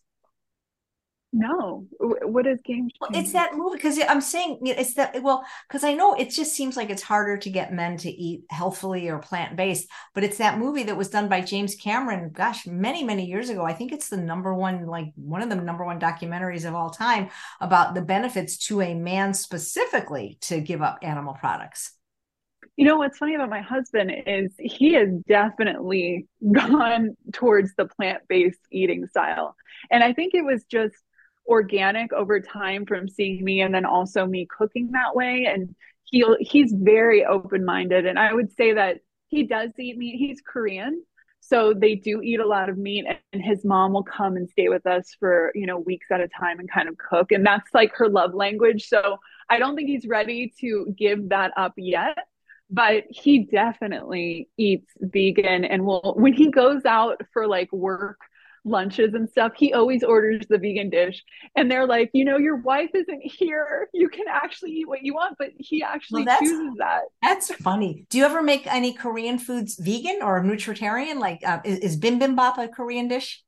No, 1.33 1.87
what 1.99 2.45
is 2.45 2.59
game? 2.61 2.89
Well, 2.99 3.11
it's 3.13 3.31
that 3.31 3.55
movie 3.55 3.77
because 3.77 3.97
I'm 4.05 4.19
saying 4.19 4.59
it's 4.65 4.95
that 4.95 5.23
well 5.23 5.45
because 5.65 5.85
I 5.85 5.93
know 5.93 6.13
it 6.13 6.29
just 6.29 6.53
seems 6.53 6.75
like 6.75 6.89
it's 6.89 7.01
harder 7.01 7.37
to 7.37 7.49
get 7.49 7.71
men 7.71 7.95
to 7.99 8.09
eat 8.09 8.43
healthfully 8.49 9.07
or 9.07 9.19
plant 9.19 9.55
based, 9.55 9.87
but 10.13 10.25
it's 10.25 10.39
that 10.39 10.59
movie 10.59 10.83
that 10.83 10.97
was 10.97 11.09
done 11.09 11.29
by 11.29 11.39
James 11.39 11.75
Cameron. 11.75 12.31
Gosh, 12.33 12.67
many 12.67 13.05
many 13.05 13.25
years 13.25 13.49
ago. 13.49 13.63
I 13.63 13.71
think 13.71 13.93
it's 13.93 14.09
the 14.09 14.17
number 14.17 14.53
one 14.53 14.85
like 14.87 15.13
one 15.15 15.41
of 15.41 15.47
the 15.47 15.55
number 15.55 15.85
one 15.85 16.01
documentaries 16.01 16.67
of 16.67 16.75
all 16.75 16.89
time 16.89 17.29
about 17.61 17.95
the 17.95 18.01
benefits 18.01 18.57
to 18.67 18.81
a 18.81 18.93
man 18.93 19.33
specifically 19.33 20.37
to 20.41 20.59
give 20.59 20.81
up 20.81 20.99
animal 21.01 21.35
products. 21.35 21.93
You 22.75 22.85
know 22.85 22.97
what's 22.97 23.17
funny 23.17 23.35
about 23.35 23.49
my 23.49 23.61
husband 23.61 24.11
is 24.27 24.51
he 24.59 24.95
has 24.95 25.09
definitely 25.29 26.27
gone 26.51 27.15
towards 27.31 27.73
the 27.77 27.85
plant 27.85 28.23
based 28.27 28.59
eating 28.69 29.07
style, 29.07 29.55
and 29.89 30.03
I 30.03 30.11
think 30.11 30.33
it 30.33 30.43
was 30.43 30.65
just 30.65 30.95
organic 31.47 32.13
over 32.13 32.39
time 32.39 32.85
from 32.85 33.07
seeing 33.07 33.43
me 33.43 33.61
and 33.61 33.73
then 33.73 33.85
also 33.85 34.25
me 34.25 34.47
cooking 34.57 34.91
that 34.91 35.15
way. 35.15 35.47
And 35.51 35.75
he 36.03 36.25
he's 36.39 36.73
very 36.75 37.25
open-minded. 37.25 38.05
And 38.05 38.19
i 38.19 38.33
would 38.33 38.51
say 38.51 38.73
that 38.73 38.97
he 39.27 39.43
does 39.43 39.71
eat 39.79 39.97
meat. 39.97 40.17
He's 40.17 40.41
korean 40.41 41.03
so 41.41 41.73
they 41.73 41.95
do 41.95 42.21
eat 42.21 42.39
a 42.39 42.47
lot 42.47 42.69
of 42.69 42.77
meat. 42.77 43.05
And 43.33 43.43
his 43.43 43.65
mom 43.65 43.93
will 43.93 44.03
come 44.03 44.37
and 44.37 44.49
stay 44.49 44.69
with 44.69 44.85
us 44.85 45.15
for 45.19 45.51
you 45.53 45.65
know 45.65 45.79
weeks 45.79 46.07
at 46.11 46.21
a 46.21 46.27
time 46.29 46.59
and 46.59 46.71
kind 46.71 46.87
of 46.87 46.95
cook. 46.97 47.31
And 47.31 47.45
that's 47.45 47.73
like 47.73 47.93
her 47.95 48.07
love 48.07 48.33
language. 48.33 48.87
So 48.87 49.17
i 49.49 49.59
don't 49.59 49.75
think 49.75 49.89
he's 49.89 50.07
ready 50.07 50.53
to 50.61 50.93
give 50.97 51.29
that 51.29 51.51
up 51.57 51.73
yet. 51.77 52.17
But 52.69 53.03
he 53.09 53.39
definitely 53.51 54.47
eats 54.57 54.89
vegan 55.01 55.65
and 55.65 55.85
will 55.85 56.13
when 56.15 56.33
he 56.33 56.49
goes 56.51 56.85
out 56.85 57.19
for 57.33 57.47
like 57.47 57.71
work 57.73 58.19
lunches 58.63 59.13
and 59.13 59.29
stuff, 59.29 59.53
he 59.55 59.73
always 59.73 60.03
orders 60.03 60.45
the 60.49 60.57
vegan 60.57 60.89
dish. 60.89 61.23
And 61.55 61.69
they're 61.69 61.87
like, 61.87 62.09
you 62.13 62.25
know, 62.25 62.37
your 62.37 62.57
wife 62.57 62.91
isn't 62.93 63.21
here. 63.23 63.89
You 63.93 64.09
can 64.09 64.25
actually 64.29 64.71
eat 64.71 64.87
what 64.87 65.01
you 65.01 65.13
want, 65.13 65.35
but 65.37 65.49
he 65.57 65.83
actually 65.83 66.23
well, 66.23 66.39
chooses 66.39 66.75
that. 66.77 67.03
That's 67.21 67.53
funny. 67.55 68.05
Do 68.09 68.17
you 68.17 68.25
ever 68.25 68.41
make 68.41 68.67
any 68.67 68.93
Korean 68.93 69.39
foods 69.39 69.77
vegan 69.79 70.19
or 70.21 70.43
nutritarian? 70.43 71.19
Like, 71.19 71.41
uh, 71.45 71.59
is, 71.65 71.79
is 71.79 71.99
bibimbap 71.99 72.57
a 72.57 72.67
Korean 72.67 73.07
dish? 73.07 73.43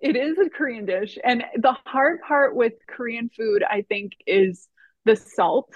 It 0.00 0.16
is 0.16 0.38
a 0.38 0.48
Korean 0.48 0.86
dish. 0.86 1.18
And 1.24 1.44
the 1.56 1.74
hard 1.84 2.20
part 2.22 2.54
with 2.54 2.74
Korean 2.88 3.30
food, 3.36 3.64
I 3.68 3.82
think, 3.82 4.12
is 4.26 4.68
the 5.04 5.16
salt 5.16 5.74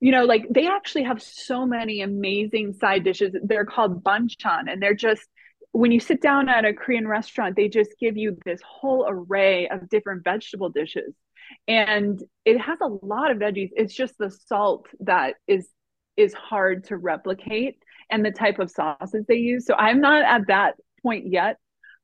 you 0.00 0.10
know 0.10 0.24
like 0.24 0.46
they 0.50 0.66
actually 0.66 1.04
have 1.04 1.22
so 1.22 1.64
many 1.64 2.02
amazing 2.02 2.72
side 2.72 3.04
dishes 3.04 3.34
they're 3.44 3.64
called 3.64 4.02
banchan 4.02 4.64
and 4.66 4.82
they're 4.82 4.94
just 4.94 5.28
when 5.72 5.90
you 5.90 6.00
sit 6.00 6.20
down 6.20 6.48
at 6.48 6.64
a 6.64 6.74
Korean 6.74 7.08
restaurant, 7.08 7.56
they 7.56 7.68
just 7.68 7.92
give 7.98 8.16
you 8.16 8.36
this 8.44 8.60
whole 8.62 9.06
array 9.08 9.68
of 9.68 9.88
different 9.88 10.22
vegetable 10.22 10.68
dishes. 10.68 11.14
And 11.66 12.22
it 12.44 12.60
has 12.60 12.78
a 12.80 12.86
lot 12.86 13.30
of 13.30 13.38
veggies. 13.38 13.70
It's 13.72 13.94
just 13.94 14.16
the 14.18 14.30
salt 14.30 14.86
that 15.00 15.34
is 15.48 15.68
is 16.18 16.34
hard 16.34 16.84
to 16.84 16.96
replicate 16.98 17.78
and 18.10 18.22
the 18.22 18.30
type 18.30 18.58
of 18.58 18.70
sauces 18.70 19.24
they 19.26 19.36
use. 19.36 19.64
So 19.64 19.74
I'm 19.74 20.02
not 20.02 20.22
at 20.22 20.48
that 20.48 20.74
point 21.02 21.32
yet. 21.32 21.56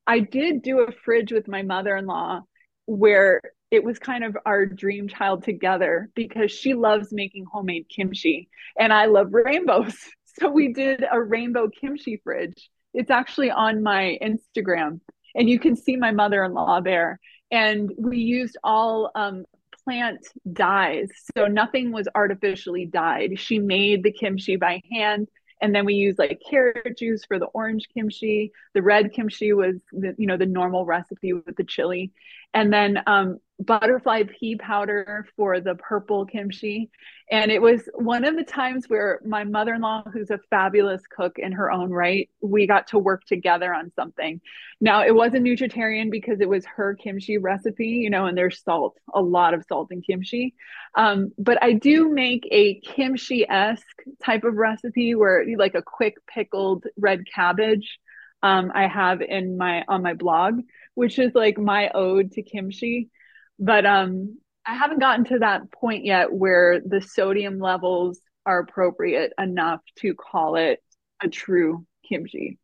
I 0.06 0.20
did 0.20 0.62
do 0.62 0.80
a 0.80 0.92
fridge 1.04 1.30
with 1.30 1.46
my 1.46 1.60
mother-in-law 1.60 2.40
where 2.86 3.42
it 3.70 3.84
was 3.84 3.98
kind 3.98 4.24
of 4.24 4.34
our 4.46 4.64
dream 4.64 5.08
child 5.08 5.44
together 5.44 6.08
because 6.14 6.50
she 6.50 6.72
loves 6.72 7.12
making 7.12 7.44
homemade 7.52 7.84
kimchi 7.94 8.48
and 8.78 8.92
I 8.92 9.06
love 9.06 9.28
rainbows. 9.32 9.94
So 10.40 10.48
we 10.48 10.72
did 10.72 11.04
a 11.10 11.20
rainbow 11.20 11.68
kimchi 11.68 12.20
fridge 12.22 12.70
it's 12.95 13.11
actually 13.11 13.51
on 13.51 13.82
my 13.82 14.18
Instagram, 14.22 15.01
and 15.34 15.49
you 15.49 15.59
can 15.59 15.76
see 15.76 15.97
my 15.97 16.11
mother 16.11 16.45
in 16.45 16.53
law 16.53 16.80
there. 16.80 17.20
And 17.51 17.93
we 17.97 18.18
used 18.18 18.57
all 18.62 19.11
um, 19.14 19.45
plant 19.84 20.26
dyes. 20.53 21.09
So 21.36 21.47
nothing 21.47 21.93
was 21.93 22.09
artificially 22.14 22.86
dyed. 22.86 23.39
She 23.39 23.59
made 23.59 24.03
the 24.03 24.12
kimchi 24.12 24.57
by 24.57 24.82
hand. 24.93 25.28
And 25.61 25.74
then 25.74 25.84
we 25.84 25.95
used 25.95 26.18
like 26.18 26.41
carrot 26.49 26.99
juice 26.99 27.24
for 27.24 27.39
the 27.39 27.47
orange 27.47 27.89
kimchi. 27.93 28.53
The 28.74 28.82
red 28.82 29.12
kimchi 29.12 29.53
was 29.53 29.76
the, 29.93 30.14
you 30.18 30.26
know, 30.26 30.36
the 30.36 30.47
normal 30.47 30.84
recipe 30.84 31.32
with 31.32 31.57
the 31.57 31.64
chili. 31.64 32.12
And 32.55 32.72
then 32.72 32.99
um, 33.07 33.38
butterfly 33.61 34.22
pea 34.38 34.57
powder 34.57 35.26
for 35.36 35.61
the 35.61 35.74
purple 35.74 36.24
kimchi. 36.24 36.90
And 37.30 37.51
it 37.51 37.61
was 37.61 37.88
one 37.94 38.24
of 38.24 38.36
the 38.36 38.44
times 38.44 38.86
where 38.88 39.20
my 39.24 39.44
mother 39.44 39.74
in 39.74 39.82
law, 39.82 40.03
who's 40.12 40.30
a 40.30 40.38
fabulous 40.49 41.03
cook 41.14 41.38
in 41.38 41.53
her 41.53 41.70
own 41.70 41.90
right, 41.90 42.30
we 42.40 42.66
got 42.66 42.86
to 42.88 42.99
work 42.99 43.24
together 43.24 43.74
on 43.74 43.92
something. 43.94 44.40
Now, 44.80 45.05
it 45.05 45.14
wasn't 45.14 45.44
nutritarian 45.44 46.11
because 46.11 46.40
it 46.40 46.49
was 46.49 46.64
her 46.76 46.94
kimchi 46.94 47.36
recipe, 47.36 47.88
you 47.88 48.11
know, 48.11 48.26
and 48.26 48.38
there's 48.38 48.62
salt, 48.62 48.96
a 49.12 49.20
lot 49.20 49.55
of 49.55 49.64
salt 49.68 49.88
in 49.90 50.01
kimchi. 50.03 50.55
Um, 50.94 51.32
but 51.36 51.62
I 51.62 51.72
do 51.72 52.09
make 52.09 52.46
a 52.51 52.80
kimchi 52.80 53.46
esque 53.49 54.03
type 54.24 54.44
of 54.44 54.55
recipe 54.55 55.14
where 55.14 55.44
like 55.57 55.74
a 55.74 55.82
quick 55.82 56.14
pickled 56.32 56.84
red 56.96 57.24
cabbage. 57.26 57.99
Um, 58.43 58.70
I 58.74 58.86
have 58.86 59.20
in 59.20 59.57
my 59.57 59.84
on 59.89 60.03
my 60.03 60.14
blog, 60.14 60.61
which 60.95 61.18
is 61.18 61.34
like 61.34 61.59
my 61.59 61.91
ode 61.91 62.32
to 62.32 62.43
kimchi 62.43 63.11
but 63.59 63.84
um 63.86 64.39
I 64.66 64.74
haven't 64.74 65.01
gotten 65.01 65.24
to 65.26 65.39
that 65.39 65.72
point 65.72 66.05
yet 66.05 66.32
where 66.32 66.80
the 66.84 67.01
sodium 67.01 67.59
levels 67.59 68.20
are 68.45 68.61
appropriate 68.61 69.32
enough 69.39 69.80
to 70.01 70.14
call 70.14 70.57
it 70.57 70.80
a 71.22 71.28
true 71.28 71.86
kimchi. 72.07 72.59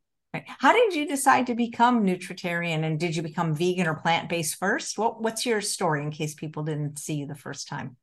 How 0.47 0.73
did 0.73 0.95
you 0.95 1.07
decide 1.07 1.47
to 1.47 1.55
become 1.55 2.05
nutritarian 2.05 2.85
and 2.85 2.99
did 3.01 3.17
you 3.17 3.23
become 3.23 3.55
vegan 3.55 3.87
or 3.87 3.95
plant-based 3.95 4.57
first? 4.57 4.99
What 4.99 5.23
what's 5.23 5.47
your 5.47 5.61
story 5.61 6.03
in 6.03 6.11
case 6.11 6.35
people 6.35 6.63
didn't 6.65 6.99
see 6.99 7.15
you 7.15 7.27
the 7.27 7.35
first 7.35 7.69
time? 7.69 7.97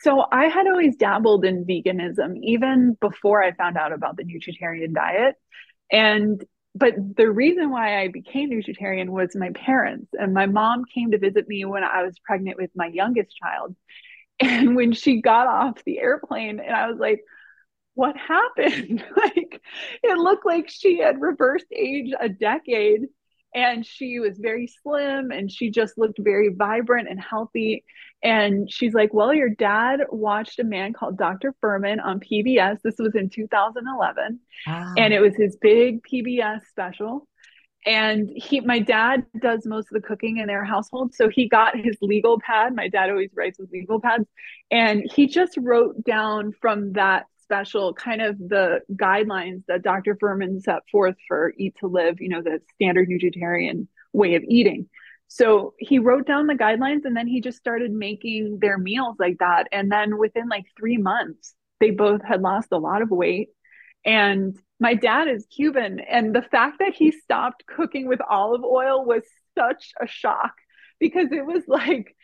So 0.00 0.24
I 0.32 0.46
had 0.46 0.66
always 0.66 0.96
dabbled 0.96 1.44
in 1.44 1.64
veganism 1.64 2.38
even 2.42 2.96
before 3.00 3.42
I 3.42 3.52
found 3.52 3.76
out 3.76 3.92
about 3.92 4.16
the 4.16 4.24
nutritarian 4.24 4.94
diet. 4.94 5.36
And 5.92 6.42
but 6.74 6.94
the 7.16 7.30
reason 7.30 7.70
why 7.70 8.00
I 8.02 8.08
became 8.08 8.50
vegetarian 8.50 9.12
was 9.12 9.36
my 9.36 9.50
parents. 9.50 10.08
And 10.12 10.34
my 10.34 10.46
mom 10.46 10.84
came 10.84 11.12
to 11.12 11.18
visit 11.18 11.48
me 11.48 11.64
when 11.64 11.84
I 11.84 12.02
was 12.02 12.18
pregnant 12.18 12.56
with 12.56 12.70
my 12.74 12.86
youngest 12.86 13.36
child. 13.36 13.76
And 14.40 14.74
when 14.74 14.92
she 14.92 15.22
got 15.22 15.46
off 15.46 15.84
the 15.84 16.00
airplane, 16.00 16.58
and 16.58 16.74
I 16.74 16.88
was 16.88 16.98
like, 16.98 17.22
what 17.94 18.16
happened? 18.16 19.04
like, 19.16 19.62
it 20.02 20.18
looked 20.18 20.44
like 20.44 20.68
she 20.68 20.98
had 20.98 21.20
reversed 21.20 21.68
age 21.70 22.12
a 22.18 22.28
decade 22.28 23.02
and 23.54 23.86
she 23.86 24.18
was 24.18 24.38
very 24.38 24.66
slim 24.66 25.30
and 25.30 25.50
she 25.50 25.70
just 25.70 25.96
looked 25.96 26.18
very 26.18 26.48
vibrant 26.48 27.08
and 27.08 27.20
healthy. 27.20 27.84
And 28.22 28.70
she's 28.70 28.94
like 28.94 29.12
well 29.12 29.32
your 29.34 29.50
dad 29.50 30.00
watched 30.10 30.58
a 30.58 30.64
man 30.64 30.92
called 30.94 31.18
dr 31.18 31.54
fuhrman 31.62 32.02
on 32.02 32.20
pbs 32.20 32.80
this 32.82 32.94
was 32.98 33.14
in 33.14 33.28
2011 33.28 34.40
wow. 34.66 34.94
and 34.96 35.12
it 35.12 35.20
was 35.20 35.36
his 35.36 35.56
big 35.56 36.02
pbs 36.02 36.62
special. 36.68 37.28
And 37.86 38.30
he 38.34 38.60
my 38.60 38.78
dad 38.78 39.26
does 39.42 39.66
most 39.66 39.88
of 39.92 40.00
the 40.00 40.06
cooking 40.06 40.38
in 40.38 40.46
their 40.46 40.64
household. 40.64 41.14
So 41.14 41.28
he 41.28 41.48
got 41.48 41.76
his 41.76 41.98
legal 42.00 42.40
pad. 42.40 42.74
My 42.74 42.88
dad 42.88 43.10
always 43.10 43.30
writes 43.34 43.58
with 43.58 43.70
legal 43.70 44.00
pads. 44.00 44.24
And 44.70 45.04
he 45.14 45.26
just 45.26 45.58
wrote 45.58 46.02
down 46.02 46.52
from 46.62 46.94
that 46.94 47.26
special 47.44 47.94
kind 47.94 48.20
of 48.20 48.38
the 48.38 48.80
guidelines 48.92 49.62
that 49.68 49.82
Dr. 49.82 50.16
Fuhrman 50.16 50.60
set 50.60 50.82
forth 50.90 51.16
for 51.28 51.52
Eat 51.56 51.76
to 51.80 51.86
Live, 51.86 52.20
you 52.20 52.28
know, 52.28 52.42
the 52.42 52.60
standard 52.74 53.08
vegetarian 53.08 53.86
way 54.12 54.34
of 54.34 54.42
eating. 54.48 54.88
So 55.28 55.74
he 55.78 55.98
wrote 55.98 56.26
down 56.26 56.46
the 56.46 56.54
guidelines 56.54 57.04
and 57.04 57.16
then 57.16 57.26
he 57.26 57.40
just 57.40 57.58
started 57.58 57.92
making 57.92 58.58
their 58.60 58.78
meals 58.78 59.16
like 59.18 59.38
that. 59.38 59.68
And 59.72 59.90
then 59.90 60.18
within 60.18 60.48
like 60.48 60.64
three 60.78 60.96
months, 60.96 61.54
they 61.80 61.90
both 61.90 62.22
had 62.22 62.40
lost 62.40 62.68
a 62.72 62.78
lot 62.78 63.02
of 63.02 63.10
weight. 63.10 63.48
And 64.04 64.58
my 64.80 64.94
dad 64.94 65.28
is 65.28 65.46
Cuban. 65.46 66.00
And 66.00 66.34
the 66.34 66.42
fact 66.42 66.78
that 66.80 66.94
he 66.94 67.10
stopped 67.10 67.64
cooking 67.66 68.06
with 68.08 68.20
olive 68.28 68.64
oil 68.64 69.04
was 69.04 69.22
such 69.58 69.92
a 70.00 70.06
shock 70.06 70.52
because 71.00 71.28
it 71.32 71.44
was 71.44 71.64
like 71.66 72.14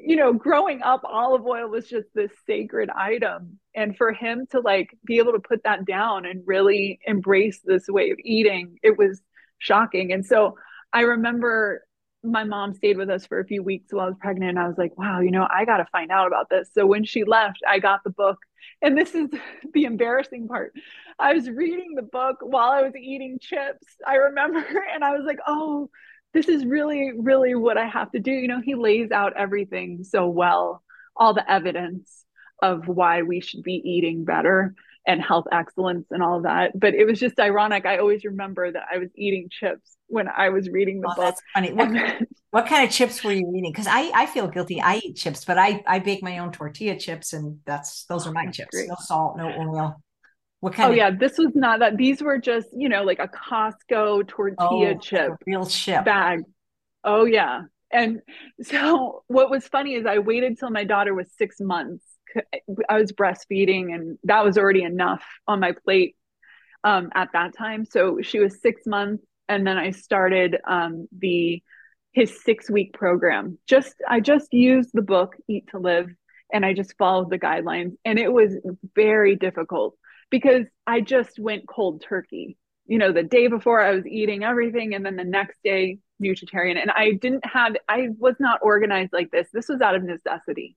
you 0.00 0.16
know, 0.16 0.32
growing 0.32 0.82
up, 0.82 1.02
olive 1.04 1.44
oil 1.44 1.68
was 1.68 1.88
just 1.88 2.08
this 2.14 2.30
sacred 2.46 2.90
item. 2.90 3.58
And 3.74 3.96
for 3.96 4.12
him 4.12 4.46
to 4.50 4.60
like 4.60 4.96
be 5.04 5.18
able 5.18 5.32
to 5.32 5.40
put 5.40 5.62
that 5.64 5.84
down 5.84 6.26
and 6.26 6.42
really 6.46 6.98
embrace 7.06 7.60
this 7.64 7.88
way 7.88 8.10
of 8.10 8.18
eating, 8.24 8.78
it 8.82 8.96
was 8.96 9.20
shocking. 9.58 10.12
And 10.12 10.24
so 10.24 10.56
I 10.92 11.02
remember 11.02 11.86
my 12.22 12.44
mom 12.44 12.74
stayed 12.74 12.96
with 12.96 13.10
us 13.10 13.26
for 13.26 13.38
a 13.38 13.44
few 13.44 13.62
weeks 13.62 13.92
while 13.92 14.06
I 14.06 14.08
was 14.08 14.18
pregnant. 14.20 14.50
And 14.50 14.58
I 14.58 14.68
was 14.68 14.78
like, 14.78 14.96
wow, 14.98 15.20
you 15.20 15.30
know, 15.30 15.46
I 15.50 15.64
got 15.64 15.78
to 15.78 15.86
find 15.86 16.10
out 16.10 16.26
about 16.26 16.48
this. 16.50 16.70
So 16.74 16.86
when 16.86 17.04
she 17.04 17.24
left, 17.24 17.60
I 17.68 17.78
got 17.78 18.02
the 18.04 18.10
book. 18.10 18.38
And 18.82 18.96
this 18.96 19.14
is 19.14 19.28
the 19.74 19.84
embarrassing 19.84 20.48
part. 20.48 20.72
I 21.18 21.32
was 21.34 21.48
reading 21.48 21.94
the 21.94 22.02
book 22.02 22.38
while 22.40 22.70
I 22.70 22.82
was 22.82 22.94
eating 22.96 23.38
chips. 23.40 23.86
I 24.06 24.16
remember, 24.16 24.58
and 24.94 25.04
I 25.04 25.12
was 25.12 25.24
like, 25.24 25.38
oh, 25.46 25.90
this 26.36 26.48
is 26.48 26.66
really, 26.66 27.12
really 27.16 27.54
what 27.54 27.78
I 27.78 27.86
have 27.86 28.12
to 28.12 28.18
do. 28.18 28.30
You 28.30 28.46
know, 28.46 28.60
he 28.62 28.74
lays 28.74 29.10
out 29.10 29.32
everything 29.38 30.04
so 30.04 30.28
well, 30.28 30.82
all 31.16 31.32
the 31.32 31.50
evidence 31.50 32.24
of 32.60 32.86
why 32.86 33.22
we 33.22 33.40
should 33.40 33.62
be 33.62 33.80
eating 33.82 34.26
better 34.26 34.74
and 35.06 35.22
health 35.22 35.46
excellence 35.50 36.08
and 36.10 36.22
all 36.22 36.42
that. 36.42 36.78
But 36.78 36.92
it 36.92 37.06
was 37.06 37.18
just 37.18 37.40
ironic. 37.40 37.86
I 37.86 37.98
always 37.98 38.22
remember 38.26 38.70
that 38.70 38.82
I 38.92 38.98
was 38.98 39.08
eating 39.14 39.48
chips 39.50 39.96
when 40.08 40.28
I 40.28 40.50
was 40.50 40.68
reading 40.68 41.00
the 41.00 41.08
oh, 41.08 41.14
book. 41.14 41.24
That's 41.24 41.42
funny. 41.54 41.72
What, 41.72 41.88
what 42.50 42.66
kind 42.66 42.86
of 42.86 42.92
chips 42.92 43.24
were 43.24 43.32
you 43.32 43.50
eating? 43.56 43.72
Because 43.72 43.86
I, 43.86 44.10
I 44.14 44.26
feel 44.26 44.46
guilty. 44.46 44.82
I 44.82 44.96
eat 44.96 45.16
chips, 45.16 45.46
but 45.46 45.56
I, 45.56 45.82
I 45.86 46.00
bake 46.00 46.22
my 46.22 46.36
own 46.36 46.52
tortilla 46.52 46.98
chips 46.98 47.32
and 47.32 47.60
that's 47.64 48.04
those 48.10 48.26
are 48.26 48.32
my 48.32 48.48
chips. 48.48 48.68
Great. 48.72 48.88
No 48.88 48.96
salt, 49.00 49.38
no 49.38 49.46
oil. 49.46 50.02
What 50.60 50.74
kind? 50.74 50.88
Oh 50.88 50.90
of- 50.90 50.96
yeah, 50.96 51.10
this 51.10 51.38
was 51.38 51.52
not 51.54 51.80
that. 51.80 51.96
These 51.96 52.22
were 52.22 52.38
just 52.38 52.68
you 52.72 52.88
know 52.88 53.02
like 53.02 53.18
a 53.18 53.28
Costco 53.28 54.26
tortilla 54.26 54.94
oh, 54.94 54.98
chip, 54.98 55.32
real 55.46 55.66
chip 55.66 56.04
bag. 56.04 56.40
Oh 57.04 57.24
yeah, 57.24 57.62
and 57.90 58.20
so 58.62 59.22
what 59.26 59.50
was 59.50 59.66
funny 59.66 59.94
is 59.94 60.06
I 60.06 60.18
waited 60.18 60.58
till 60.58 60.70
my 60.70 60.84
daughter 60.84 61.14
was 61.14 61.30
six 61.36 61.60
months. 61.60 62.04
I 62.88 62.98
was 62.98 63.12
breastfeeding, 63.12 63.94
and 63.94 64.18
that 64.24 64.44
was 64.44 64.58
already 64.58 64.82
enough 64.82 65.24
on 65.46 65.60
my 65.60 65.72
plate 65.72 66.16
um, 66.84 67.10
at 67.14 67.28
that 67.32 67.56
time. 67.56 67.84
So 67.84 68.20
she 68.22 68.38
was 68.38 68.60
six 68.60 68.82
months, 68.86 69.24
and 69.48 69.66
then 69.66 69.78
I 69.78 69.90
started 69.90 70.56
um, 70.66 71.08
the 71.16 71.62
his 72.12 72.42
six 72.42 72.70
week 72.70 72.92
program. 72.94 73.58
Just 73.66 73.94
I 74.08 74.20
just 74.20 74.52
used 74.52 74.90
the 74.92 75.02
book 75.02 75.36
Eat 75.48 75.68
to 75.68 75.78
Live, 75.78 76.08
and 76.52 76.64
I 76.64 76.72
just 76.72 76.94
followed 76.96 77.30
the 77.30 77.38
guidelines, 77.38 77.96
and 78.04 78.18
it 78.18 78.32
was 78.32 78.56
very 78.94 79.36
difficult 79.36 79.96
because 80.30 80.66
I 80.86 81.00
just 81.00 81.38
went 81.38 81.68
cold 81.68 82.04
turkey. 82.06 82.56
You 82.86 82.98
know, 82.98 83.12
the 83.12 83.22
day 83.22 83.48
before 83.48 83.80
I 83.80 83.92
was 83.92 84.06
eating 84.06 84.44
everything, 84.44 84.94
and 84.94 85.04
then 85.04 85.16
the 85.16 85.24
next 85.24 85.58
day, 85.64 85.98
vegetarian. 86.20 86.76
And 86.76 86.90
I 86.90 87.12
didn't 87.12 87.44
have, 87.44 87.76
I 87.88 88.08
was 88.18 88.36
not 88.38 88.60
organized 88.62 89.12
like 89.12 89.30
this. 89.30 89.48
This 89.52 89.68
was 89.68 89.80
out 89.80 89.94
of 89.94 90.02
necessity, 90.02 90.76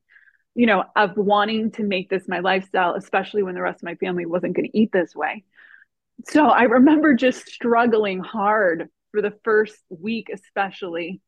you 0.56 0.66
know, 0.66 0.84
of 0.96 1.16
wanting 1.18 1.72
to 1.72 1.84
make 1.84 2.10
this 2.10 2.28
my 2.28 2.40
lifestyle, 2.40 2.96
especially 2.96 3.44
when 3.44 3.56
the 3.56 3.62
rest 3.62 3.78
of 3.78 3.84
my 3.84 3.96
family 3.96 4.26
wasn't 4.26 4.56
going 4.56 4.70
to 4.70 4.78
eat 4.78 4.92
this 4.92 5.16
way. 5.16 5.44
So 6.26 6.48
I 6.48 6.64
remember 6.64 7.14
just 7.14 7.48
struggling 7.48 8.20
hard 8.20 8.90
for 9.12 9.22
the 9.22 9.34
first 9.44 9.78
week, 9.90 10.30
especially, 10.34 11.22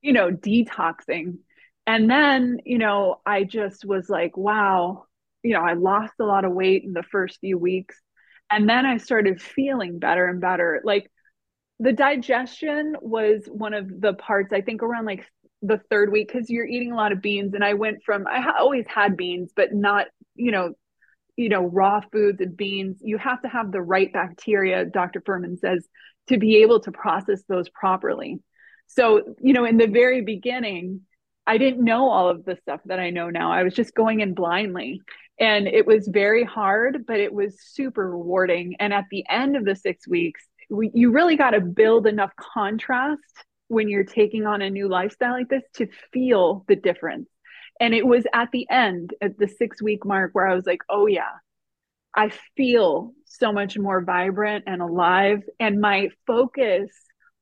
you 0.00 0.12
know, 0.12 0.30
detoxing. 0.30 1.38
And 1.86 2.08
then, 2.08 2.60
you 2.64 2.78
know, 2.78 3.20
I 3.26 3.44
just 3.44 3.84
was 3.84 4.08
like, 4.08 4.36
wow, 4.36 5.06
you 5.42 5.54
know, 5.54 5.62
I 5.62 5.74
lost 5.74 6.14
a 6.20 6.24
lot 6.24 6.44
of 6.44 6.52
weight 6.52 6.84
in 6.84 6.92
the 6.92 7.02
first 7.02 7.38
few 7.40 7.58
weeks. 7.58 7.96
And 8.50 8.68
then 8.68 8.84
I 8.84 8.96
started 8.96 9.40
feeling 9.40 9.98
better 9.98 10.26
and 10.26 10.40
better. 10.40 10.80
Like 10.84 11.10
the 11.78 11.92
digestion 11.92 12.96
was 13.00 13.44
one 13.46 13.74
of 13.74 14.00
the 14.00 14.14
parts, 14.14 14.52
I 14.52 14.60
think, 14.60 14.82
around 14.82 15.06
like 15.06 15.24
the 15.62 15.80
third 15.90 16.10
week, 16.10 16.30
because 16.32 16.50
you're 16.50 16.66
eating 16.66 16.92
a 16.92 16.96
lot 16.96 17.12
of 17.12 17.22
beans. 17.22 17.54
And 17.54 17.64
I 17.64 17.74
went 17.74 18.02
from, 18.04 18.26
I 18.26 18.40
ha- 18.40 18.56
always 18.58 18.84
had 18.88 19.16
beans, 19.16 19.52
but 19.54 19.72
not, 19.72 20.06
you 20.34 20.50
know, 20.50 20.74
you 21.36 21.48
know, 21.48 21.62
raw 21.62 22.00
foods 22.12 22.40
and 22.40 22.56
beans. 22.56 22.98
You 23.00 23.18
have 23.18 23.40
to 23.42 23.48
have 23.48 23.72
the 23.72 23.80
right 23.80 24.12
bacteria, 24.12 24.84
Dr. 24.84 25.20
Fuhrman 25.20 25.58
says, 25.58 25.88
to 26.28 26.38
be 26.38 26.58
able 26.58 26.80
to 26.80 26.92
process 26.92 27.42
those 27.48 27.68
properly. 27.70 28.40
So, 28.88 29.22
you 29.40 29.52
know, 29.52 29.64
in 29.64 29.76
the 29.76 29.86
very 29.86 30.22
beginning, 30.22 31.02
I 31.46 31.58
didn't 31.58 31.84
know 31.84 32.10
all 32.10 32.28
of 32.28 32.44
the 32.44 32.56
stuff 32.62 32.80
that 32.86 33.00
I 33.00 33.10
know 33.10 33.30
now. 33.30 33.52
I 33.52 33.62
was 33.62 33.74
just 33.74 33.94
going 33.94 34.20
in 34.20 34.34
blindly 34.34 35.00
and 35.40 35.66
it 35.66 35.86
was 35.86 36.06
very 36.06 36.44
hard 36.44 37.06
but 37.06 37.18
it 37.18 37.32
was 37.32 37.56
super 37.60 38.08
rewarding. 38.10 38.76
And 38.78 38.92
at 38.92 39.06
the 39.10 39.24
end 39.28 39.56
of 39.56 39.64
the 39.64 39.74
six 39.74 40.06
weeks 40.06 40.42
we, 40.68 40.90
you 40.94 41.10
really 41.10 41.36
got 41.36 41.50
to 41.50 41.60
build 41.60 42.06
enough 42.06 42.30
contrast 42.36 43.22
when 43.66 43.88
you're 43.88 44.04
taking 44.04 44.46
on 44.46 44.62
a 44.62 44.70
new 44.70 44.88
lifestyle 44.88 45.32
like 45.32 45.48
this 45.48 45.64
to 45.74 45.88
feel 46.12 46.64
the 46.68 46.76
difference. 46.76 47.28
And 47.80 47.94
it 47.94 48.06
was 48.06 48.24
at 48.32 48.50
the 48.52 48.68
end 48.70 49.14
at 49.20 49.38
the 49.38 49.48
six 49.48 49.82
week 49.82 50.04
mark 50.04 50.30
where 50.32 50.46
i 50.46 50.54
was 50.54 50.66
like 50.66 50.82
oh 50.88 51.06
yeah 51.06 51.32
i 52.14 52.30
feel 52.56 53.12
so 53.24 53.52
much 53.52 53.78
more 53.78 54.02
vibrant 54.04 54.64
and 54.66 54.82
alive. 54.82 55.42
And 55.58 55.80
my 55.80 56.10
focus 56.26 56.90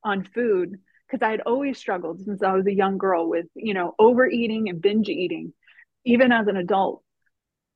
on 0.04 0.24
food 0.32 0.76
because 1.06 1.26
i 1.26 1.30
had 1.30 1.40
always 1.40 1.76
struggled 1.76 2.20
since 2.20 2.42
i 2.42 2.52
was 2.52 2.66
a 2.66 2.72
young 2.72 2.98
girl 2.98 3.28
with 3.28 3.46
you 3.54 3.74
know 3.74 3.94
overeating 3.98 4.68
and 4.68 4.80
binge 4.80 5.08
eating 5.08 5.52
even 6.04 6.30
as 6.30 6.46
an 6.46 6.56
adult 6.56 7.02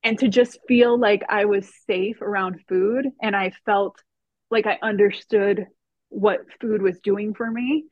and 0.05 0.19
to 0.19 0.29
just 0.29 0.59
feel 0.67 0.99
like 0.99 1.23
I 1.29 1.45
was 1.45 1.71
safe 1.87 2.21
around 2.21 2.61
food 2.69 3.07
and 3.21 3.37
I 3.37 3.53
felt 3.65 3.97
like 4.51 4.67
I 4.67 4.79
understood 4.83 5.67
what 6.09 6.41
food 6.61 6.83
was 6.83 6.99
doing 7.01 7.35
for 7.35 7.51
me. 7.51 7.85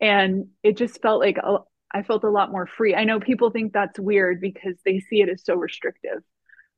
And 0.00 0.48
it 0.62 0.76
just 0.76 1.02
felt 1.02 1.20
like 1.20 1.38
a, 1.38 1.58
I 1.92 2.02
felt 2.02 2.24
a 2.24 2.30
lot 2.30 2.52
more 2.52 2.66
free. 2.66 2.94
I 2.94 3.04
know 3.04 3.18
people 3.18 3.50
think 3.50 3.72
that's 3.72 3.98
weird 3.98 4.40
because 4.40 4.76
they 4.84 5.00
see 5.00 5.20
it 5.20 5.28
as 5.28 5.44
so 5.44 5.54
restrictive, 5.54 6.22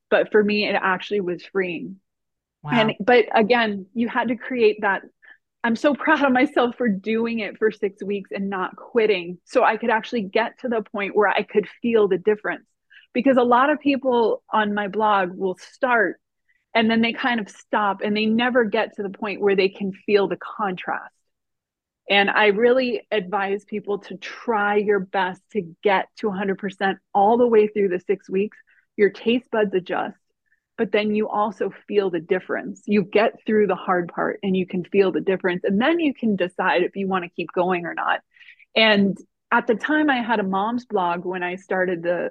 but 0.08 0.30
for 0.32 0.42
me, 0.42 0.66
it 0.66 0.74
actually 0.80 1.20
was 1.20 1.44
freeing. 1.44 1.96
Wow. 2.62 2.70
And 2.72 2.94
but 3.00 3.26
again, 3.34 3.86
you 3.94 4.08
had 4.08 4.28
to 4.28 4.36
create 4.36 4.78
that. 4.82 5.02
I'm 5.62 5.76
so 5.76 5.94
proud 5.94 6.24
of 6.24 6.32
myself 6.32 6.76
for 6.76 6.88
doing 6.88 7.40
it 7.40 7.58
for 7.58 7.70
six 7.70 8.02
weeks 8.02 8.30
and 8.32 8.48
not 8.48 8.76
quitting, 8.76 9.38
so 9.44 9.64
I 9.64 9.76
could 9.76 9.90
actually 9.90 10.22
get 10.22 10.60
to 10.60 10.68
the 10.68 10.82
point 10.82 11.16
where 11.16 11.28
I 11.28 11.42
could 11.42 11.68
feel 11.82 12.08
the 12.08 12.18
difference. 12.18 12.64
Because 13.12 13.36
a 13.36 13.42
lot 13.42 13.70
of 13.70 13.80
people 13.80 14.42
on 14.52 14.74
my 14.74 14.88
blog 14.88 15.30
will 15.36 15.58
start 15.58 16.20
and 16.74 16.88
then 16.88 17.00
they 17.00 17.12
kind 17.12 17.40
of 17.40 17.48
stop 17.48 18.00
and 18.02 18.16
they 18.16 18.26
never 18.26 18.64
get 18.64 18.94
to 18.96 19.02
the 19.02 19.11
point 19.11 19.40
where 19.40 19.56
they 19.56 19.68
can 19.68 19.92
feel 19.92 20.28
the 20.28 20.38
contrast 20.38 21.12
and 22.11 22.28
I 22.28 22.46
really 22.46 23.06
advise 23.12 23.64
people 23.64 24.00
to 24.00 24.16
try 24.16 24.74
your 24.74 24.98
best 24.98 25.40
to 25.52 25.62
get 25.80 26.08
to 26.16 26.26
100% 26.26 26.96
all 27.14 27.38
the 27.38 27.46
way 27.46 27.68
through 27.68 27.88
the 27.88 28.00
six 28.00 28.28
weeks. 28.28 28.58
Your 28.96 29.11
taste 29.11 29.48
buds 29.52 29.72
adjust, 29.74 30.18
but 30.76 30.90
then 30.90 31.14
you 31.14 31.28
also 31.28 31.72
feel 31.86 32.11
the 32.11 32.18
difference. 32.18 32.82
You 32.84 33.04
get 33.04 33.38
through 33.46 33.68
the 33.68 33.76
hard 33.76 34.08
part 34.08 34.40
and 34.42 34.56
you 34.56 34.66
can 34.66 34.82
feel 34.82 35.12
the 35.12 35.20
difference. 35.20 35.62
And 35.62 35.80
then 35.80 36.00
you 36.00 36.12
can 36.12 36.34
decide 36.34 36.82
if 36.82 36.96
you 36.96 37.06
want 37.06 37.22
to 37.22 37.30
keep 37.30 37.52
going 37.54 37.86
or 37.86 37.94
not. 37.94 38.22
And 38.74 39.16
at 39.52 39.68
the 39.68 39.76
time, 39.76 40.11
I 40.11 40.20
had 40.20 40.40
a 40.40 40.44
mom's 40.44 40.86
blog 40.86 41.24
when 41.24 41.44
I 41.44 41.54
started 41.54 42.02
the 42.02 42.30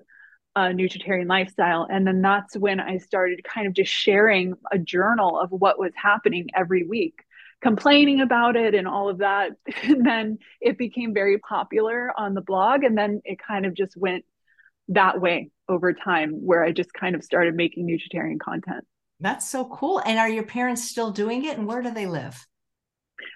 uh, 0.56 0.70
nutritarian 0.70 1.28
lifestyle. 1.28 1.88
And 1.90 2.06
then 2.06 2.22
that's 2.22 2.58
when 2.58 2.80
I 2.80 2.98
started 2.98 3.44
kind 3.44 3.68
of 3.68 3.74
just 3.74 3.92
sharing 3.92 4.56
a 4.72 4.78
journal 4.78 5.40
of 5.40 5.52
what 5.52 5.80
was 5.80 5.92
happening 5.96 6.48
every 6.56 6.84
week 6.84 7.24
complaining 7.62 8.22
about 8.22 8.56
it 8.56 8.74
and 8.74 8.88
all 8.88 9.10
of 9.10 9.20
that. 9.20 9.52
And 9.84 10.06
then 10.06 10.40
it 10.62 10.78
became 10.78 11.14
very 11.14 11.38
popular 11.40 12.12
on 12.18 12.34
the 12.34 12.42
blog. 12.42 12.84
And 12.84 12.98
then 12.98 13.22
it 13.26 13.38
kind 13.46 13.66
of 13.66 13.74
just 13.74 13.96
went 13.98 14.26
that 14.90 15.22
way 15.22 15.52
over 15.68 15.94
time, 15.94 16.32
where 16.32 16.64
I 16.64 16.72
just 16.72 16.94
kind 16.94 17.16
of 17.16 17.24
started 17.24 17.56
making 17.56 17.88
nutritarian 17.88 18.40
content. 18.40 18.86
That's 19.20 19.48
so 19.48 19.66
cool. 19.66 20.00
And 20.00 20.18
are 20.18 20.30
your 20.30 20.44
parents 20.44 20.84
still 20.84 21.12
doing 21.12 21.46
it? 21.46 21.58
And 21.58 21.68
where 21.68 21.82
do 21.82 21.92
they 21.92 22.08
live? 22.08 22.44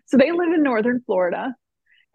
So 0.05 0.17
they 0.17 0.31
live 0.31 0.51
in 0.53 0.63
Northern 0.63 1.01
Florida. 1.05 1.53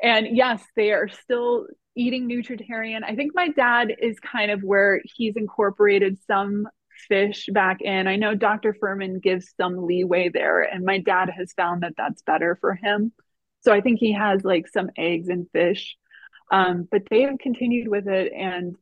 And 0.02 0.26
yes, 0.36 0.62
they 0.74 0.92
are 0.92 1.08
still 1.08 1.66
eating 1.98 2.28
nutritarian. 2.28 3.02
I 3.04 3.16
think 3.16 3.32
my 3.34 3.48
dad 3.48 3.92
is 4.00 4.18
kind 4.20 4.50
of 4.50 4.62
where 4.62 5.02
he's 5.04 5.36
incorporated 5.36 6.18
some 6.26 6.68
fish 7.08 7.48
back 7.52 7.82
in. 7.82 8.06
I 8.06 8.16
know 8.16 8.34
Dr. 8.34 8.72
Fuhrman 8.72 9.20
gives 9.20 9.52
some 9.56 9.84
leeway 9.84 10.28
there, 10.28 10.62
and 10.62 10.84
my 10.84 10.98
dad 10.98 11.28
has 11.36 11.52
found 11.52 11.82
that 11.82 11.94
that's 11.96 12.22
better 12.22 12.56
for 12.60 12.74
him. 12.74 13.12
So 13.60 13.72
I 13.72 13.80
think 13.80 13.98
he 13.98 14.12
has 14.12 14.44
like 14.44 14.68
some 14.68 14.90
eggs 14.96 15.28
and 15.28 15.48
fish. 15.52 15.96
Um, 16.50 16.88
but 16.90 17.02
they 17.10 17.22
have 17.22 17.38
continued 17.38 17.88
with 17.88 18.06
it. 18.06 18.32
And, 18.32 18.76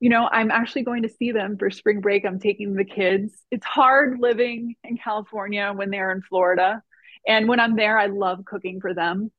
you 0.00 0.10
know, 0.10 0.28
I'm 0.30 0.50
actually 0.50 0.82
going 0.82 1.04
to 1.04 1.08
see 1.08 1.32
them 1.32 1.56
for 1.56 1.70
spring 1.70 2.00
break. 2.00 2.24
I'm 2.26 2.40
taking 2.40 2.74
the 2.74 2.84
kids. 2.84 3.32
It's 3.50 3.64
hard 3.64 4.18
living 4.18 4.74
in 4.84 4.98
California 4.98 5.72
when 5.74 5.90
they're 5.90 6.12
in 6.12 6.22
Florida. 6.22 6.82
And 7.26 7.48
when 7.48 7.60
I'm 7.60 7.76
there, 7.76 7.98
I 7.98 8.06
love 8.06 8.44
cooking 8.44 8.80
for 8.80 8.92
them. 8.92 9.30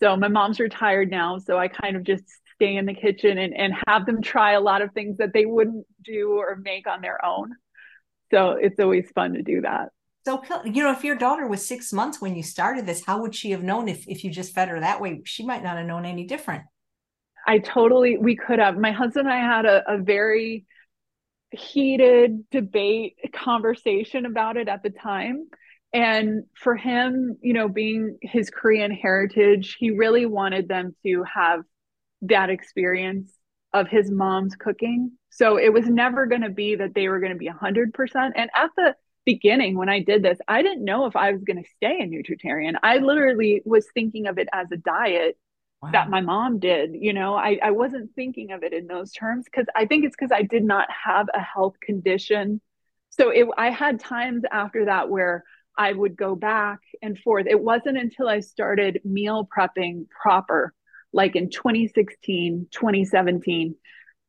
So 0.00 0.16
my 0.16 0.28
mom's 0.28 0.60
retired 0.60 1.10
now. 1.10 1.38
So 1.38 1.58
I 1.58 1.68
kind 1.68 1.96
of 1.96 2.04
just 2.04 2.24
stay 2.60 2.76
in 2.76 2.84
the 2.84 2.94
kitchen 2.94 3.38
and, 3.38 3.56
and 3.56 3.72
have 3.86 4.04
them 4.04 4.20
try 4.20 4.52
a 4.52 4.60
lot 4.60 4.82
of 4.82 4.92
things 4.92 5.16
that 5.16 5.32
they 5.32 5.46
wouldn't 5.46 5.86
do 6.04 6.32
or 6.32 6.56
make 6.56 6.86
on 6.86 7.00
their 7.00 7.24
own. 7.24 7.52
So 8.30 8.50
it's 8.50 8.78
always 8.78 9.10
fun 9.14 9.32
to 9.32 9.42
do 9.42 9.62
that. 9.62 9.88
So, 10.26 10.42
you 10.66 10.82
know, 10.82 10.92
if 10.92 11.02
your 11.02 11.16
daughter 11.16 11.46
was 11.46 11.66
six 11.66 11.92
months 11.92 12.20
when 12.20 12.36
you 12.36 12.42
started 12.42 12.84
this, 12.84 13.04
how 13.04 13.22
would 13.22 13.34
she 13.34 13.52
have 13.52 13.62
known 13.62 13.88
if, 13.88 14.06
if 14.06 14.22
you 14.22 14.30
just 14.30 14.54
fed 14.54 14.68
her 14.68 14.78
that 14.78 15.00
way? 15.00 15.22
She 15.24 15.46
might 15.46 15.62
not 15.62 15.78
have 15.78 15.86
known 15.86 16.04
any 16.04 16.26
different. 16.26 16.64
I 17.46 17.58
totally, 17.58 18.18
we 18.18 18.36
could 18.36 18.58
have. 18.58 18.76
My 18.76 18.92
husband 18.92 19.26
and 19.28 19.34
I 19.34 19.38
had 19.38 19.64
a, 19.64 19.94
a 19.94 19.98
very 19.98 20.66
heated 21.52 22.48
debate 22.50 23.16
conversation 23.32 24.26
about 24.26 24.58
it 24.58 24.68
at 24.68 24.82
the 24.82 24.90
time. 24.90 25.48
And 25.92 26.44
for 26.54 26.76
him, 26.76 27.38
you 27.40 27.54
know, 27.54 27.68
being 27.68 28.18
his 28.20 28.50
Korean 28.50 28.92
heritage, 28.92 29.76
he 29.78 29.90
really 29.90 30.26
wanted 30.26 30.68
them 30.68 30.94
to 31.04 31.24
have 31.24 31.62
that 32.22 32.50
experience 32.50 33.32
of 33.72 33.88
his 33.88 34.10
mom's 34.10 34.56
cooking. 34.56 35.12
So 35.30 35.56
it 35.58 35.72
was 35.72 35.86
never 35.86 36.26
going 36.26 36.42
to 36.42 36.50
be 36.50 36.74
that 36.74 36.94
they 36.94 37.08
were 37.08 37.20
going 37.20 37.32
to 37.32 37.38
be 37.38 37.48
100%. 37.48 38.32
And 38.34 38.50
at 38.54 38.70
the 38.76 38.96
beginning, 39.24 39.76
when 39.76 39.88
I 39.88 40.00
did 40.00 40.22
this, 40.22 40.38
I 40.48 40.62
didn't 40.62 40.84
know 40.84 41.06
if 41.06 41.14
I 41.14 41.32
was 41.32 41.44
going 41.44 41.62
to 41.62 41.70
stay 41.76 42.00
a 42.00 42.06
nutritarian. 42.06 42.74
I 42.82 42.98
literally 42.98 43.62
was 43.64 43.86
thinking 43.94 44.26
of 44.26 44.38
it 44.38 44.48
as 44.52 44.66
a 44.72 44.76
diet 44.76 45.38
wow. 45.82 45.90
that 45.92 46.10
my 46.10 46.20
mom 46.20 46.58
did. 46.58 46.90
You 46.94 47.12
know, 47.12 47.34
I, 47.34 47.58
I 47.62 47.70
wasn't 47.70 48.14
thinking 48.14 48.52
of 48.52 48.62
it 48.62 48.72
in 48.72 48.86
those 48.86 49.12
terms 49.12 49.44
because 49.44 49.66
I 49.74 49.86
think 49.86 50.04
it's 50.04 50.16
because 50.18 50.32
I 50.32 50.42
did 50.42 50.64
not 50.64 50.88
have 50.90 51.28
a 51.32 51.40
health 51.40 51.78
condition. 51.80 52.60
So 53.10 53.30
it, 53.30 53.46
I 53.56 53.70
had 53.70 54.00
times 54.00 54.42
after 54.50 54.86
that 54.86 55.08
where 55.08 55.44
I 55.78 55.92
would 55.92 56.16
go 56.16 56.34
back 56.34 56.80
and 57.00 57.18
forth. 57.18 57.46
It 57.48 57.60
wasn't 57.60 57.98
until 57.98 58.28
I 58.28 58.40
started 58.40 59.00
meal 59.04 59.48
prepping 59.56 60.06
proper 60.08 60.74
like 61.12 61.36
in 61.36 61.50
2016, 61.50 62.68
2017, 62.70 63.74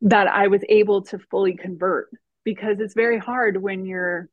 that 0.01 0.27
I 0.27 0.47
was 0.47 0.61
able 0.67 1.03
to 1.03 1.19
fully 1.19 1.55
convert 1.55 2.09
because 2.43 2.79
it's 2.79 2.95
very 2.95 3.19
hard 3.19 3.61
when 3.61 3.85
you're, 3.85 4.29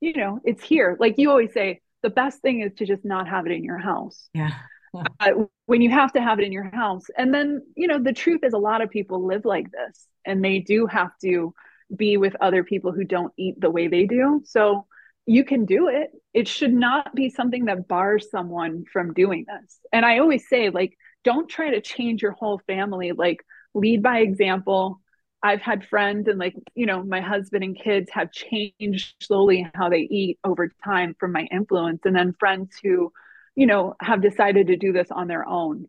you 0.00 0.12
know, 0.14 0.40
it's 0.44 0.62
here. 0.62 0.96
Like 1.00 1.18
you 1.18 1.30
always 1.30 1.52
say, 1.52 1.80
the 2.02 2.10
best 2.10 2.40
thing 2.40 2.60
is 2.60 2.72
to 2.74 2.86
just 2.86 3.04
not 3.04 3.28
have 3.28 3.46
it 3.46 3.52
in 3.52 3.64
your 3.64 3.78
house. 3.78 4.28
Yeah. 4.32 4.52
uh, 5.20 5.30
when 5.66 5.82
you 5.82 5.90
have 5.90 6.12
to 6.12 6.22
have 6.22 6.38
it 6.38 6.44
in 6.44 6.52
your 6.52 6.70
house. 6.74 7.04
And 7.16 7.34
then, 7.34 7.62
you 7.76 7.88
know, 7.88 7.98
the 8.02 8.12
truth 8.12 8.40
is 8.42 8.52
a 8.52 8.58
lot 8.58 8.80
of 8.80 8.90
people 8.90 9.26
live 9.26 9.44
like 9.44 9.70
this 9.70 10.06
and 10.24 10.44
they 10.44 10.60
do 10.60 10.86
have 10.86 11.10
to 11.22 11.52
be 11.94 12.16
with 12.16 12.36
other 12.40 12.64
people 12.64 12.92
who 12.92 13.04
don't 13.04 13.32
eat 13.36 13.60
the 13.60 13.70
way 13.70 13.88
they 13.88 14.06
do. 14.06 14.42
So 14.44 14.86
you 15.26 15.44
can 15.44 15.66
do 15.66 15.88
it. 15.88 16.10
It 16.32 16.48
should 16.48 16.72
not 16.72 17.14
be 17.14 17.28
something 17.28 17.66
that 17.66 17.88
bars 17.88 18.30
someone 18.30 18.84
from 18.90 19.12
doing 19.12 19.44
this. 19.46 19.78
And 19.92 20.06
I 20.06 20.18
always 20.18 20.48
say, 20.48 20.70
like, 20.70 20.96
don't 21.24 21.48
try 21.48 21.70
to 21.70 21.80
change 21.80 22.22
your 22.22 22.32
whole 22.32 22.60
family. 22.66 23.12
Like 23.12 23.44
lead 23.74 24.02
by 24.02 24.20
example. 24.20 25.00
I've 25.40 25.60
had 25.60 25.86
friends 25.86 26.26
and 26.26 26.38
like 26.38 26.56
you 26.74 26.86
know 26.86 27.02
my 27.02 27.20
husband 27.20 27.62
and 27.62 27.78
kids 27.78 28.10
have 28.12 28.32
changed 28.32 29.14
slowly 29.20 29.70
how 29.74 29.88
they 29.88 30.00
eat 30.10 30.38
over 30.42 30.72
time 30.84 31.14
from 31.18 31.32
my 31.32 31.46
influence. 31.52 32.00
And 32.04 32.16
then 32.16 32.34
friends 32.38 32.76
who 32.82 33.12
you 33.54 33.66
know 33.66 33.94
have 34.00 34.20
decided 34.20 34.68
to 34.68 34.76
do 34.76 34.92
this 34.92 35.08
on 35.10 35.28
their 35.28 35.46
own. 35.46 35.86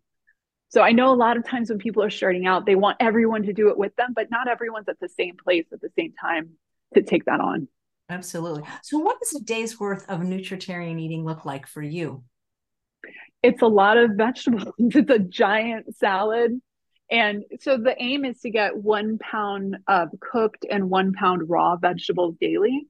So 0.72 0.84
i 0.84 0.92
know 0.92 1.12
a 1.12 1.16
lot 1.16 1.36
of 1.36 1.46
times 1.48 1.70
when 1.70 1.80
people 1.80 2.04
are 2.04 2.12
starting 2.12 2.46
out 2.46 2.68
they 2.68 2.76
want 2.76 2.98
everyone 3.00 3.44
to 3.44 3.54
do 3.54 3.70
it 3.70 3.78
with 3.78 3.96
them 3.96 4.14
but 4.16 4.30
not 4.30 4.48
everyone's 4.48 4.88
at 4.88 5.00
the 5.00 5.10
same 5.10 5.36
place 5.36 5.66
at 5.74 5.82
the 5.82 5.90
same 5.98 6.14
time 6.14 6.52
to 6.94 7.02
take 7.02 7.26
that 7.26 7.40
on. 7.40 7.68
Absolutely. 8.10 8.64
So 8.84 8.98
what 8.98 9.20
does 9.20 9.36
a 9.36 9.44
day's 9.44 9.80
worth 9.80 10.10
of 10.10 10.20
nutritarian 10.22 11.00
eating 11.00 11.26
look 11.26 11.46
like 11.46 11.68
for 11.68 11.82
you 11.82 12.24
it's 13.42 13.62
a 13.62 13.68
lot 13.68 13.98
of 13.98 14.12
vegetables. 14.12 14.74
It's 14.78 15.10
a 15.10 15.20
giant 15.20 15.96
salad. 15.96 16.60
And 17.12 17.44
so 17.62 17.78
the 17.78 17.96
aim 17.98 18.24
is 18.24 18.40
to 18.42 18.52
get 18.52 18.76
one 18.76 19.18
pound 19.18 19.78
of 19.88 20.10
cooked 20.20 20.66
and 20.70 20.90
one 20.90 21.14
pound 21.14 21.50
raw 21.50 21.76
vegetables 21.76 22.36
daily. 22.40 22.88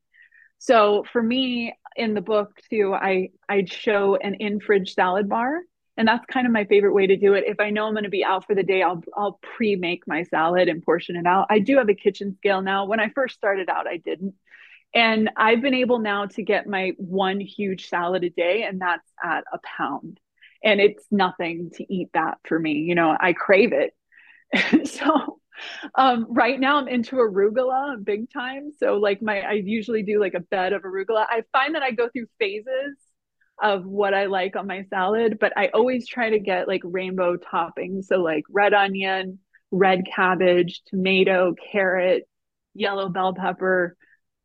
So 0.58 1.06
for 1.14 1.24
me 1.24 1.74
in 1.95 2.14
the 2.14 2.22
book 2.22 2.52
too, 2.70 2.93
I 2.93 3.30
I'd 3.47 3.72
show 3.72 4.18
an 4.18 4.36
in 4.36 4.60
fridge 4.60 4.93
salad 4.93 5.30
bar. 5.30 5.62
And 5.95 6.08
that's 6.08 6.26
kind 6.28 6.47
of 6.47 6.54
my 6.54 6.64
favorite 6.66 6.93
way 6.93 7.08
to 7.08 7.18
do 7.18 7.34
it. 7.34 7.43
If 7.45 7.60
I 7.60 7.72
know 7.72 7.86
I'm 7.86 7.93
going 7.93 8.06
to 8.06 8.10
be 8.10 8.24
out 8.24 8.45
for 8.45 8.56
the 8.56 8.64
day, 8.64 8.82
I'll 8.82 9.04
I'll 9.16 9.39
pre-make 9.56 10.08
my 10.08 10.24
salad 10.24 10.68
and 10.68 10.84
portion 10.84 11.16
it 11.16 11.26
out. 11.26 11.47
I 11.50 11.60
do 11.60 11.78
have 11.78 11.89
a 11.89 11.93
kitchen 11.93 12.36
scale 12.36 12.62
now. 12.62 12.86
When 12.86 13.00
I 13.00 13.10
first 13.10 13.36
started 13.36 13.70
out, 13.70 13.88
I 13.88 13.97
didn't. 13.97 14.36
And 14.93 15.30
I've 15.38 15.62
been 15.62 15.76
able 15.76 16.00
now 16.00 16.26
to 16.26 16.43
get 16.43 16.68
my 16.68 16.93
one 16.97 17.39
huge 17.39 17.89
salad 17.89 18.24
a 18.24 18.30
day, 18.30 18.64
and 18.64 18.82
that's 18.82 19.08
at 19.24 19.43
a 19.54 19.60
pound 19.78 20.20
and 20.64 20.80
it's 20.80 21.05
nothing 21.12 21.70
to 21.74 21.93
eat 21.93 22.10
that 22.14 22.38
for 22.47 22.60
me 22.60 22.74
you 22.74 22.95
know 22.95 23.16
i 23.20 23.34
crave 23.34 23.74
it. 23.74 23.93
So 24.88 25.39
um, 25.95 26.28
right 26.30 26.60
now 26.60 26.78
i'm 26.78 26.88
into 26.88 27.18
arugula 27.18 28.03
big 28.03 28.32
time. 28.32 28.72
So 28.78 28.95
like 28.95 29.22
my 29.22 29.41
i 29.41 29.53
usually 29.53 30.03
do 30.03 30.20
like 30.20 30.34
a 30.34 30.39
bed 30.39 30.74
of 30.74 30.84
arugula. 30.84 31.26
I 31.30 31.43
find 31.51 31.76
that 31.76 31.84
i 31.84 31.91
go 31.91 32.10
through 32.10 32.28
phases 32.39 32.97
of 33.62 33.86
what 33.86 34.14
i 34.14 34.26
like 34.26 34.55
on 34.55 34.66
my 34.68 34.86
salad 34.89 35.38
but 35.38 35.51
i 35.57 35.68
always 35.74 36.07
try 36.07 36.30
to 36.30 36.39
get 36.39 36.68
like 36.68 36.82
rainbow 36.84 37.36
toppings. 37.38 38.05
So 38.05 38.18
like 38.18 38.43
red 38.49 38.74
onion 38.74 39.39
red 39.72 40.03
cabbage 40.05 40.82
tomato 40.88 41.53
carrot 41.72 42.24
yellow 42.74 43.10
bell 43.10 43.34
pepper 43.34 43.95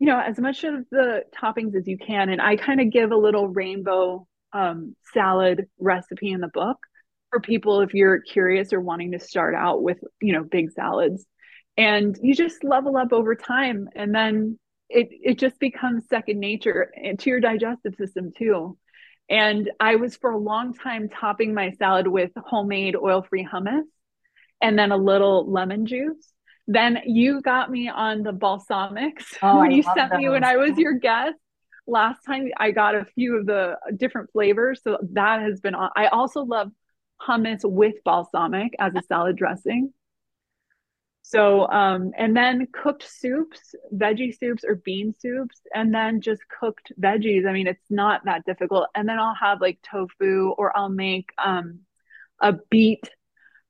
you 0.01 0.07
know 0.07 0.19
as 0.19 0.39
much 0.39 0.65
of 0.65 0.85
the 0.91 1.23
toppings 1.41 1.77
as 1.77 1.87
you 1.87 1.97
can. 1.97 2.29
And 2.29 2.43
i 2.43 2.57
kind 2.57 2.81
of 2.81 2.91
give 2.91 3.13
a 3.13 3.17
little 3.17 3.49
rainbow 3.49 4.27
um, 4.55 4.97
salad 5.13 5.67
recipe 5.79 6.31
in 6.31 6.41
the 6.41 6.49
book 6.49 6.79
for 7.31 7.41
people 7.41 7.81
if 7.81 7.93
you're 7.93 8.21
curious 8.21 8.73
or 8.73 8.81
wanting 8.81 9.13
to 9.13 9.19
start 9.19 9.55
out 9.55 9.83
with 9.83 9.99
you 10.21 10.33
know 10.33 10.45
big 10.45 10.71
salads 10.71 11.27
and 11.77 12.17
you 12.23 12.35
just 12.35 12.65
level 12.65 12.97
up 12.97 13.13
over 13.13 13.35
time 13.35 13.89
and 13.95 14.15
then 14.15 14.59
it 14.89 15.09
it 15.11 15.39
just 15.39 15.59
becomes 15.59 16.09
second 16.09 16.39
nature 16.39 16.93
to 17.19 17.31
your 17.31 17.41
digestive 17.41 17.95
system 17.97 18.33
too 18.37 18.79
and 19.29 19.71
i 19.81 19.97
was 19.97 20.17
for 20.17 20.31
a 20.31 20.39
long 20.39 20.73
time 20.73 21.09
topping 21.09 21.53
my 21.53 21.73
salad 21.73 22.07
with 22.07 22.31
homemade 22.37 22.95
oil-free 22.95 23.47
hummus 23.47 23.83
and 24.65 24.79
then 24.79 24.93
a 24.93 24.97
little 24.97 25.51
lemon 25.51 25.87
juice. 25.87 26.33
Then 26.67 27.01
you 27.05 27.43
got 27.43 27.71
me 27.71 27.89
on 27.91 28.23
the 28.23 28.33
balsamics 28.33 29.25
oh, 29.43 29.61
when 29.61 29.71
you 29.71 29.83
sent 29.83 30.15
me 30.15 30.31
when 30.31 30.43
I 30.43 30.57
was 30.57 30.79
your 30.79 30.95
guest. 30.95 31.37
Last 31.87 32.25
time 32.25 32.49
I 32.59 32.71
got 32.71 32.95
a 32.95 33.05
few 33.05 33.37
of 33.39 33.47
the 33.47 33.77
different 33.97 34.33
flavors. 34.33 34.81
So 34.83 34.99
that 35.13 35.43
has 35.43 35.61
been 35.61 35.75
on. 35.75 35.91
I 35.97 36.07
also 36.07 36.45
love 36.45 36.71
hummus 37.21 37.61
with 37.65 37.97
balsamic 38.05 38.75
as 38.79 38.95
a 38.95 39.03
salad 39.03 39.37
dressing. 39.37 39.93
So, 41.27 41.67
um, 41.69 42.13
and 42.19 42.37
then 42.37 42.69
cooked 42.71 43.09
soups, 43.09 43.75
veggie 43.95 44.39
soups 44.39 44.63
or 44.63 44.75
bean 44.75 45.15
soups, 45.19 45.59
and 45.75 45.93
then 45.93 46.21
just 46.21 46.43
cooked 46.61 46.93
veggies. 47.01 47.49
I 47.49 47.53
mean, 47.53 47.67
it's 47.67 47.91
not 47.91 48.27
that 48.27 48.45
difficult. 48.45 48.89
And 48.95 49.09
then 49.09 49.19
I'll 49.19 49.35
have 49.35 49.63
like 49.63 49.79
tofu 49.83 50.51
or 50.59 50.77
I'll 50.77 50.91
make 50.91 51.31
um, 51.43 51.81
a 52.43 52.53
beet. 52.69 53.09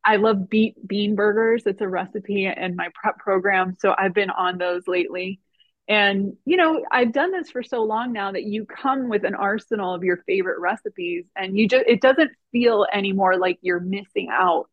I 0.04 0.16
love 0.16 0.50
beet 0.50 0.86
bean 0.86 1.14
burgers. 1.14 1.62
It's 1.64 1.80
a 1.80 1.88
recipe 1.88 2.46
in 2.46 2.74
my 2.74 2.88
prep 2.92 3.18
program. 3.18 3.76
So 3.78 3.94
I've 3.96 4.14
been 4.14 4.30
on 4.30 4.58
those 4.58 4.88
lately. 4.88 5.40
And, 5.86 6.36
you 6.46 6.56
know, 6.56 6.82
I've 6.90 7.12
done 7.12 7.30
this 7.30 7.50
for 7.50 7.62
so 7.62 7.82
long 7.82 8.12
now 8.12 8.32
that 8.32 8.44
you 8.44 8.64
come 8.64 9.08
with 9.10 9.24
an 9.24 9.34
arsenal 9.34 9.94
of 9.94 10.02
your 10.02 10.18
favorite 10.26 10.58
recipes 10.60 11.26
and 11.36 11.58
you 11.58 11.68
just, 11.68 11.84
it 11.86 12.00
doesn't 12.00 12.30
feel 12.52 12.86
anymore 12.92 13.36
like 13.36 13.58
you're 13.60 13.80
missing 13.80 14.28
out 14.30 14.68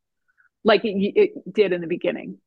like 0.64 0.86
it, 0.86 1.14
it 1.16 1.54
did 1.54 1.74
in 1.74 1.82
the 1.82 1.88
beginning. 1.88 2.38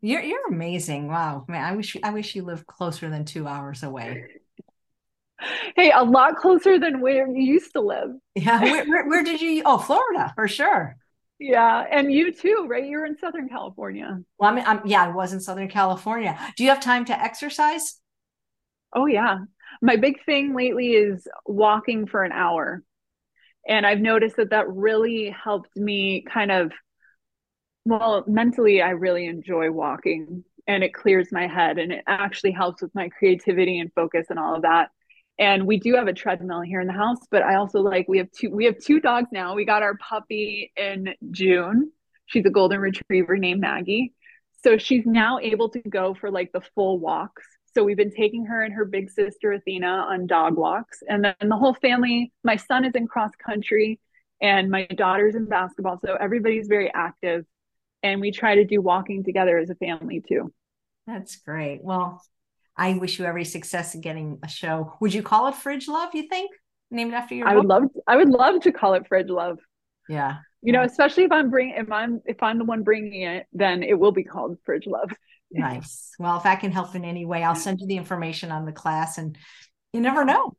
You're 0.00 0.20
you're 0.20 0.48
amazing. 0.48 1.08
Wow, 1.08 1.44
man, 1.48 1.64
I 1.64 1.74
wish 1.74 1.96
I 2.02 2.10
wish 2.10 2.34
you 2.34 2.42
lived 2.42 2.66
closer 2.66 3.08
than 3.08 3.24
two 3.24 3.46
hours 3.46 3.82
away. 3.82 4.24
Hey, 5.74 5.90
a 5.90 6.04
lot 6.04 6.36
closer 6.36 6.78
than 6.78 7.00
where 7.00 7.26
you 7.26 7.42
used 7.42 7.72
to 7.72 7.80
live. 7.80 8.10
Yeah, 8.36 8.62
where, 8.62 8.84
where, 8.86 9.08
where 9.08 9.24
did 9.24 9.40
you? 9.40 9.64
Oh, 9.66 9.76
Florida 9.76 10.32
for 10.36 10.46
sure. 10.46 10.96
Yeah, 11.42 11.84
and 11.90 12.12
you 12.12 12.32
too, 12.32 12.66
right? 12.68 12.86
You're 12.86 13.04
in 13.04 13.18
Southern 13.18 13.48
California. 13.48 14.22
Well, 14.38 14.50
I 14.50 14.54
mean, 14.54 14.64
I'm, 14.64 14.86
yeah, 14.86 15.02
I 15.02 15.08
was 15.08 15.32
in 15.32 15.40
Southern 15.40 15.68
California. 15.68 16.38
Do 16.56 16.62
you 16.62 16.70
have 16.70 16.78
time 16.78 17.04
to 17.06 17.20
exercise? 17.20 17.98
Oh 18.94 19.06
yeah, 19.06 19.38
my 19.80 19.96
big 19.96 20.24
thing 20.24 20.54
lately 20.54 20.92
is 20.92 21.26
walking 21.44 22.06
for 22.06 22.22
an 22.22 22.30
hour, 22.30 22.84
and 23.66 23.84
I've 23.84 23.98
noticed 23.98 24.36
that 24.36 24.50
that 24.50 24.68
really 24.70 25.30
helped 25.30 25.76
me 25.76 26.24
kind 26.32 26.52
of 26.52 26.70
well, 27.84 28.24
mentally, 28.26 28.80
I 28.80 28.90
really 28.90 29.26
enjoy 29.26 29.70
walking 29.70 30.44
and 30.66 30.84
it 30.84 30.94
clears 30.94 31.32
my 31.32 31.46
head 31.48 31.78
and 31.78 31.92
it 31.92 32.04
actually 32.06 32.52
helps 32.52 32.82
with 32.82 32.94
my 32.94 33.08
creativity 33.08 33.80
and 33.80 33.92
focus 33.94 34.26
and 34.30 34.38
all 34.38 34.54
of 34.54 34.62
that. 34.62 34.90
And 35.38 35.66
we 35.66 35.78
do 35.78 35.94
have 35.94 36.08
a 36.08 36.12
treadmill 36.12 36.60
here 36.60 36.80
in 36.80 36.86
the 36.86 36.92
house, 36.92 37.18
but 37.30 37.42
I 37.42 37.56
also 37.56 37.80
like 37.80 38.06
we 38.06 38.18
have 38.18 38.30
two 38.30 38.50
we 38.50 38.66
have 38.66 38.78
two 38.78 39.00
dogs 39.00 39.28
now. 39.32 39.54
We 39.54 39.64
got 39.64 39.82
our 39.82 39.96
puppy 39.96 40.72
in 40.76 41.14
June. 41.30 41.90
She's 42.26 42.44
a 42.46 42.50
golden 42.50 42.80
retriever 42.80 43.36
named 43.36 43.60
Maggie. 43.60 44.12
So 44.62 44.78
she's 44.78 45.04
now 45.04 45.38
able 45.40 45.70
to 45.70 45.80
go 45.80 46.14
for 46.14 46.30
like 46.30 46.52
the 46.52 46.60
full 46.74 46.98
walks. 46.98 47.44
So 47.74 47.82
we've 47.82 47.96
been 47.96 48.12
taking 48.12 48.46
her 48.46 48.62
and 48.62 48.74
her 48.74 48.84
big 48.84 49.10
sister 49.10 49.52
Athena 49.52 49.86
on 49.86 50.26
dog 50.26 50.56
walks. 50.56 50.98
And 51.08 51.24
then 51.24 51.34
the 51.40 51.56
whole 51.56 51.74
family, 51.74 52.32
my 52.44 52.56
son 52.56 52.84
is 52.84 52.94
in 52.94 53.06
cross 53.06 53.32
country 53.44 53.98
and 54.40 54.70
my 54.70 54.86
daughter's 54.86 55.34
in 55.34 55.46
basketball. 55.46 55.98
So 56.04 56.14
everybody's 56.14 56.68
very 56.68 56.92
active 56.94 57.44
and 58.02 58.20
we 58.20 58.30
try 58.30 58.56
to 58.56 58.64
do 58.64 58.80
walking 58.80 59.24
together 59.24 59.58
as 59.58 59.70
a 59.70 59.74
family 59.74 60.22
too. 60.26 60.52
That's 61.06 61.36
great. 61.36 61.80
Well, 61.82 62.22
I 62.76 62.94
wish 62.94 63.18
you 63.18 63.24
every 63.24 63.44
success 63.44 63.94
in 63.94 64.00
getting 64.00 64.38
a 64.42 64.48
show. 64.48 64.96
Would 65.00 65.12
you 65.12 65.22
call 65.22 65.48
it 65.48 65.54
Fridge 65.56 65.88
Love? 65.88 66.14
You 66.14 66.28
think 66.28 66.50
named 66.90 67.14
after 67.14 67.34
your? 67.34 67.48
I 67.48 67.54
book? 67.54 67.62
would 67.62 67.68
love. 67.68 67.82
I 68.06 68.16
would 68.16 68.30
love 68.30 68.62
to 68.62 68.72
call 68.72 68.94
it 68.94 69.06
Fridge 69.08 69.28
Love. 69.28 69.58
Yeah. 70.08 70.38
You 70.62 70.72
know, 70.72 70.82
especially 70.82 71.24
if 71.24 71.32
I'm 71.32 71.50
bringing 71.50 71.74
if 71.76 71.90
I'm 71.90 72.20
if 72.24 72.42
I'm 72.42 72.58
the 72.58 72.64
one 72.64 72.82
bringing 72.82 73.22
it, 73.22 73.46
then 73.52 73.82
it 73.82 73.98
will 73.98 74.12
be 74.12 74.24
called 74.24 74.58
Fridge 74.64 74.86
Love. 74.86 75.10
nice. 75.50 76.10
Well, 76.18 76.36
if 76.36 76.46
I 76.46 76.56
can 76.56 76.72
help 76.72 76.94
in 76.94 77.04
any 77.04 77.26
way, 77.26 77.42
I'll 77.42 77.54
send 77.54 77.80
you 77.80 77.86
the 77.86 77.96
information 77.96 78.52
on 78.52 78.64
the 78.64 78.72
class, 78.72 79.18
and 79.18 79.36
you 79.92 80.00
never 80.00 80.24
know. 80.24 80.56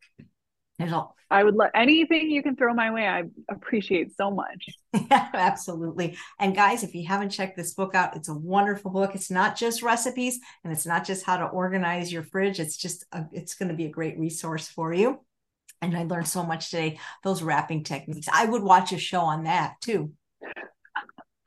There's 0.77 0.91
a 0.91 1.05
I 1.33 1.43
would 1.43 1.55
love 1.55 1.71
anything 1.73 2.29
you 2.29 2.43
can 2.43 2.55
throw 2.55 2.75
my 2.75 2.91
way. 2.91 3.07
I 3.07 3.23
appreciate 3.49 4.15
so 4.15 4.29
much. 4.29 4.67
Yeah, 4.93 5.29
absolutely. 5.33 6.15
And 6.39 6.55
guys, 6.55 6.83
if 6.83 6.93
you 6.93 7.07
haven't 7.07 7.31
checked 7.31 7.57
this 7.57 7.73
book 7.73 7.95
out, 7.95 8.15
it's 8.15 8.29
a 8.29 8.35
wonderful 8.35 8.91
book. 8.91 9.15
It's 9.15 9.31
not 9.31 9.57
just 9.57 9.81
recipes 9.81 10.39
and 10.63 10.71
it's 10.71 10.85
not 10.85 11.03
just 11.03 11.25
how 11.25 11.37
to 11.37 11.45
organize 11.45 12.13
your 12.13 12.21
fridge. 12.21 12.59
It's 12.59 12.77
just, 12.77 13.05
a, 13.11 13.25
it's 13.31 13.55
going 13.55 13.69
to 13.69 13.75
be 13.75 13.85
a 13.85 13.89
great 13.89 14.19
resource 14.19 14.67
for 14.67 14.93
you. 14.93 15.21
And 15.81 15.97
I 15.97 16.03
learned 16.03 16.27
so 16.27 16.43
much 16.43 16.69
today, 16.69 16.99
those 17.23 17.41
wrapping 17.41 17.83
techniques. 17.83 18.27
I 18.31 18.45
would 18.45 18.61
watch 18.61 18.93
a 18.93 18.99
show 18.99 19.21
on 19.21 19.45
that 19.45 19.81
too. 19.81 20.11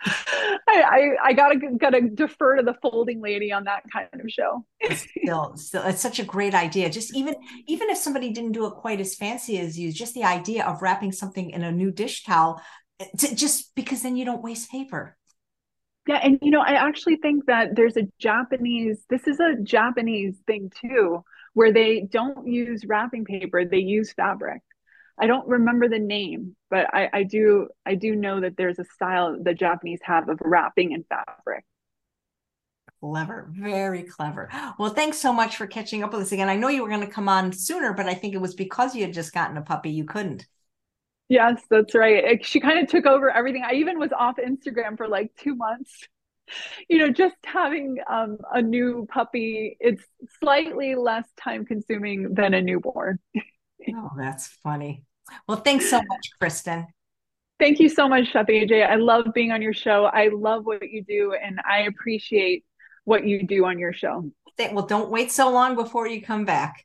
I, 0.68 0.82
I, 1.22 1.28
I 1.28 1.32
gotta 1.32 1.58
gotta 1.78 2.00
defer 2.00 2.56
to 2.56 2.62
the 2.62 2.74
folding 2.82 3.20
lady 3.20 3.52
on 3.52 3.64
that 3.64 3.82
kind 3.92 4.08
of 4.12 4.30
show. 4.30 4.64
still, 4.92 5.56
still, 5.56 5.82
it's 5.84 6.00
such 6.00 6.18
a 6.18 6.24
great 6.24 6.54
idea. 6.54 6.90
Just 6.90 7.14
even 7.16 7.34
even 7.66 7.90
if 7.90 7.98
somebody 7.98 8.30
didn't 8.30 8.52
do 8.52 8.66
it 8.66 8.74
quite 8.74 9.00
as 9.00 9.14
fancy 9.14 9.58
as 9.58 9.78
you, 9.78 9.92
just 9.92 10.14
the 10.14 10.24
idea 10.24 10.64
of 10.64 10.82
wrapping 10.82 11.12
something 11.12 11.50
in 11.50 11.62
a 11.62 11.72
new 11.72 11.90
dish 11.90 12.24
towel, 12.24 12.60
eh, 13.00 13.06
to, 13.18 13.34
just 13.34 13.74
because 13.74 14.02
then 14.02 14.16
you 14.16 14.24
don't 14.24 14.42
waste 14.42 14.70
paper. 14.70 15.16
Yeah, 16.06 16.20
and 16.22 16.38
you 16.40 16.52
know, 16.52 16.60
I 16.60 16.72
actually 16.72 17.16
think 17.16 17.46
that 17.46 17.74
there's 17.74 17.96
a 17.96 18.08
Japanese. 18.20 19.04
This 19.10 19.26
is 19.26 19.40
a 19.40 19.60
Japanese 19.60 20.36
thing 20.46 20.70
too, 20.80 21.24
where 21.54 21.72
they 21.72 22.02
don't 22.02 22.46
use 22.46 22.84
wrapping 22.86 23.24
paper; 23.24 23.64
they 23.64 23.78
use 23.78 24.12
fabric. 24.12 24.62
I 25.18 25.26
don't 25.26 25.48
remember 25.48 25.88
the 25.88 25.98
name, 25.98 26.56
but 26.70 26.94
I, 26.94 27.08
I 27.12 27.22
do 27.22 27.68
I 27.86 27.94
do 27.94 28.14
know 28.14 28.40
that 28.40 28.56
there's 28.56 28.78
a 28.78 28.84
style 28.84 29.36
the 29.40 29.54
Japanese 29.54 30.00
have 30.02 30.28
of 30.28 30.38
wrapping 30.42 30.92
in 30.92 31.04
fabric. 31.04 31.64
Clever, 33.00 33.48
very 33.52 34.02
clever. 34.02 34.50
Well, 34.78 34.90
thanks 34.90 35.18
so 35.18 35.32
much 35.32 35.56
for 35.56 35.66
catching 35.66 36.02
up 36.02 36.12
with 36.12 36.22
us 36.22 36.32
again. 36.32 36.48
I 36.48 36.56
know 36.56 36.68
you 36.68 36.82
were 36.82 36.88
going 36.88 37.02
to 37.02 37.06
come 37.06 37.28
on 37.28 37.52
sooner, 37.52 37.92
but 37.92 38.06
I 38.06 38.14
think 38.14 38.34
it 38.34 38.40
was 38.40 38.54
because 38.54 38.94
you 38.94 39.02
had 39.02 39.12
just 39.14 39.32
gotten 39.34 39.56
a 39.56 39.62
puppy 39.62 39.90
you 39.90 40.04
couldn't. 40.04 40.46
Yes, 41.28 41.60
that's 41.68 41.94
right. 41.94 42.24
It, 42.24 42.46
she 42.46 42.60
kind 42.60 42.78
of 42.78 42.88
took 42.88 43.06
over 43.06 43.30
everything. 43.30 43.64
I 43.64 43.74
even 43.74 43.98
was 43.98 44.12
off 44.12 44.36
Instagram 44.36 44.96
for 44.96 45.08
like 45.08 45.32
two 45.36 45.54
months. 45.54 45.92
You 46.88 46.98
know, 46.98 47.08
just 47.10 47.34
having 47.44 47.96
um, 48.08 48.38
a 48.52 48.62
new 48.62 49.04
puppy, 49.10 49.76
it's 49.80 50.04
slightly 50.38 50.94
less 50.94 51.24
time 51.36 51.66
consuming 51.66 52.34
than 52.34 52.54
a 52.54 52.62
newborn. 52.62 53.18
oh, 53.94 54.10
that's 54.16 54.46
funny. 54.46 55.04
Well, 55.48 55.58
thanks 55.58 55.90
so 55.90 55.96
much, 55.96 56.30
Kristen. 56.40 56.86
Thank 57.58 57.80
you 57.80 57.88
so 57.88 58.08
much, 58.08 58.28
Chef 58.32 58.46
AJ. 58.46 58.86
I 58.88 58.96
love 58.96 59.26
being 59.34 59.50
on 59.50 59.62
your 59.62 59.72
show. 59.72 60.04
I 60.04 60.28
love 60.28 60.66
what 60.66 60.88
you 60.88 61.02
do, 61.02 61.34
and 61.34 61.58
I 61.68 61.82
appreciate 61.82 62.64
what 63.04 63.26
you 63.26 63.46
do 63.46 63.64
on 63.64 63.78
your 63.78 63.92
show. 63.92 64.30
Well, 64.58 64.86
don't 64.86 65.10
wait 65.10 65.32
so 65.32 65.50
long 65.50 65.74
before 65.74 66.06
you 66.06 66.22
come 66.22 66.44
back. 66.44 66.84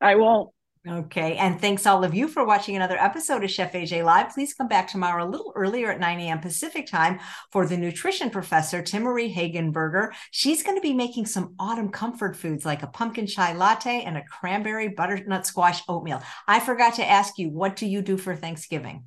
I 0.00 0.16
won't. 0.16 0.50
Okay. 0.88 1.36
And 1.36 1.60
thanks 1.60 1.86
all 1.86 2.02
of 2.02 2.12
you 2.12 2.26
for 2.26 2.44
watching 2.44 2.74
another 2.74 2.98
episode 2.98 3.44
of 3.44 3.50
Chef 3.52 3.72
AJ 3.72 4.04
Live. 4.04 4.34
Please 4.34 4.52
come 4.52 4.66
back 4.66 4.88
tomorrow 4.88 5.24
a 5.24 5.30
little 5.30 5.52
earlier 5.54 5.92
at 5.92 6.00
9 6.00 6.18
a.m. 6.18 6.40
Pacific 6.40 6.88
time 6.88 7.20
for 7.52 7.66
the 7.66 7.76
nutrition 7.76 8.30
professor, 8.30 8.82
Timaree 8.82 9.32
Hagenburger. 9.32 10.10
She's 10.32 10.64
going 10.64 10.76
to 10.76 10.82
be 10.82 10.92
making 10.92 11.26
some 11.26 11.54
autumn 11.60 11.90
comfort 11.90 12.34
foods 12.34 12.66
like 12.66 12.82
a 12.82 12.88
pumpkin 12.88 13.28
chai 13.28 13.52
latte 13.52 14.02
and 14.02 14.16
a 14.16 14.24
cranberry 14.24 14.88
butternut 14.88 15.46
squash 15.46 15.82
oatmeal. 15.88 16.20
I 16.48 16.58
forgot 16.58 16.94
to 16.94 17.08
ask 17.08 17.38
you, 17.38 17.48
what 17.48 17.76
do 17.76 17.86
you 17.86 18.02
do 18.02 18.16
for 18.16 18.34
Thanksgiving? 18.34 19.04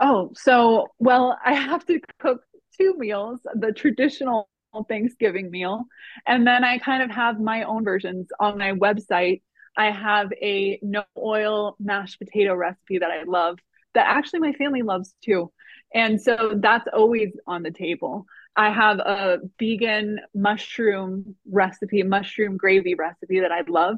Oh, 0.00 0.30
so, 0.36 0.86
well, 1.00 1.36
I 1.44 1.54
have 1.54 1.84
to 1.86 1.98
cook 2.20 2.42
two 2.78 2.94
meals 2.96 3.40
the 3.56 3.72
traditional 3.72 4.48
Thanksgiving 4.88 5.50
meal, 5.50 5.84
and 6.28 6.46
then 6.46 6.62
I 6.62 6.78
kind 6.78 7.02
of 7.02 7.10
have 7.10 7.40
my 7.40 7.64
own 7.64 7.84
versions 7.84 8.28
on 8.38 8.56
my 8.56 8.72
website 8.72 9.42
I 9.76 9.90
have 9.90 10.32
a 10.40 10.78
no 10.82 11.04
oil 11.16 11.76
mashed 11.80 12.18
potato 12.18 12.54
recipe 12.54 12.98
that 12.98 13.10
I 13.10 13.22
love 13.24 13.58
that 13.94 14.06
actually 14.06 14.40
my 14.40 14.52
family 14.52 14.82
loves 14.82 15.14
too. 15.24 15.52
And 15.94 16.20
so 16.20 16.54
that's 16.56 16.88
always 16.92 17.30
on 17.46 17.62
the 17.62 17.70
table. 17.70 18.26
I 18.56 18.70
have 18.70 18.98
a 18.98 19.38
vegan 19.58 20.20
mushroom 20.34 21.36
recipe, 21.50 22.02
mushroom 22.02 22.56
gravy 22.56 22.94
recipe 22.94 23.40
that 23.40 23.52
I 23.52 23.62
love. 23.68 23.96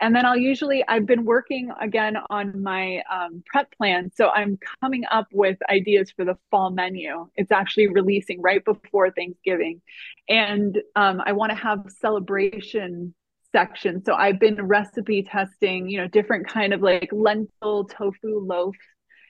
And 0.00 0.14
then 0.14 0.26
I'll 0.26 0.36
usually, 0.36 0.84
I've 0.88 1.06
been 1.06 1.24
working 1.24 1.70
again 1.80 2.16
on 2.28 2.62
my 2.62 3.02
um, 3.10 3.42
prep 3.46 3.70
plan. 3.76 4.10
So 4.14 4.28
I'm 4.30 4.58
coming 4.80 5.04
up 5.10 5.28
with 5.32 5.56
ideas 5.70 6.10
for 6.10 6.24
the 6.24 6.36
fall 6.50 6.70
menu. 6.70 7.28
It's 7.36 7.52
actually 7.52 7.86
releasing 7.88 8.42
right 8.42 8.64
before 8.64 9.10
Thanksgiving. 9.10 9.80
And 10.28 10.76
um, 10.96 11.22
I 11.24 11.32
want 11.32 11.50
to 11.50 11.56
have 11.56 11.84
celebration 12.00 13.14
section. 13.54 14.04
So 14.04 14.14
I've 14.14 14.40
been 14.40 14.66
recipe 14.66 15.22
testing, 15.22 15.88
you 15.88 15.98
know, 15.98 16.08
different 16.08 16.48
kind 16.48 16.74
of 16.74 16.82
like 16.82 17.08
lentil 17.12 17.84
tofu 17.84 18.40
loaf 18.40 18.74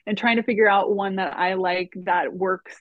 and 0.07 0.17
trying 0.17 0.37
to 0.37 0.43
figure 0.43 0.67
out 0.67 0.95
one 0.95 1.17
that 1.17 1.37
I 1.37 1.53
like 1.53 1.93
that 2.03 2.33
works 2.33 2.75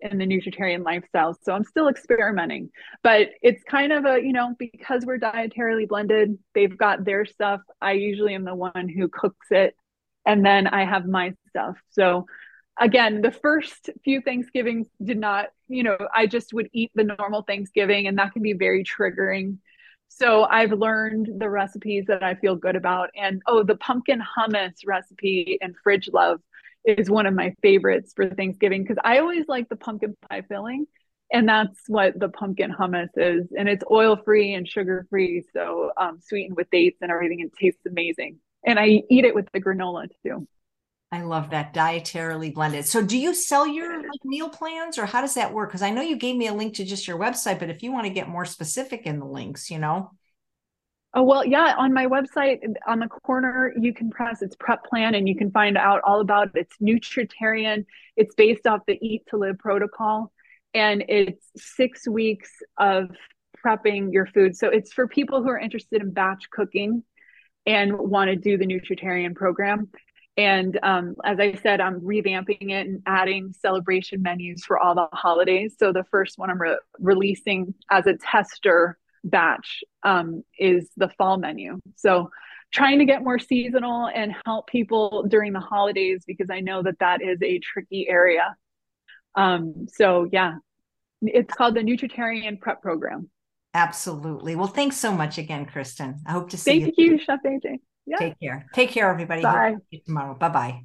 in 0.00 0.18
the 0.18 0.26
nutritarian 0.26 0.84
lifestyle. 0.84 1.36
So 1.42 1.52
I'm 1.52 1.64
still 1.64 1.88
experimenting, 1.88 2.70
but 3.02 3.28
it's 3.42 3.62
kind 3.64 3.92
of 3.92 4.04
a, 4.04 4.20
you 4.20 4.32
know, 4.32 4.54
because 4.58 5.04
we're 5.06 5.18
dietarily 5.18 5.88
blended, 5.88 6.38
they've 6.54 6.76
got 6.76 7.04
their 7.04 7.24
stuff. 7.24 7.60
I 7.80 7.92
usually 7.92 8.34
am 8.34 8.44
the 8.44 8.54
one 8.54 8.88
who 8.88 9.08
cooks 9.08 9.46
it 9.50 9.74
and 10.26 10.44
then 10.44 10.66
I 10.66 10.84
have 10.84 11.06
my 11.06 11.34
stuff. 11.48 11.76
So 11.90 12.26
again, 12.78 13.22
the 13.22 13.30
first 13.32 13.90
few 14.04 14.20
Thanksgivings 14.20 14.86
did 15.02 15.18
not, 15.18 15.46
you 15.68 15.82
know, 15.82 15.96
I 16.14 16.26
just 16.26 16.52
would 16.52 16.68
eat 16.72 16.90
the 16.94 17.04
normal 17.04 17.42
Thanksgiving 17.42 18.06
and 18.06 18.18
that 18.18 18.32
can 18.32 18.42
be 18.42 18.52
very 18.52 18.84
triggering. 18.84 19.58
So 20.12 20.44
I've 20.44 20.72
learned 20.72 21.40
the 21.40 21.48
recipes 21.48 22.04
that 22.08 22.22
I 22.22 22.34
feel 22.34 22.56
good 22.56 22.76
about. 22.76 23.10
And 23.16 23.40
oh, 23.46 23.62
the 23.62 23.76
pumpkin 23.76 24.20
hummus 24.20 24.74
recipe 24.84 25.56
and 25.62 25.74
fridge 25.82 26.10
love 26.12 26.40
is 26.84 27.08
one 27.08 27.26
of 27.26 27.34
my 27.34 27.54
favorites 27.62 28.12
for 28.14 28.28
Thanksgiving 28.28 28.82
because 28.82 28.98
I 29.04 29.18
always 29.18 29.46
like 29.48 29.68
the 29.68 29.76
pumpkin 29.76 30.16
pie 30.28 30.42
filling. 30.42 30.86
And 31.32 31.48
that's 31.48 31.78
what 31.86 32.18
the 32.18 32.28
pumpkin 32.28 32.72
hummus 32.72 33.10
is. 33.16 33.46
And 33.56 33.68
it's 33.68 33.84
oil 33.88 34.16
free 34.16 34.52
and 34.54 34.68
sugar 34.68 35.06
free. 35.08 35.44
So 35.52 35.92
um, 35.96 36.18
sweetened 36.20 36.56
with 36.56 36.68
dates 36.70 36.98
and 37.00 37.10
everything. 37.10 37.40
It 37.40 37.52
tastes 37.58 37.86
amazing. 37.86 38.40
And 38.66 38.80
I 38.80 39.04
eat 39.08 39.24
it 39.24 39.34
with 39.34 39.46
the 39.52 39.60
granola 39.60 40.08
too. 40.24 40.46
I 41.12 41.22
love 41.22 41.50
that 41.50 41.74
dietarily 41.74 42.54
blended. 42.54 42.86
So 42.86 43.02
do 43.02 43.18
you 43.18 43.34
sell 43.34 43.66
your 43.66 43.98
like 43.98 44.24
meal 44.24 44.48
plans 44.48 44.96
or 44.96 45.06
how 45.06 45.20
does 45.20 45.34
that 45.34 45.52
work? 45.52 45.70
Because 45.70 45.82
I 45.82 45.90
know 45.90 46.02
you 46.02 46.16
gave 46.16 46.36
me 46.36 46.46
a 46.46 46.54
link 46.54 46.74
to 46.74 46.84
just 46.84 47.08
your 47.08 47.18
website, 47.18 47.58
but 47.58 47.68
if 47.68 47.82
you 47.82 47.90
want 47.90 48.06
to 48.06 48.12
get 48.12 48.28
more 48.28 48.44
specific 48.44 49.06
in 49.06 49.18
the 49.18 49.26
links, 49.26 49.72
you 49.72 49.78
know. 49.78 50.12
Oh 51.12 51.24
well, 51.24 51.44
yeah, 51.44 51.74
on 51.76 51.92
my 51.92 52.06
website 52.06 52.60
on 52.86 53.00
the 53.00 53.08
corner 53.08 53.74
you 53.76 53.92
can 53.92 54.10
press 54.10 54.40
it's 54.40 54.54
prep 54.54 54.84
plan 54.84 55.16
and 55.16 55.28
you 55.28 55.34
can 55.34 55.50
find 55.50 55.76
out 55.76 56.00
all 56.04 56.20
about 56.20 56.50
it. 56.54 56.68
It's 56.68 56.76
nutritarian. 56.80 57.86
It's 58.16 58.36
based 58.36 58.68
off 58.68 58.82
the 58.86 58.96
eat 59.04 59.22
to 59.30 59.36
live 59.36 59.58
protocol 59.58 60.30
and 60.74 61.02
it's 61.08 61.44
6 61.56 62.06
weeks 62.06 62.50
of 62.78 63.10
prepping 63.66 64.12
your 64.12 64.26
food. 64.26 64.56
So 64.56 64.68
it's 64.68 64.92
for 64.92 65.08
people 65.08 65.42
who 65.42 65.48
are 65.48 65.58
interested 65.58 66.02
in 66.02 66.12
batch 66.12 66.48
cooking 66.50 67.02
and 67.66 67.98
want 67.98 68.28
to 68.28 68.36
do 68.36 68.56
the 68.56 68.64
nutritarian 68.64 69.34
program 69.34 69.88
and 70.40 70.78
um, 70.82 71.16
as 71.22 71.38
I 71.38 71.52
said, 71.52 71.82
I'm 71.82 72.00
revamping 72.00 72.70
it 72.70 72.86
and 72.86 73.02
adding 73.04 73.52
celebration 73.60 74.22
menus 74.22 74.64
for 74.64 74.78
all 74.78 74.94
the 74.94 75.06
holidays. 75.12 75.74
So 75.78 75.92
the 75.92 76.04
first 76.04 76.38
one 76.38 76.48
I'm 76.48 76.58
re- 76.58 76.78
releasing 76.98 77.74
as 77.90 78.06
a 78.06 78.14
tester 78.16 78.96
batch 79.22 79.84
um, 80.02 80.42
is 80.58 80.88
the 80.96 81.10
fall 81.18 81.36
menu. 81.36 81.78
So 81.96 82.30
trying 82.72 83.00
to 83.00 83.04
get 83.04 83.22
more 83.22 83.38
seasonal 83.38 84.08
and 84.08 84.34
help 84.46 84.66
people 84.66 85.26
during 85.28 85.52
the 85.52 85.60
holidays 85.60 86.22
because 86.26 86.48
I 86.50 86.60
know 86.60 86.82
that 86.84 86.98
that 87.00 87.20
is 87.20 87.38
a 87.42 87.58
tricky 87.58 88.08
area. 88.08 88.56
Um, 89.34 89.88
so 89.92 90.26
yeah, 90.32 90.54
it's 91.20 91.52
called 91.52 91.74
the 91.74 91.80
Nutritarian 91.80 92.58
Prep 92.58 92.80
Program. 92.80 93.28
Absolutely. 93.74 94.56
Well, 94.56 94.68
thanks 94.68 94.96
so 94.96 95.12
much 95.12 95.36
again, 95.36 95.66
Kristen. 95.66 96.20
I 96.26 96.32
hope 96.32 96.48
to 96.50 96.56
see 96.56 96.80
Thank 96.80 96.94
you. 96.96 97.18
Thank 97.18 97.20
you, 97.20 97.24
Chef 97.26 97.40
AJ. 97.44 97.80
Yeah. 98.06 98.18
Take 98.18 98.40
care. 98.40 98.66
Take 98.74 98.90
care, 98.90 99.10
everybody. 99.10 99.42
Bye. 99.42 99.76
tomorrow. 100.04 100.34
Bye 100.34 100.48
bye. 100.48 100.84